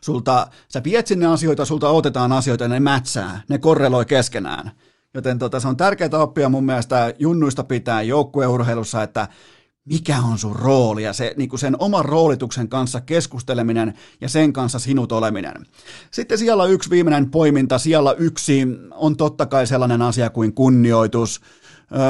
[0.00, 4.70] sulta, sä viet sinne asioita, sulta otetaan asioita ja ne mätsää, ne korreloi keskenään.
[5.14, 9.28] Joten tota, se on tärkeää oppia mun mielestä junnuista pitää joukkueurheilussa, että
[9.84, 14.52] mikä on sun rooli ja se, niin kuin sen oman roolituksen kanssa keskusteleminen ja sen
[14.52, 15.66] kanssa sinut oleminen.
[16.10, 21.40] Sitten siellä yksi viimeinen poiminta, siellä yksi on totta kai sellainen asia kuin kunnioitus.
[21.92, 22.00] Öö,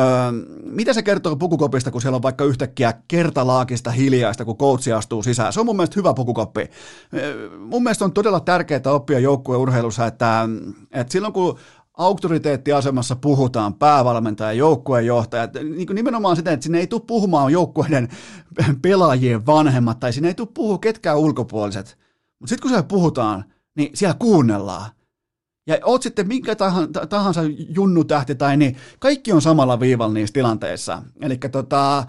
[0.64, 5.52] mitä se kertoo pukukopista, kun siellä on vaikka yhtäkkiä kertalaakista hiljaista, kun coachi astuu sisään?
[5.52, 6.70] Se on mun mielestä hyvä pukukoppi.
[7.14, 10.48] Öö, mun mielestä on todella tärkeää oppia joukkueurheilussa, että,
[10.92, 11.58] että silloin kun
[11.94, 18.08] auktoriteettiasemassa puhutaan, päävalmentaja, joukkueenjohtaja, niin kuin nimenomaan sitä, että sinne ei tule puhumaan joukkueiden
[18.82, 21.98] pelaajien vanhemmat, tai sinne ei tule puhua ketkään ulkopuoliset.
[22.38, 23.44] Mutta sitten kun siellä puhutaan,
[23.76, 24.90] niin siellä kuunnellaan.
[25.66, 26.56] Ja oot sitten minkä
[27.08, 31.02] tahansa junnutähti tai niin, kaikki on samalla viivalla niissä tilanteissa.
[31.20, 32.06] Eli tota,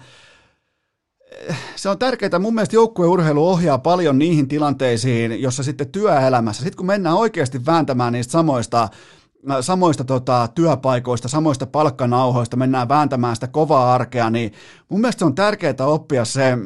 [1.76, 2.38] se on tärkeää.
[2.38, 8.12] Mun mielestä joukkueurheilu ohjaa paljon niihin tilanteisiin, jossa sitten työelämässä, sitten kun mennään oikeasti vääntämään
[8.12, 8.88] niistä samoista
[9.60, 14.52] samoista tota, työpaikoista, samoista palkkanauhoista, mennään vääntämään sitä kovaa arkea, niin
[14.88, 16.58] mun mielestä on tärkeää oppia se,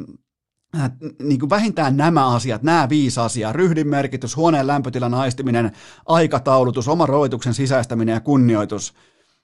[0.79, 0.91] Äh,
[1.23, 5.71] niin kuin vähintään nämä asiat, nämä viisi asiaa, ryhdin merkitys, huoneen lämpötilan aistiminen,
[6.05, 8.93] aikataulutus, oman roituksen sisäistäminen ja kunnioitus.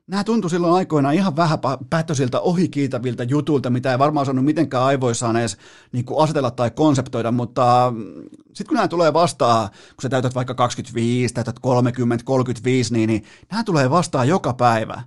[0.08, 1.60] Nämä tuntui silloin aikoinaan ihan vähän
[1.90, 5.58] päätösiltä ohikiitäviltä jutulta, mitä ei varmaan saanut mitenkään aivoissaan edes
[5.92, 8.04] niin kuin asetella tai konseptoida, mutta mm,
[8.46, 13.24] sitten kun nämä tulee vastaan, kun sä täytät vaikka 25, täytät 30, 35, niin, niin
[13.52, 15.02] nämä tulee vastaan joka päivä.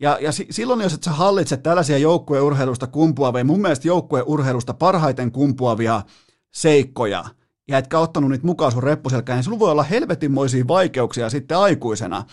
[0.00, 6.02] Ja, ja silloin, jos et sä hallitse tällaisia joukkueurheilusta kumpuavia, mun mielestä joukkueurheilusta parhaiten kumpuavia
[6.50, 7.24] seikkoja,
[7.68, 12.24] ja etkä ottanut niitä mukaan sun reppuselkään, niin sulla voi olla helvetinmoisia vaikeuksia sitten aikuisena.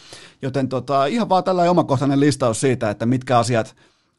[0.42, 3.76] Joten tota, ihan vaan tällainen omakohtainen listaus siitä, että mitkä asiat,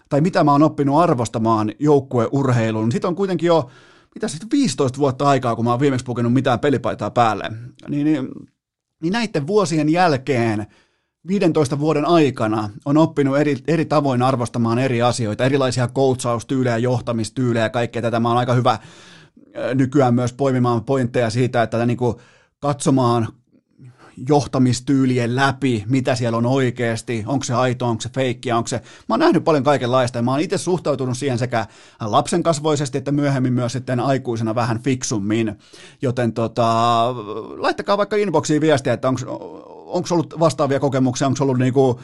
[0.09, 2.93] tai mitä mä oon oppinut arvostamaan joukkueurheilun.
[2.93, 3.71] Sitten on kuitenkin jo,
[4.15, 7.45] mitä sitten 15 vuotta aikaa, kun mä oon viimeksi pukenut mitään pelipaitaa päälle.
[7.89, 8.29] Niin, niin,
[9.03, 10.67] niin näiden vuosien jälkeen
[11.29, 17.71] 15 vuoden aikana on oppinut eri, eri tavoin arvostamaan eri asioita, erilaisia coachaustyylejä, johtamistyylejä ja
[17.71, 18.21] kaikkea tätä.
[18.21, 18.79] Mä oon aika hyvä
[19.75, 22.17] nykyään myös poimimaan pointteja siitä, että niin kuin
[22.61, 23.29] katsomaan
[24.29, 28.77] johtamistyylien läpi, mitä siellä on oikeasti, onko se aito, onko se feikkiä, onko se...
[28.77, 31.67] Mä oon nähnyt paljon kaikenlaista ja mä oon itse suhtautunut siihen sekä
[32.01, 35.59] lapsen kasvoisesti että myöhemmin myös sitten aikuisena vähän fiksummin,
[36.03, 37.07] joten tota,
[37.59, 39.21] laittakaa vaikka inboxiin viestiä, että onko
[39.93, 42.01] onko ollut vastaavia kokemuksia, onko ollut niinku,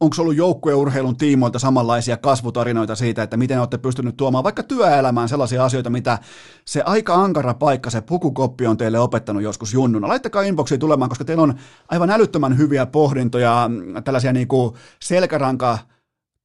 [0.00, 5.64] onko ollut joukkueurheilun tiimoilta samanlaisia kasvutarinoita siitä, että miten olette pystynyt tuomaan vaikka työelämään sellaisia
[5.64, 6.18] asioita, mitä
[6.64, 10.08] se aika ankara paikka, se pukukoppi on teille opettanut joskus junnuna.
[10.08, 11.54] Laittakaa inboxiin tulemaan, koska teillä on
[11.88, 13.70] aivan älyttömän hyviä pohdintoja,
[14.04, 15.78] tällaisia niin kuin selkäranka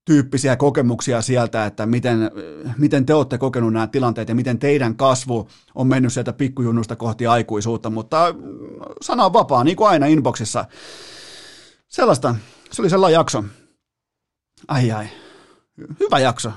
[0.05, 2.31] tyyppisiä kokemuksia sieltä, että miten,
[2.77, 7.27] miten te olette kokenut nämä tilanteet ja miten teidän kasvu on mennyt sieltä pikkujunnusta kohti
[7.27, 8.35] aikuisuutta, mutta
[9.01, 10.65] sana on vapaa, niin kuin aina inboxissa.
[11.87, 12.35] Sellaista,
[12.73, 13.43] se oli sellainen jakso.
[14.67, 15.07] Ai ai,
[15.99, 16.51] hyvä jakso.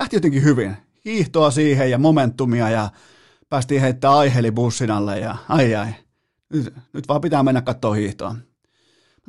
[0.00, 0.76] Lähti jotenkin hyvin.
[1.04, 2.90] Hiihtoa siihen ja momentumia ja
[3.48, 5.94] päästiin heittää aiheeli bussin alle ja ai ai.
[6.52, 8.34] Nyt, nyt vaan pitää mennä katsoa hiihtoa.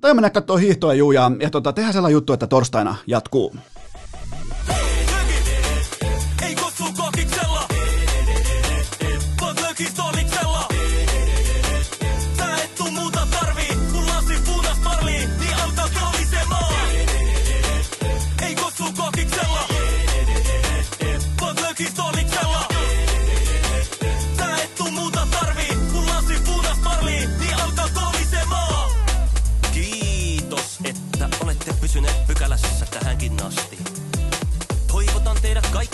[0.02, 3.56] Tai mennä katsoa hiihtoa juu ja, ja tota, tehdään sellainen juttu, että torstaina jatkuu.